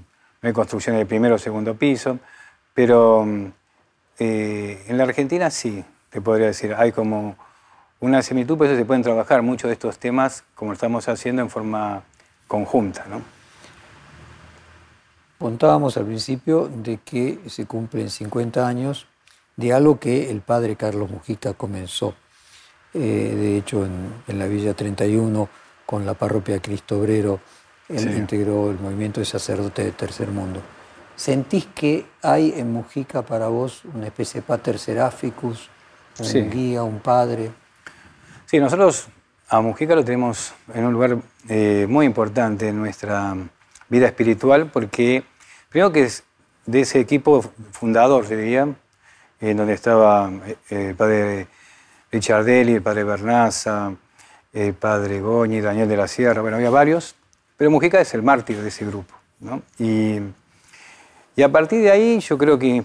no 0.42 0.48
hay 0.48 0.52
construcción 0.52 0.96
del 0.96 1.06
primero 1.06 1.36
o 1.36 1.38
segundo 1.38 1.76
piso, 1.76 2.18
pero 2.74 3.22
en 4.18 4.96
la 4.98 5.04
Argentina 5.04 5.48
sí, 5.50 5.84
te 6.10 6.20
podría 6.20 6.48
decir, 6.48 6.74
hay 6.76 6.90
como 6.90 7.36
una 8.04 8.22
similitud, 8.22 8.58
por 8.58 8.66
eso 8.66 8.76
se 8.76 8.84
pueden 8.84 9.02
trabajar 9.02 9.40
muchos 9.40 9.68
de 9.68 9.72
estos 9.72 9.98
temas 9.98 10.44
como 10.54 10.74
estamos 10.74 11.08
haciendo 11.08 11.40
en 11.40 11.48
forma 11.48 12.02
conjunta. 12.46 13.06
¿no? 13.08 13.22
Contábamos 15.38 15.96
al 15.96 16.04
principio 16.04 16.68
de 16.68 16.98
que 16.98 17.38
se 17.46 17.64
cumplen 17.64 18.10
50 18.10 18.66
años 18.66 19.06
de 19.56 19.72
algo 19.72 19.98
que 19.98 20.30
el 20.30 20.42
padre 20.42 20.76
Carlos 20.76 21.10
Mujica 21.10 21.54
comenzó. 21.54 22.14
Eh, 22.92 22.98
de 22.98 23.56
hecho, 23.56 23.86
en, 23.86 24.38
la 24.38 24.46
Villa 24.46 24.74
31, 24.74 25.48
con 25.86 26.04
la 26.04 26.12
parroquia 26.12 26.60
Cristo 26.60 27.00
Obrero, 27.00 27.40
él 27.88 28.16
integró 28.16 28.70
el 28.70 28.78
movimiento 28.78 29.20
de 29.20 29.26
sacerdote 29.26 29.82
de 29.82 29.92
Tercer 29.92 30.28
Mundo. 30.28 30.60
¿Sentís 31.16 31.66
que 31.74 32.04
hay 32.22 32.52
en 32.56 32.70
Mujica 32.70 33.22
para 33.22 33.48
vos 33.48 33.82
una 33.94 34.06
especie 34.06 34.42
de 34.42 34.46
pater 34.46 34.78
seraficus, 34.78 35.70
un 36.18 36.50
guía, 36.50 36.82
un 36.82 36.98
padre? 37.00 37.63
Sí, 38.46 38.60
nosotros 38.60 39.08
a 39.48 39.60
Mujica 39.60 39.94
lo 39.94 40.04
tenemos 40.04 40.54
en 40.74 40.84
un 40.84 40.92
lugar 40.92 41.18
eh, 41.48 41.86
muy 41.88 42.06
importante 42.06 42.68
en 42.68 42.78
nuestra 42.78 43.34
vida 43.88 44.06
espiritual 44.06 44.70
porque 44.72 45.24
Primero 45.74 45.90
que 45.90 46.04
es 46.04 46.22
de 46.66 46.82
ese 46.82 47.00
equipo 47.00 47.42
fundador, 47.72 48.28
diría, 48.28 48.68
en 49.40 49.56
donde 49.56 49.72
estaba 49.72 50.30
eh, 50.70 50.90
el 50.90 50.94
padre 50.94 51.48
Richardelli, 52.12 52.74
el 52.74 52.82
padre 52.82 53.02
Bernaza, 53.02 53.92
el 54.52 54.74
padre 54.74 55.20
Goñi, 55.20 55.60
Daniel 55.60 55.88
de 55.88 55.96
la 55.96 56.06
Sierra, 56.06 56.42
bueno, 56.42 56.58
había 56.58 56.70
varios, 56.70 57.16
pero 57.56 57.72
Mujica 57.72 58.00
es 58.00 58.14
el 58.14 58.22
mártir 58.22 58.62
de 58.62 58.68
ese 58.68 58.86
grupo. 58.86 59.16
Y, 59.76 60.20
y 61.34 61.42
a 61.42 61.50
partir 61.50 61.82
de 61.82 61.90
ahí 61.90 62.20
yo 62.20 62.38
creo 62.38 62.56
que 62.56 62.84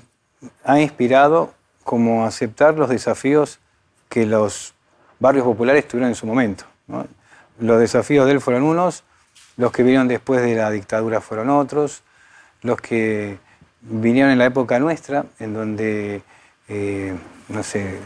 ha 0.63 0.81
inspirado 0.81 1.53
como 1.83 2.25
aceptar 2.25 2.73
los 2.73 2.89
desafíos 2.89 3.59
que 4.09 4.25
los 4.25 4.73
barrios 5.19 5.45
populares 5.45 5.87
tuvieron 5.87 6.09
en 6.09 6.15
su 6.15 6.25
momento. 6.25 6.65
Los 7.59 7.79
desafíos 7.79 8.25
de 8.25 8.33
él 8.33 8.41
fueron 8.41 8.63
unos, 8.63 9.03
los 9.57 9.71
que 9.71 9.83
vinieron 9.83 10.07
después 10.07 10.41
de 10.41 10.55
la 10.55 10.71
dictadura 10.71 11.21
fueron 11.21 11.49
otros, 11.49 12.03
los 12.61 12.79
que 12.79 13.37
vinieron 13.81 14.31
en 14.31 14.37
la 14.37 14.45
época 14.45 14.79
nuestra, 14.79 15.25
en 15.39 15.53
donde, 15.53 16.21
eh, 16.67 17.15
no 17.49 17.63
sé, 17.63 17.99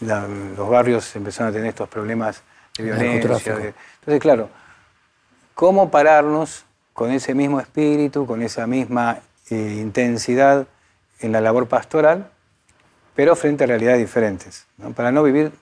los 0.00 0.68
barrios 0.68 1.14
empezaron 1.16 1.50
a 1.50 1.52
tener 1.52 1.68
estos 1.68 1.88
problemas 1.88 2.42
de 2.76 2.84
violencia. 2.84 3.52
entonces, 3.54 4.20
claro, 4.20 4.48
¿cómo 5.54 5.90
pararnos 5.90 6.64
con 6.92 7.10
ese 7.10 7.34
mismo 7.34 7.60
espíritu, 7.60 8.26
con 8.26 8.42
esa 8.42 8.66
misma 8.66 9.20
eh, 9.50 9.78
intensidad 9.80 10.66
en 11.20 11.32
la 11.32 11.40
labor 11.40 11.68
pastoral, 11.68 12.30
pero 13.14 13.36
frente 13.36 13.64
a 13.64 13.66
realidades 13.66 14.00
diferentes? 14.00 14.66
Para 14.94 15.12
no 15.12 15.22
vivir, 15.22 15.52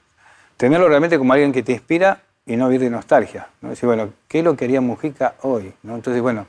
tenerlo 0.61 0.91
realmente 0.91 1.17
como 1.17 1.33
alguien 1.33 1.53
que 1.53 1.63
te 1.63 1.73
inspira 1.73 2.21
y 2.45 2.55
no 2.55 2.69
vivir 2.69 2.83
de 2.83 2.91
nostalgia. 2.91 3.49
¿no? 3.63 3.71
Decir, 3.71 3.87
bueno, 3.87 4.13
¿qué 4.29 4.43
lo 4.43 4.57
quería 4.57 4.83
Mujica 4.83 5.35
hoy? 5.41 5.73
¿no? 5.83 5.95
Entonces, 5.95 6.21
bueno, 6.21 6.47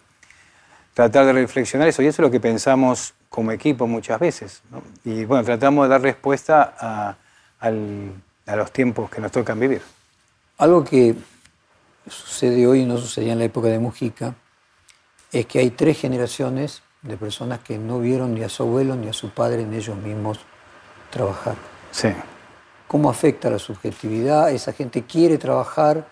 tratar 0.94 1.26
de 1.28 1.32
reflexionar 1.32 1.88
eso, 1.88 2.02
y 2.02 2.08
eso 2.08 2.22
es 2.22 2.26
lo 2.28 2.30
que 2.30 2.42
pensamos 2.42 3.14
como 3.30 3.54
equipo 3.54 3.88
muchas 3.88 4.20
veces. 4.20 4.64
Y 5.06 5.24
bueno, 5.24 5.46
tratamos 5.46 5.86
de 5.86 5.90
dar 5.90 6.02
respuesta 6.02 6.76
a, 6.78 7.16
los 8.54 8.72
tiempos 8.74 9.10
que 9.10 9.22
nos 9.22 9.32
tocan 9.32 9.58
vivir. 9.58 9.82
Algo 10.58 10.84
que 10.84 11.16
sucede 12.06 12.68
hoy 12.68 12.82
y 12.82 12.86
no 12.86 12.98
sucedía 12.98 13.32
en 13.32 13.40
la 13.40 13.46
época 13.46 13.70
de 13.70 13.80
Mujica 13.80 14.36
es 15.32 15.46
que 15.46 15.60
hay 15.60 15.70
tres 15.70 15.98
generaciones 15.98 16.84
de 17.02 17.16
personas 17.16 17.60
que 17.60 17.78
no 17.78 18.02
vieron 18.02 18.36
ni 18.36 18.44
a 18.44 18.50
su 18.50 18.64
abuelo 18.64 18.98
ni 18.98 19.08
a 19.08 19.14
su 19.14 19.30
padre 19.30 19.62
en 19.62 19.74
ellos 19.74 19.96
mismos 19.96 20.42
trabajar. 21.12 21.56
Sí. 21.92 22.10
¿Cómo 22.92 23.10
afecta 23.10 23.50
la 23.50 23.58
subjetividad? 23.58 24.52
¿Esa 24.52 24.74
gente 24.74 25.04
quiere 25.04 25.38
trabajar 25.38 26.06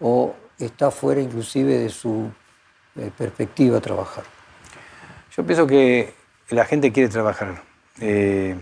o 0.00 0.34
está 0.58 0.90
fuera 0.90 1.20
inclusive 1.20 1.76
de 1.76 1.90
su 1.90 2.30
perspectiva 3.18 3.82
trabajar? 3.82 4.24
Yo 5.36 5.44
pienso 5.44 5.66
que 5.66 6.14
la 6.48 6.64
gente 6.64 6.90
quiere 6.90 7.10
trabajar 7.10 7.60
eh, 8.00 8.56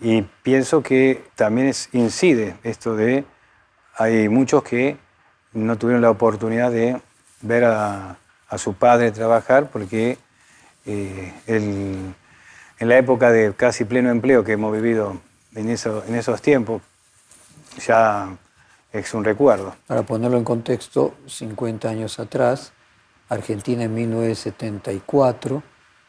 y 0.00 0.22
pienso 0.42 0.82
que 0.82 1.22
también 1.34 1.70
incide 1.92 2.56
esto 2.62 2.96
de, 2.96 3.26
hay 3.98 4.30
muchos 4.30 4.62
que 4.62 4.96
no 5.52 5.76
tuvieron 5.76 6.00
la 6.00 6.08
oportunidad 6.08 6.72
de 6.72 6.98
ver 7.42 7.64
a, 7.64 8.16
su 8.56 8.72
padre 8.72 9.12
trabajar 9.12 9.68
porque 9.68 10.16
eh, 10.86 11.34
en 11.46 12.14
la 12.88 12.96
época 12.96 13.30
de 13.30 13.52
casi 13.52 13.84
pleno 13.84 14.08
empleo 14.08 14.44
que 14.44 14.52
hemos 14.52 14.72
vivido 14.72 15.20
en, 15.56 15.70
eso, 15.70 16.04
en 16.06 16.14
esos 16.14 16.40
tiempos, 16.40 16.82
ya 17.84 18.36
es 18.92 19.14
un 19.14 19.24
recuerdo. 19.24 19.74
Para 19.86 20.02
ponerlo 20.04 20.36
en 20.36 20.44
contexto, 20.44 21.14
50 21.26 21.88
años 21.88 22.18
atrás, 22.20 22.72
Argentina 23.28 23.84
en 23.84 23.94
1974 23.94 25.62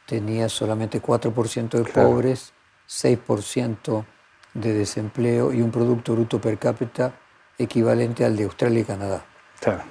tenía 0.06 0.48
solamente 0.50 1.02
4% 1.02 1.70
de 1.70 1.84
pobres, 1.86 2.54
6% 2.88 4.06
de 4.54 4.74
desempleo 4.74 5.52
y 5.52 5.62
un 5.62 5.72
Producto 5.72 6.14
Bruto 6.14 6.40
Per 6.40 6.58
cápita 6.58 7.14
equivalente 7.58 8.24
al 8.24 8.36
de 8.36 8.44
Australia 8.44 8.82
y 8.82 8.84
Canadá. 8.84 9.26
Claro. 9.60 9.84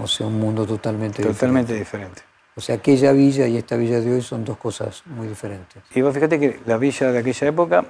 O 0.00 0.06
sea, 0.06 0.26
un 0.26 0.38
mundo 0.38 0.66
totalmente, 0.66 1.22
totalmente 1.22 1.74
diferente. 1.74 2.22
O 2.54 2.60
sea, 2.60 2.76
aquella 2.76 3.12
villa 3.12 3.46
y 3.46 3.56
esta 3.56 3.76
villa 3.76 4.00
de 4.00 4.12
hoy 4.12 4.22
son 4.22 4.44
dos 4.44 4.56
cosas 4.58 5.02
muy 5.06 5.26
diferentes. 5.26 5.82
Y 5.94 6.00
vos 6.00 6.12
fíjate 6.12 6.38
que 6.38 6.60
la 6.66 6.76
villa 6.76 7.10
de 7.10 7.18
aquella 7.18 7.48
época, 7.48 7.84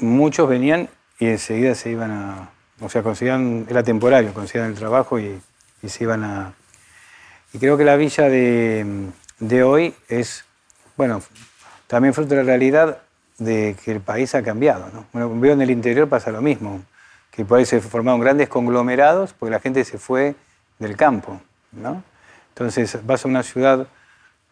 muchos 0.00 0.48
venían 0.48 0.88
y 1.18 1.26
enseguida 1.26 1.74
se 1.74 1.90
iban 1.90 2.10
a... 2.10 2.50
O 2.80 2.88
sea, 2.88 3.02
conseguían, 3.02 3.66
era 3.68 3.82
temporario, 3.82 4.32
conseguían 4.32 4.70
el 4.70 4.74
trabajo 4.74 5.18
y 5.18 5.40
se 5.86 6.04
iban 6.04 6.24
a, 6.24 6.54
y 7.52 7.58
creo 7.58 7.76
que 7.76 7.84
la 7.84 7.96
villa 7.96 8.28
de, 8.28 9.62
hoy 9.64 9.94
es, 10.08 10.44
bueno, 10.96 11.20
también 11.88 12.14
fruto 12.14 12.30
de 12.30 12.36
la 12.36 12.42
realidad 12.44 12.98
de 13.38 13.76
que 13.84 13.90
el 13.90 14.00
país 14.00 14.34
ha 14.34 14.42
cambiado. 14.42 14.88
¿no? 14.92 15.06
Bueno, 15.12 15.40
veo 15.40 15.54
en 15.54 15.62
el 15.62 15.70
interior 15.70 16.08
pasa 16.08 16.30
lo 16.30 16.42
mismo, 16.42 16.82
que 17.32 17.44
por 17.44 17.58
ahí 17.58 17.66
se 17.66 17.80
formaron 17.80 18.20
grandes 18.20 18.48
conglomerados 18.48 19.32
porque 19.32 19.50
la 19.50 19.60
gente 19.60 19.84
se 19.84 19.98
fue 19.98 20.36
del 20.78 20.96
campo. 20.96 21.40
¿no? 21.72 22.04
Entonces 22.50 23.04
vas 23.04 23.24
a 23.24 23.28
una 23.28 23.42
ciudad 23.42 23.88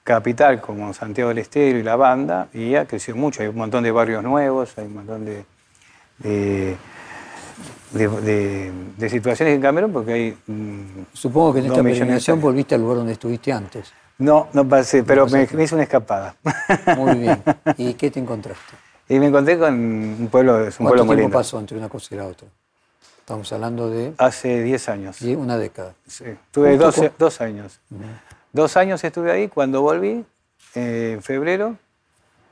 capital 0.09 0.59
como 0.63 0.95
Santiago 0.95 1.29
del 1.29 1.39
Estero 1.39 1.79
y 1.79 1.83
La 1.83 1.95
Banda 1.95 2.49
y 2.55 2.75
ha 2.77 2.87
crecido 2.87 3.19
mucho. 3.19 3.43
Hay 3.43 3.49
un 3.49 3.57
montón 3.57 3.85
de 3.85 3.91
barrios 3.91 4.23
nuevos, 4.23 4.73
hay 4.79 4.87
un 4.87 4.95
montón 4.95 5.27
de 5.27 5.45
de, 7.93 9.09
situaciones 9.11 9.55
en 9.55 9.61
Camerún 9.61 9.93
porque 9.93 10.13
hay... 10.13 10.39
Mm, 10.47 11.05
Supongo 11.13 11.53
que 11.53 11.59
en 11.61 11.67
esta 11.67 11.83
peregrinación 11.83 12.41
volviste 12.41 12.75
al 12.75 12.81
lugar 12.81 12.97
donde 12.99 13.13
estuviste 13.13 13.53
antes. 13.53 13.93
No, 14.17 14.49
no 14.55 14.67
pasé, 14.67 15.05
pero 15.05 15.27
me, 15.29 15.43
hice 15.43 15.75
una 15.75 15.85
escapada. 15.85 16.35
Muy 16.97 17.19
bien. 17.19 17.43
¿Y 17.77 17.93
qué 17.95 18.11
te 18.11 18.19
encontraste? 18.19 18.75
Y 19.11 19.19
me 19.19 19.27
encontré 19.27 19.59
con 19.59 19.75
un 19.75 20.29
pueblo, 20.31 20.67
es 20.67 20.81
un 20.81 20.87
pueblo 20.87 21.05
muy 21.05 21.17
tiempo 21.17 21.39
pasó 21.39 21.61
entre 21.61 21.77
una 21.77 21.89
cosa 21.89 22.15
y 22.15 22.19
la 22.19 22.27
otra? 22.27 22.49
Estamos 23.21 23.53
hablando 23.53 23.91
de... 23.91 24.15
Hace 24.17 24.63
10 24.63 24.89
años. 24.89 25.21
Una 25.21 25.59
década. 25.59 25.93
Sí, 26.07 26.25
estuve 26.25 26.79
dos, 26.79 27.41
años. 27.43 27.79
Dos 28.53 28.77
años 28.77 29.03
estuve 29.05 29.31
ahí, 29.31 29.49
cuando 29.49 29.83
volví, 29.83 30.25
eh, 30.75 31.13
en 31.15 31.23
febrero, 31.23 31.77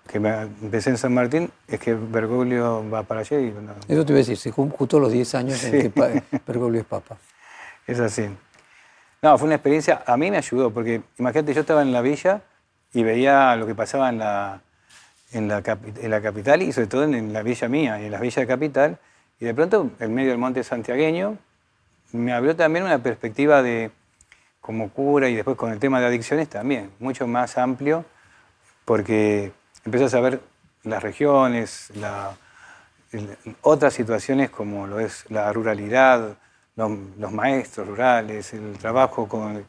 que 0.06 0.20
me 0.20 0.42
empecé 0.42 0.90
en 0.90 0.98
San 0.98 1.14
Martín, 1.14 1.50
es 1.66 1.80
que 1.80 1.94
Bergoglio 1.94 2.88
va 2.90 3.02
para 3.02 3.20
allá. 3.20 3.40
Y, 3.40 3.54
Eso 3.88 4.04
te 4.04 4.12
iba 4.12 4.18
a 4.18 4.24
decir, 4.24 4.36
se 4.36 4.50
justo 4.50 5.00
los 5.00 5.12
10 5.12 5.34
años 5.34 5.64
en 5.64 5.90
que 5.92 6.22
Bergoglio 6.46 6.80
es 6.80 6.86
papa. 6.86 7.16
Es 7.86 7.98
así. 8.00 8.28
No, 9.22 9.38
fue 9.38 9.46
una 9.46 9.56
experiencia, 9.56 10.02
a 10.06 10.16
mí 10.16 10.30
me 10.30 10.36
ayudó, 10.36 10.70
porque 10.70 11.02
imagínate, 11.18 11.54
yo 11.54 11.62
estaba 11.62 11.82
en 11.82 11.92
la 11.92 12.02
villa 12.02 12.42
y 12.92 13.02
veía 13.02 13.56
lo 13.56 13.66
que 13.66 13.74
pasaba 13.74 14.08
en 14.08 14.18
la, 14.18 14.60
en 15.32 15.48
la, 15.48 15.62
en 16.00 16.10
la 16.10 16.20
capital 16.20 16.62
y 16.62 16.72
sobre 16.72 16.86
todo 16.86 17.04
en, 17.04 17.32
la 17.32 17.42
villa 17.42 17.68
mía, 17.68 18.00
en 18.00 18.10
la 18.10 18.20
villa 18.20 18.42
de 18.42 18.46
capital, 18.46 18.98
y 19.40 19.44
de 19.44 19.54
pronto, 19.54 19.90
en 19.98 20.14
medio 20.14 20.30
del 20.30 20.38
monte 20.38 20.62
santiagueño, 20.62 21.38
me 22.12 22.32
abrió 22.32 22.54
también 22.54 22.84
una 22.84 22.98
perspectiva 22.98 23.62
de 23.62 23.90
como 24.66 24.90
cura 24.90 25.28
y 25.28 25.36
después 25.36 25.56
con 25.56 25.70
el 25.70 25.78
tema 25.78 26.00
de 26.00 26.06
adicciones 26.06 26.48
también, 26.48 26.90
mucho 26.98 27.28
más 27.28 27.56
amplio, 27.56 28.04
porque 28.84 29.52
empezás 29.84 30.12
a 30.14 30.20
ver 30.20 30.40
las 30.82 31.04
regiones, 31.04 31.92
otras 33.62 33.94
situaciones 33.94 34.50
como 34.50 34.88
lo 34.88 34.98
es 34.98 35.24
la 35.30 35.52
ruralidad, 35.52 36.36
los, 36.74 37.32
maestros 37.32 37.86
rurales, 37.86 38.52
el 38.54 38.76
trabajo 38.76 39.28
con 39.28 39.64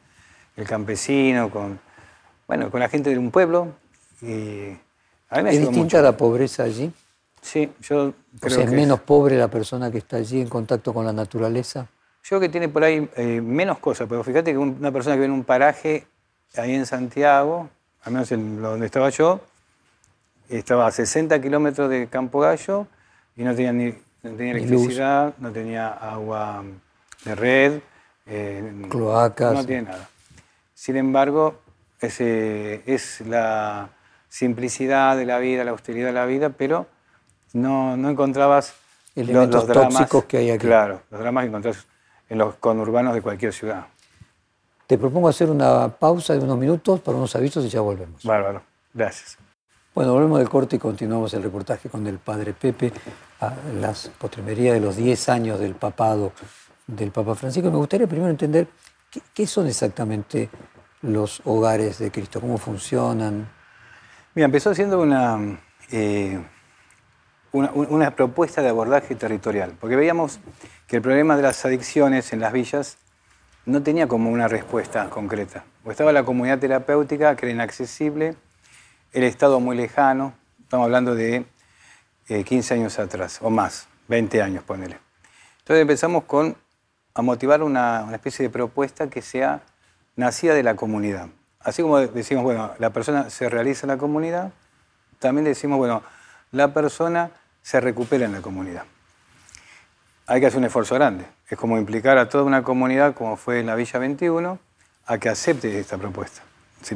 el 0.56 0.68
campesino, 0.68 1.52
con, 1.52 1.80
bueno, 2.48 2.72
con 2.72 2.80
la 2.80 2.90
gente 2.90 3.12
de 3.12 3.20
un 3.20 3.30
pueblo. 3.30 3.76
Y 4.20 4.76
a 5.30 5.42
¿Es 5.42 5.60
distinta 5.60 6.02
la 6.02 6.18
pobreza 6.18 6.64
allí? 6.64 6.92
Sí, 7.40 7.72
yo 7.82 8.14
creo 8.40 8.52
o 8.52 8.56
sea, 8.56 8.64
¿es 8.64 8.72
menos 8.72 9.00
pobre 9.02 9.38
la 9.38 9.48
persona 9.48 9.92
que 9.92 10.00
está 10.00 10.18
allí 10.18 10.42
en 10.42 10.50
contacto 10.50 10.92
con 10.92 11.06
la 11.06 11.14
naturaleza? 11.14 11.88
Yo 12.28 12.32
creo 12.32 12.42
que 12.42 12.50
tiene 12.50 12.68
por 12.68 12.84
ahí 12.84 13.10
eh, 13.16 13.40
menos 13.40 13.80
cosas, 13.80 14.06
pero 14.10 14.22
fíjate 14.22 14.52
que 14.52 14.58
una 14.58 14.92
persona 14.92 15.16
que 15.16 15.22
vive 15.22 15.28
en 15.28 15.32
un 15.32 15.46
paraje 15.46 16.06
ahí 16.58 16.76
en 16.76 16.86
Santiago, 16.86 17.70
al 18.04 18.12
menos 18.12 18.30
en 18.34 18.62
donde 18.62 18.86
estaba 18.86 19.10
yo, 19.12 19.40
estaba 20.50 20.88
a 20.88 20.92
60 20.92 21.42
kilómetros 21.42 21.90
de 21.90 22.08
Campo 22.08 22.42
Gallo 22.42 22.86
y 23.38 23.44
no 23.44 23.56
tenía, 23.56 23.72
ni, 23.72 23.94
tenía 24.22 24.52
electricidad, 24.52 25.36
no 25.38 25.54
tenía 25.54 25.88
agua 25.88 26.66
de 27.24 27.34
red, 27.34 27.80
eh, 28.26 28.74
cloacas. 28.90 29.54
No 29.54 29.66
tiene 29.66 29.84
nada. 29.84 30.10
Sin 30.74 30.98
embargo, 30.98 31.62
ese, 32.02 32.82
es 32.86 33.22
la 33.22 33.88
simplicidad 34.28 35.16
de 35.16 35.26
la 35.26 35.40
vida, 35.40 35.64
la 35.64 35.72
austeridad 35.72 36.08
de 36.08 36.14
la 36.14 36.26
vida, 36.26 36.50
pero 36.50 36.88
no, 37.54 37.96
no 37.96 38.10
encontrabas 38.10 38.74
elementos 39.16 39.66
los, 39.66 39.74
tóxicos 39.74 40.26
que 40.26 40.40
hay 40.40 40.52
aquí. 40.52 40.68
Claro, 40.68 41.04
los 41.10 41.22
dramas 41.22 41.44
que 41.44 41.48
encontrás 41.48 41.88
en 42.30 42.38
los 42.38 42.56
conurbanos 42.56 43.14
de 43.14 43.22
cualquier 43.22 43.54
ciudad. 43.54 43.88
Te 44.86 44.98
propongo 44.98 45.28
hacer 45.28 45.50
una 45.50 45.90
pausa 45.90 46.34
de 46.34 46.40
unos 46.40 46.58
minutos 46.58 47.02
para 47.02 47.18
unos 47.18 47.36
avisos 47.36 47.66
y 47.66 47.70
ya 47.70 47.82
volvemos. 47.82 48.24
Bárbaro, 48.24 48.62
gracias. 48.94 49.38
Bueno, 49.94 50.14
volvemos 50.14 50.38
del 50.40 50.48
corte 50.48 50.76
y 50.76 50.80
continuamos 50.80 51.34
el 51.34 51.44
reportaje 51.44 51.90
con 51.90 52.06
el 52.06 52.20
padre 52.20 52.54
Pepe 52.54 52.94
a 53.42 53.52
las 53.82 54.10
postrimerías 54.10 54.76
de 54.76 54.80
los 54.80 54.96
10 54.96 55.30
años 55.30 55.60
del 55.60 55.76
papado 55.76 56.34
del 56.86 57.12
Papa 57.12 57.36
Francisco. 57.36 57.70
Me 57.72 57.78
gustaría 57.78 58.08
primero 58.08 58.30
entender 58.30 58.68
qué, 59.34 59.48
son 59.48 59.68
exactamente 59.68 60.50
los 61.02 61.42
hogares 61.46 62.00
de 62.00 62.12
Cristo, 62.12 62.40
cómo 62.40 62.58
funcionan. 62.58 63.50
Mira, 64.36 64.46
empezó 64.46 64.74
siendo 64.74 65.02
una, 65.02 65.60
eh, 65.92 66.40
una, 67.52 68.16
propuesta 68.16 68.62
de 68.62 68.70
abordaje 68.70 69.16
territorial, 69.16 69.74
porque 69.80 69.96
veíamos 69.96 70.40
que 70.88 70.96
el 70.96 71.02
problema 71.02 71.36
de 71.36 71.44
las 71.44 71.64
adicciones 71.66 72.32
en 72.32 72.40
las 72.40 72.54
villas 72.54 72.98
no 73.66 73.84
tenía 73.84 74.08
como 74.08 74.30
una 74.32 74.48
respuesta 74.48 75.10
concreta. 75.10 75.66
O 75.84 75.92
estaba 75.92 76.14
la 76.14 76.24
comunidad 76.24 76.60
terapéutica, 76.60 77.36
que 77.36 77.46
era 77.46 77.54
inaccesible, 77.54 78.36
el 79.12 79.24
Estado 79.24 79.60
muy 79.60 79.76
lejano, 79.76 80.34
estamos 80.64 80.86
hablando 80.86 81.14
de 81.14 81.46
15 82.28 82.74
eh, 82.74 82.78
años 82.78 83.00
atrás, 83.00 83.40
o 83.42 83.50
más, 83.50 83.90
20 84.08 84.42
años, 84.42 84.64
ponele. 84.64 84.98
Entonces 85.60 85.82
empezamos 85.82 86.24
con, 86.24 86.56
a 87.14 87.22
motivar 87.22 87.62
una, 87.64 88.04
una 88.04 88.16
especie 88.16 88.44
de 88.44 88.50
propuesta 88.50 89.10
que 89.10 89.22
sea 89.22 89.62
nacida 90.16 90.54
de 90.54 90.64
la 90.64 90.76
comunidad. 90.78 91.28
Así 91.60 91.82
como 91.82 92.00
decimos, 92.00 92.44
bueno, 92.46 92.72
la 92.80 92.92
persona 92.92 93.30
se 93.30 93.50
realiza 93.50 93.86
en 93.86 93.90
la 93.90 93.98
comunidad, 93.98 94.54
también 95.20 95.44
decimos, 95.44 95.78
bueno, 95.78 96.02
la 96.52 96.74
persona 96.74 97.32
se 97.62 97.82
recupera 97.82 98.26
en 98.26 98.32
la 98.32 98.42
comunidad. 98.42 98.86
Hay 100.30 100.42
que 100.42 100.48
hacer 100.48 100.60
un 100.60 100.66
esfuerzo 100.66 100.94
grande. 100.96 101.26
Es 101.50 101.58
como 101.58 101.78
implicar 101.78 102.18
a 102.18 102.28
toda 102.28 102.44
una 102.44 102.62
comunidad, 102.62 103.14
como 103.16 103.38
fue 103.38 103.62
en 103.62 103.66
la 103.66 103.76
Villa 103.76 103.98
21, 103.98 104.60
a 105.06 105.18
que 105.20 105.30
acepte 105.30 105.80
esta 105.80 105.98
propuesta. 105.98 106.42
Si 106.82 106.96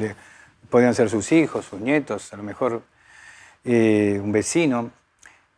podrían 0.70 0.94
ser 0.94 1.10
sus 1.10 1.32
hijos, 1.32 1.64
sus 1.64 1.80
nietos, 1.80 2.34
a 2.34 2.38
lo 2.38 2.44
mejor 2.44 2.82
eh, 3.64 4.20
un 4.22 4.34
vecino. 4.34 4.92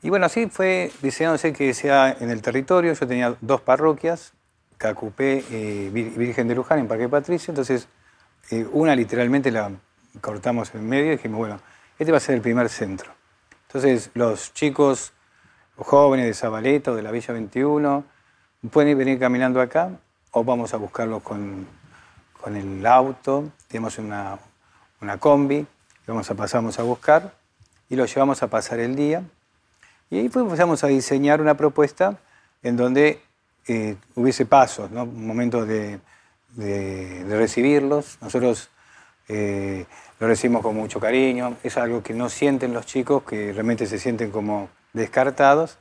Y 0.03 0.09
bueno, 0.09 0.27
así 0.27 0.45
fue 0.51 0.91
diseñándose 1.01 1.51
que 1.51 1.73
sea 1.73 2.15
en 2.19 2.29
el 2.29 2.43
territorio. 2.43 2.93
Yo 2.93 3.07
tenía 3.07 3.35
dos 3.41 3.61
parroquias, 3.61 4.33
Cacupé 4.77 5.43
y 5.49 5.55
eh, 5.55 5.89
Virgen 5.91 6.47
de 6.47 6.53
Luján 6.53 6.77
en 6.77 6.87
Parque 6.87 7.09
Patricio. 7.09 7.49
Entonces, 7.49 7.87
eh, 8.51 8.67
una 8.71 8.95
literalmente 8.95 9.49
la 9.49 9.71
cortamos 10.21 10.75
en 10.75 10.87
medio 10.87 11.07
y 11.07 11.15
dijimos, 11.15 11.39
bueno, 11.39 11.59
este 11.97 12.11
va 12.11 12.19
a 12.19 12.21
ser 12.21 12.35
el 12.35 12.41
primer 12.41 12.69
centro. 12.69 13.11
Entonces, 13.65 14.11
los 14.13 14.53
chicos 14.53 15.13
jóvenes 15.77 16.25
de 16.25 16.33
Zabaleta 16.33 16.91
o 16.91 16.95
de 16.95 17.01
la 17.01 17.11
Villa 17.11 17.33
21 17.33 18.03
pueden 18.71 18.97
venir 18.97 19.19
caminando 19.19 19.61
acá 19.61 19.91
o 20.31 20.43
vamos 20.43 20.73
a 20.73 20.77
buscarlos 20.77 21.21
con, 21.21 21.67
con 22.39 22.55
el 22.55 22.85
auto. 22.85 23.49
Tenemos 23.67 23.97
una, 23.97 24.37
una 25.01 25.17
combi, 25.17 25.65
vamos 26.07 26.29
a 26.29 26.35
pasamos 26.35 26.79
a 26.79 26.83
buscar 26.83 27.33
y 27.89 27.95
los 27.95 28.13
llevamos 28.13 28.41
a 28.43 28.47
pasar 28.47 28.79
el 28.79 28.95
día. 28.95 29.23
Y 30.09 30.19
ahí 30.19 30.29
pues 30.29 30.43
empezamos 30.43 30.83
a 30.83 30.87
diseñar 30.87 31.41
una 31.41 31.55
propuesta 31.55 32.19
en 32.61 32.77
donde 32.77 33.21
eh, 33.67 33.95
hubiese 34.15 34.45
pasos, 34.45 34.91
¿no? 34.91 35.03
un 35.03 35.25
momento 35.25 35.65
de, 35.65 35.99
de, 36.55 37.25
recibirlos. 37.29 38.17
Nosotros 38.21 38.69
eh, 39.27 39.85
lo 40.19 40.27
recibimos 40.27 40.61
con 40.61 40.75
mucho 40.75 40.99
cariño, 40.99 41.57
es 41.63 41.77
algo 41.77 42.03
que 42.03 42.13
no 42.13 42.29
sienten 42.29 42.73
los 42.73 42.85
chicos, 42.85 43.23
que 43.23 43.51
realmente 43.53 43.85
se 43.85 43.99
sienten 43.99 44.31
como 44.31 44.69
descartados. 44.93 45.77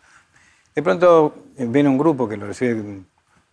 De 0.74 0.82
pronto 0.82 1.34
eh, 1.56 1.66
ven 1.68 1.86
un 1.86 1.98
grupo 1.98 2.28
que 2.28 2.36
lo 2.36 2.46
recibe 2.46 3.02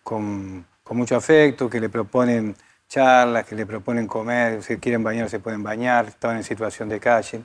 con, 0.02 0.66
mucho 0.90 1.14
afecto, 1.14 1.70
que 1.70 1.80
le 1.80 1.88
proponen 1.88 2.56
charlas, 2.88 3.46
que 3.46 3.54
le 3.54 3.64
proponen 3.64 4.08
comer, 4.08 4.62
si 4.64 4.78
quieren 4.78 5.04
bañar 5.04 5.30
se 5.30 5.38
pueden 5.38 5.62
bañar, 5.62 6.06
estaban 6.06 6.38
en 6.38 6.42
situación 6.44 6.88
de 6.88 6.98
calle. 6.98 7.42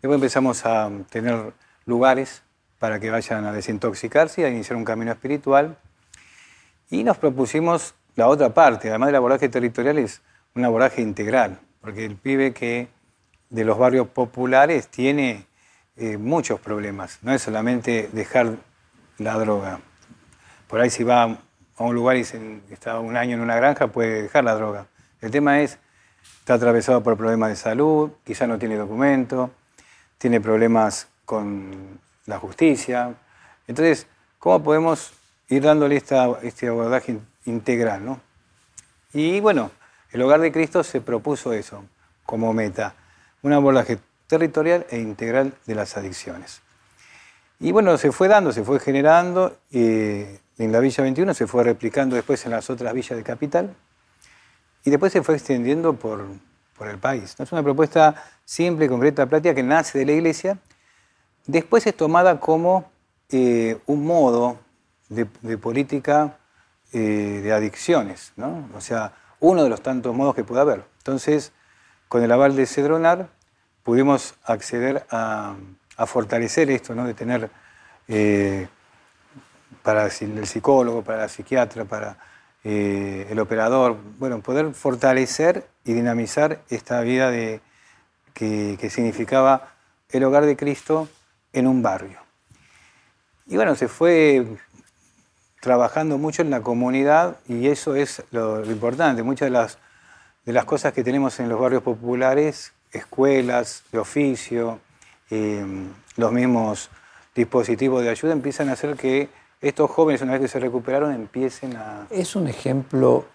Después 0.00 0.14
empezamos 0.14 0.64
a 0.64 0.88
tener 1.10 1.52
lugares 1.86 2.42
para 2.78 3.00
que 3.00 3.10
vayan 3.10 3.44
a 3.46 3.52
desintoxicarse 3.52 4.42
y 4.42 4.44
a 4.44 4.50
iniciar 4.50 4.76
un 4.76 4.84
camino 4.84 5.10
espiritual. 5.10 5.76
Y 6.90 7.02
nos 7.02 7.18
propusimos 7.18 7.94
la 8.14 8.28
otra 8.28 8.54
parte, 8.54 8.90
además 8.90 9.08
del 9.08 9.16
abordaje 9.16 9.48
territorial, 9.48 9.98
es 9.98 10.22
un 10.54 10.64
abordaje 10.64 11.02
integral 11.02 11.58
porque 11.84 12.06
el 12.06 12.16
pibe 12.16 12.54
que 12.54 12.88
de 13.50 13.62
los 13.62 13.76
barrios 13.76 14.08
populares 14.08 14.88
tiene 14.88 15.44
eh, 15.96 16.16
muchos 16.16 16.60
problemas. 16.60 17.18
No 17.22 17.32
es 17.32 17.42
solamente 17.42 18.08
dejar 18.12 18.56
la 19.18 19.34
droga. 19.34 19.80
Por 20.68 20.80
ahí 20.80 20.90
si 20.90 21.04
va 21.04 21.22
a 21.76 21.82
un 21.82 21.94
lugar 21.94 22.16
y 22.16 22.20
está 22.70 22.98
un 22.98 23.16
año 23.16 23.34
en 23.36 23.40
una 23.40 23.56
granja, 23.56 23.88
puede 23.88 24.22
dejar 24.22 24.44
la 24.44 24.54
droga. 24.54 24.86
El 25.20 25.30
tema 25.30 25.60
es, 25.60 25.78
está 26.40 26.54
atravesado 26.54 27.02
por 27.02 27.16
problemas 27.16 27.50
de 27.50 27.56
salud, 27.56 28.10
quizá 28.24 28.46
no 28.46 28.58
tiene 28.58 28.76
documento, 28.76 29.50
tiene 30.18 30.40
problemas 30.40 31.08
con 31.24 32.00
la 32.26 32.38
justicia. 32.38 33.14
Entonces, 33.66 34.06
¿cómo 34.38 34.62
podemos 34.62 35.12
ir 35.48 35.62
dándole 35.62 35.96
esta, 35.96 36.26
este 36.42 36.68
abordaje 36.68 37.18
integral? 37.44 38.04
¿no? 38.04 38.20
Y 39.12 39.40
bueno, 39.40 39.70
el 40.10 40.22
Hogar 40.22 40.40
de 40.40 40.52
Cristo 40.52 40.82
se 40.84 41.00
propuso 41.00 41.52
eso 41.52 41.84
como 42.24 42.52
meta, 42.52 42.94
un 43.42 43.52
abordaje 43.52 43.98
territorial 44.38 44.86
e 44.90 44.98
integral 44.98 45.54
de 45.66 45.74
las 45.74 45.96
adicciones. 45.96 46.60
Y 47.60 47.72
bueno, 47.72 47.96
se 47.98 48.10
fue 48.10 48.28
dando, 48.28 48.52
se 48.52 48.64
fue 48.64 48.80
generando, 48.80 49.56
en 49.70 50.72
la 50.72 50.80
Villa 50.80 51.02
21 51.02 51.34
se 51.34 51.46
fue 51.46 51.62
replicando 51.62 52.16
después 52.16 52.44
en 52.46 52.52
las 52.52 52.68
otras 52.68 52.92
villas 52.92 53.16
de 53.16 53.22
capital 53.22 53.74
y 54.84 54.90
después 54.90 55.12
se 55.12 55.22
fue 55.22 55.36
extendiendo 55.36 55.94
por, 55.94 56.26
el 56.80 56.98
país. 56.98 57.36
Es 57.38 57.52
una 57.52 57.62
propuesta 57.62 58.14
simple, 58.44 58.88
concreta, 58.88 59.26
práctica 59.26 59.54
que 59.54 59.62
nace 59.62 59.98
de 59.98 60.04
la 60.04 60.12
iglesia, 60.12 60.58
después 61.46 61.86
es 61.86 61.96
tomada 61.96 62.40
como 62.40 62.90
eh, 63.30 63.78
un 63.86 64.04
modo 64.04 64.58
de, 65.08 65.24
política 65.56 66.36
eh, 66.92 67.40
de 67.42 67.52
adicciones, 67.52 68.32
¿no? 68.36 68.68
O 68.76 68.80
sea, 68.80 69.14
uno 69.40 69.62
de 69.62 69.70
los 69.70 69.80
tantos 69.80 70.14
modos 70.14 70.34
que 70.34 70.44
puede 70.44 70.60
haber. 70.60 70.84
Entonces, 70.98 71.52
con 72.08 72.22
el 72.22 72.30
aval 72.30 72.54
de 72.54 72.66
Cedronar, 72.66 73.28
pudimos 73.84 74.34
acceder 74.44 75.06
a, 75.10 75.54
fortalecer 76.06 76.70
esto, 76.70 76.94
¿no? 76.96 77.06
de 77.06 77.14
tener 77.14 77.50
eh, 78.08 78.66
para 79.84 80.06
el 80.06 80.46
psicólogo, 80.46 81.02
para 81.02 81.18
la 81.18 81.28
psiquiatra, 81.28 81.84
para 81.84 82.18
eh, 82.64 83.28
el 83.30 83.38
operador, 83.38 83.96
bueno, 84.18 84.40
poder 84.40 84.74
fortalecer 84.74 85.68
y 85.84 85.92
dinamizar 85.92 86.62
esta 86.68 87.00
vida 87.02 87.30
de, 87.30 87.60
que, 88.32 88.76
que 88.80 88.90
significaba 88.90 89.68
el 90.08 90.24
hogar 90.24 90.46
de 90.46 90.56
Cristo 90.56 91.08
en 91.52 91.68
un 91.68 91.80
barrio. 91.80 92.18
Y 93.46 93.56
bueno, 93.56 93.76
se 93.76 93.86
fue 93.86 94.46
trabajando 95.64 96.18
mucho 96.18 96.42
en 96.42 96.50
la 96.50 96.60
comunidad 96.60 97.38
y 97.48 97.68
eso 97.68 97.94
es 97.94 98.22
lo, 98.30 98.62
importante. 98.70 99.22
Muchas 99.22 99.46
de 99.46 99.50
las, 99.50 99.78
de 100.44 100.52
las 100.52 100.66
cosas 100.66 100.92
que 100.92 101.02
tenemos 101.02 101.40
en 101.40 101.48
los 101.48 101.58
barrios 101.58 101.82
populares, 101.82 102.73
escuelas 102.94 103.82
de 103.92 103.98
oficio, 103.98 104.80
em, 105.30 105.88
los 106.16 106.32
mismos 106.32 106.90
dispositivos 107.34 108.02
de 108.02 108.10
ayuda 108.10 108.32
empiezan 108.32 108.68
a 108.68 108.72
hacer 108.72 108.96
que 108.96 109.28
estos 109.60 109.90
jóvenes, 109.90 110.22
una 110.22 110.32
vez 110.32 110.42
que 110.42 110.48
se 110.48 110.60
recuperaron, 110.60 111.12
empiecen 111.12 111.76
a... 111.76 112.06
Es 112.10 112.36
un 112.36 112.48
ejemplo 112.48 113.26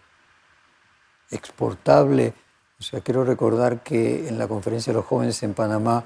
exportable. 1.32 2.34
O 2.80 2.84
sea, 2.84 3.02
quiero 3.02 3.24
recordar 3.26 3.82
que 3.82 4.28
en 4.28 4.38
la 4.38 4.48
conferencia 4.48 4.94
de 4.94 4.98
los 4.98 5.06
jóvenes 5.06 5.42
en 5.44 5.54
Panamá 5.54 6.06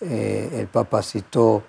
eh, 0.00 0.50
el 0.54 0.66
Papa 0.66 1.02
citó 1.02 1.62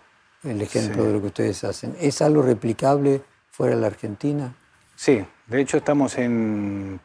el 0.44 0.62
ejemplo 0.62 1.04
de 1.06 1.14
lo 1.14 1.22
que 1.22 1.28
ustedes 1.28 1.64
hacen. 1.64 1.96
¿Es 2.00 2.22
algo 2.22 2.42
replicable 2.42 3.22
fuera 3.50 3.76
de 3.76 3.82
la 3.82 3.88
Argentina? 3.88 4.54
Sí, 4.96 5.26
de 5.48 5.62
hecho 5.62 5.78
estamos 5.78 6.18
en, 6.18 7.00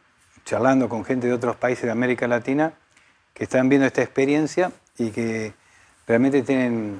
charlando 0.45 0.89
con 0.89 1.05
gente 1.05 1.27
de 1.27 1.33
otros 1.33 1.55
países 1.55 1.85
de 1.85 1.91
América 1.91 2.27
Latina 2.27 2.73
que 3.39 3.45
están 3.45 3.69
viendo 3.69 3.87
esta 3.87 4.01
experiencia 4.01 4.73
y 4.97 5.11
que 5.11 5.53
realmente 6.05 6.41
tienen 6.41 6.99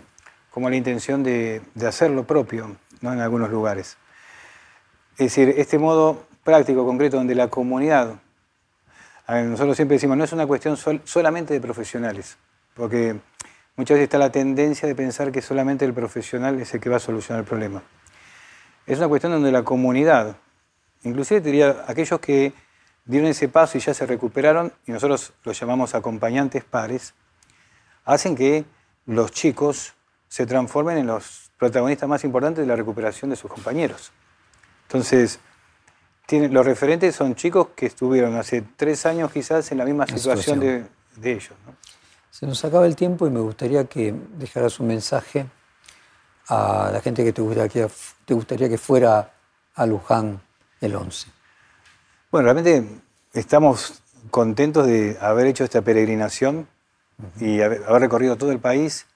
como 0.51 0.69
la 0.69 0.77
intención 0.77 1.21
de, 1.21 1.61
de 1.75 1.85
hacer 1.85 2.11
lo 2.11 2.25
propio 2.25 2.77
¿no? 3.01 3.11
en 3.11 3.19
algunos 3.19 3.49
lugares. 3.51 3.97
Es 5.17 5.35
decir, 5.35 5.53
este 5.57 5.77
modo 5.77 6.23
práctico, 6.45 6.85
concreto, 6.85 7.17
donde 7.17 7.35
la 7.35 7.49
comunidad, 7.49 8.21
nosotros 9.27 9.75
siempre 9.75 9.95
decimos, 9.95 10.15
no 10.15 10.23
es 10.23 10.31
una 10.31 10.47
cuestión 10.47 10.77
solamente 11.03 11.53
de 11.53 11.59
profesionales, 11.59 12.37
porque 12.73 13.17
muchas 13.75 13.95
veces 13.95 14.05
está 14.05 14.17
la 14.17 14.31
tendencia 14.31 14.87
de 14.87 14.95
pensar 14.95 15.33
que 15.33 15.41
solamente 15.41 15.83
el 15.83 15.93
profesional 15.93 16.57
es 16.61 16.73
el 16.73 16.79
que 16.79 16.89
va 16.89 16.95
a 16.95 17.01
solucionar 17.01 17.41
el 17.41 17.47
problema. 17.49 17.83
Es 18.87 18.97
una 18.97 19.09
cuestión 19.09 19.33
donde 19.33 19.51
la 19.51 19.63
comunidad, 19.63 20.37
inclusive 21.03 21.41
diría 21.41 21.83
aquellos 21.85 22.21
que 22.21 22.53
dieron 23.09 23.27
ese 23.27 23.49
paso 23.49 23.75
y 23.79 23.81
ya 23.81 23.95
se 23.95 24.05
recuperaron, 24.05 24.71
y 24.85 24.91
nosotros 24.91 25.33
los 25.43 25.59
llamamos 25.59 25.95
acompañantes 25.95 26.63
pares, 26.63 27.15
hacen 28.05 28.35
que 28.35 28.65
los 29.07 29.31
chicos 29.31 29.95
se 30.27 30.45
transformen 30.45 30.99
en 30.99 31.07
los 31.07 31.49
protagonistas 31.57 32.07
más 32.07 32.23
importantes 32.23 32.61
de 32.61 32.67
la 32.67 32.75
recuperación 32.75 33.31
de 33.31 33.35
sus 33.35 33.51
compañeros. 33.51 34.11
Entonces, 34.83 35.39
los 36.29 36.63
referentes 36.63 37.15
son 37.15 37.33
chicos 37.33 37.69
que 37.75 37.87
estuvieron 37.87 38.35
hace 38.35 38.61
tres 38.61 39.07
años 39.07 39.31
quizás 39.31 39.71
en 39.71 39.79
la 39.79 39.85
misma 39.85 40.05
situación, 40.05 40.59
De, 40.59 40.85
ellos. 41.23 41.53
Se 42.29 42.45
nos 42.45 42.63
acaba 42.63 42.85
el 42.85 42.95
tiempo 42.95 43.25
y 43.25 43.31
me 43.31 43.39
gustaría 43.39 43.85
que 43.85 44.13
dejaras 44.37 44.79
un 44.79 44.85
mensaje 44.85 45.47
a 46.47 46.91
la 46.93 47.01
gente 47.01 47.23
que 47.23 47.33
te 47.33 47.41
gustaría 47.41 47.69
que, 47.69 47.91
te 48.25 48.33
gustaría 48.35 48.69
que 48.69 48.77
fuera 48.77 49.33
a 49.73 49.85
Luján 49.87 50.39
el 50.79 50.95
11. 50.95 51.38
Bueno, 52.31 52.43
realmente 52.53 52.87
estamos 53.33 54.03
contentos 54.29 54.85
de 54.85 55.17
haber 55.19 55.47
hecho 55.47 55.63
esta 55.63 55.81
peregrinación 55.81 56.67
y 57.39 57.61
haber, 57.61 57.81
recorrido 57.87 58.35
todo 58.35 58.51
el 58.51 58.59
país 58.59 59.07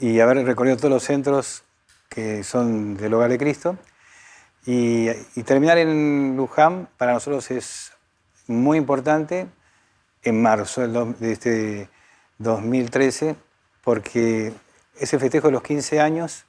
y 0.00 0.20
haber 0.20 0.42
recorrido 0.46 0.78
todos 0.78 0.88
los 0.88 1.02
centros 1.02 1.64
que 2.08 2.42
son 2.42 2.96
del 2.96 3.12
Hogar 3.12 3.28
de 3.28 3.36
Cristo. 3.36 3.76
Y, 4.64 5.10
terminar 5.42 5.76
en 5.76 6.34
Luján 6.34 6.88
para 6.96 7.12
nosotros 7.12 7.50
es 7.50 7.92
muy 8.46 8.78
importante 8.78 9.46
en 10.22 10.40
marzo 10.40 10.88
de 10.88 11.30
este 11.30 11.90
2013, 12.38 13.36
porque 13.82 14.54
es 14.98 15.12
el 15.12 15.20
festejo 15.20 15.48
de 15.48 15.52
los 15.52 15.62
15 15.62 16.00
años 16.00 16.46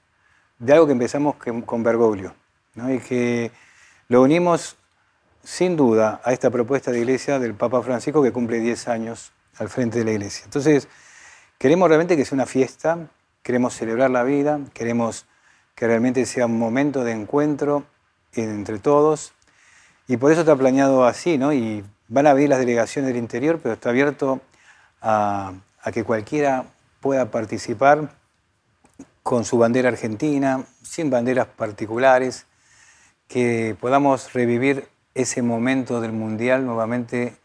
de 0.57 0.71
algo 0.71 0.85
que 0.85 0.93
empezamos 0.93 1.35
con 1.65 1.83
Bergoglio, 1.83 2.33
y 2.75 2.99
que 2.99 3.51
lo 4.07 4.21
unimos 4.21 4.77
sin 5.45 5.77
duda 5.77 6.21
a 6.23 6.33
esta 6.33 6.49
propuesta 6.49 6.91
de 6.91 6.99
iglesia 6.99 7.37
del 7.39 7.53
Papa 7.53 7.81
Francisco 7.83 8.23
que 8.23 8.31
cumple 8.31 8.59
10 8.59 8.87
años 8.87 9.31
al 9.57 9.69
frente 9.69 9.99
de 9.99 10.05
la 10.05 10.11
iglesia. 10.11 10.43
Entonces, 10.45 10.87
queremos 11.59 11.87
realmente 11.87 12.17
que 12.17 12.25
sea 12.25 12.35
una 12.35 12.47
fiesta, 12.47 13.07
queremos 13.43 13.75
celebrar 13.75 14.09
la 14.09 14.23
vida, 14.23 14.59
queremos 14.73 15.27
que 15.75 15.85
realmente 15.85 16.25
sea 16.25 16.47
un 16.47 16.57
momento 16.57 17.03
de 17.03 17.11
encuentro 17.11 17.85
entre 18.33 18.79
todos, 18.79 19.33
y 20.07 20.17
por 20.17 20.31
eso 20.31 20.41
está 20.41 20.55
planeado 20.55 21.05
así, 21.05 21.37
¿no? 21.37 21.53
Y 21.53 21.85
van 22.07 22.27
a 22.27 22.33
venir 22.33 22.49
las 22.49 22.59
delegaciones 22.59 23.09
del 23.09 23.17
interior, 23.17 23.59
pero 23.61 23.75
está 23.75 23.89
abierto 23.89 24.41
a 25.01 25.53
que 25.93 26.03
cualquiera 26.03 26.65
pueda 27.01 27.29
participar 27.29 28.09
con 29.21 29.45
su 29.45 29.59
bandera 29.59 29.89
argentina, 29.89 30.65
sin 30.81 31.11
banderas 31.11 31.47
particulares, 31.47 32.47
que 33.27 33.75
podamos 33.79 34.33
revivir 34.33 34.87
ese 35.15 35.41
momento 35.41 36.01
del 36.01 36.11
Mundial 36.11 36.65
nuevamente 36.65 37.35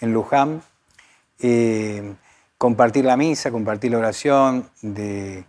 en 0.00 0.12
Luján, 0.12 0.62
eh, 1.38 2.14
compartir 2.58 3.04
la 3.04 3.16
misa, 3.16 3.50
compartir 3.50 3.92
la 3.92 3.98
oración 3.98 4.68
de, 4.82 5.44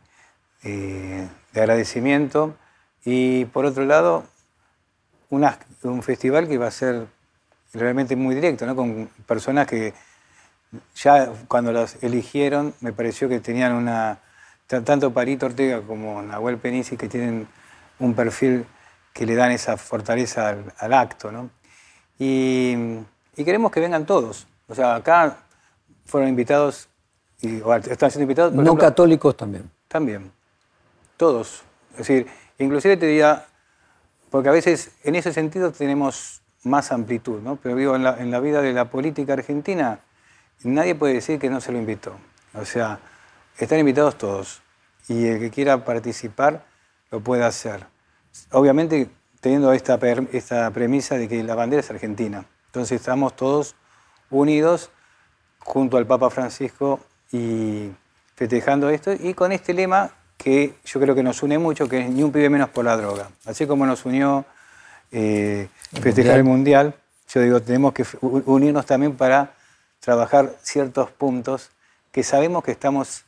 eh, 0.63 1.27
agradecimiento 1.53 2.55
y 3.03 3.45
por 3.45 3.65
otro 3.65 3.83
lado 3.85 4.23
un 5.29 6.03
festival 6.03 6.47
que 6.47 6.57
va 6.57 6.67
a 6.67 6.71
ser 6.71 7.07
realmente 7.73 8.15
muy 8.15 8.35
directo, 8.35 8.73
con 8.75 9.09
personas 9.25 9.65
que 9.65 9.93
ya 10.95 11.31
cuando 11.47 11.71
las 11.71 12.01
eligieron 12.03 12.73
me 12.81 12.93
pareció 12.93 13.27
que 13.27 13.39
tenían 13.39 13.73
una, 13.73 14.19
tanto 14.67 15.13
Parito 15.13 15.47
Ortega 15.47 15.81
como 15.81 16.21
Nahuel 16.21 16.57
Penisi 16.57 16.95
que 16.95 17.07
tienen 17.07 17.47
un 17.99 18.13
perfil 18.13 18.65
que 19.13 19.25
le 19.25 19.35
dan 19.35 19.51
esa 19.51 19.77
fortaleza 19.77 20.49
al, 20.49 20.73
al 20.77 20.93
acto. 20.93 21.31
¿no? 21.31 21.49
Y, 22.23 22.77
queremos 23.35 23.71
que 23.71 23.79
vengan 23.79 24.05
todos. 24.05 24.45
O 24.67 24.75
sea, 24.75 24.93
acá 24.93 25.37
fueron 26.05 26.29
invitados, 26.29 26.87
y, 27.41 27.55
están 27.89 28.11
siendo 28.11 28.21
invitados. 28.21 28.53
no 28.53 28.77
católicos 28.77 29.35
también. 29.35 29.71
También. 29.87 30.31
Todos. 31.17 31.63
Es 31.93 31.97
decir, 31.97 32.27
inclusive 32.59 32.95
te 32.95 33.07
diría, 33.07 33.47
porque 34.29 34.49
a 34.49 34.51
veces 34.51 34.91
en 35.03 35.15
ese 35.15 35.33
sentido 35.33 35.71
tenemos 35.71 36.43
más 36.63 36.91
amplitud, 36.91 37.41
¿no? 37.41 37.55
Pero 37.55 37.75
digo, 37.75 37.95
en 37.95 38.03
la, 38.03 38.19
en 38.19 38.29
la 38.29 38.39
vida 38.39 38.61
de 38.61 38.71
la 38.71 38.91
política 38.91 39.33
argentina, 39.33 40.01
nadie 40.61 40.93
puede 40.93 41.15
decir 41.15 41.39
que 41.39 41.49
no 41.49 41.59
se 41.59 41.71
lo 41.71 41.79
invitó. 41.79 42.13
O 42.53 42.65
sea, 42.65 42.99
están 43.57 43.79
invitados 43.79 44.19
todos. 44.19 44.61
Y 45.07 45.25
el 45.25 45.39
que 45.39 45.49
quiera 45.49 45.83
participar 45.83 46.65
lo 47.09 47.19
puede 47.19 47.43
hacer. 47.43 47.83
Obviamente 48.51 49.09
teniendo 49.41 49.73
esta, 49.73 49.99
esta 50.31 50.71
premisa 50.71 51.17
de 51.17 51.27
que 51.27 51.43
la 51.43 51.55
bandera 51.55 51.81
es 51.81 51.89
argentina. 51.89 52.45
Entonces 52.67 53.01
estamos 53.01 53.35
todos 53.35 53.75
unidos 54.29 54.91
junto 55.59 55.97
al 55.97 56.07
Papa 56.07 56.29
Francisco 56.29 56.99
y 57.31 57.89
festejando 58.35 58.89
esto 58.89 59.11
y 59.13 59.33
con 59.33 59.51
este 59.51 59.73
lema 59.73 60.11
que 60.37 60.75
yo 60.85 60.99
creo 60.99 61.13
que 61.13 61.23
nos 61.23 61.43
une 61.43 61.59
mucho, 61.59 61.87
que 61.87 61.99
es 61.99 62.09
ni 62.09 62.23
un 62.23 62.31
pibe 62.31 62.49
menos 62.49 62.69
por 62.69 62.85
la 62.85 62.95
droga. 62.97 63.29
Así 63.45 63.67
como 63.67 63.85
nos 63.85 64.05
unió 64.05 64.45
eh, 65.11 65.67
festejar 66.01 66.37
el 66.37 66.43
mundial, 66.43 66.95
yo 67.33 67.41
digo, 67.41 67.61
tenemos 67.61 67.93
que 67.93 68.05
unirnos 68.21 68.85
también 68.85 69.15
para 69.15 69.53
trabajar 69.99 70.55
ciertos 70.63 71.11
puntos 71.11 71.69
que 72.11 72.23
sabemos 72.23 72.63
que 72.63 72.71
estamos 72.71 73.23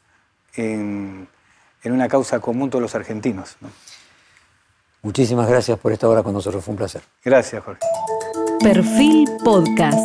en, 0.55 1.27
en 1.83 1.91
una 1.91 2.07
causa 2.07 2.39
común 2.39 2.69
todos 2.69 2.81
los 2.81 2.95
argentinos. 2.95 3.57
Muchísimas 5.03 5.49
gracias 5.49 5.77
por 5.77 5.91
esta 5.91 6.07
hora 6.07 6.23
con 6.23 6.33
nosotros, 6.33 6.63
fue 6.63 6.71
un 6.71 6.77
placer. 6.77 7.01
Gracias, 7.23 7.61
Jorge. 7.63 7.81
Perfil 8.61 9.29
Podcast. 9.43 9.99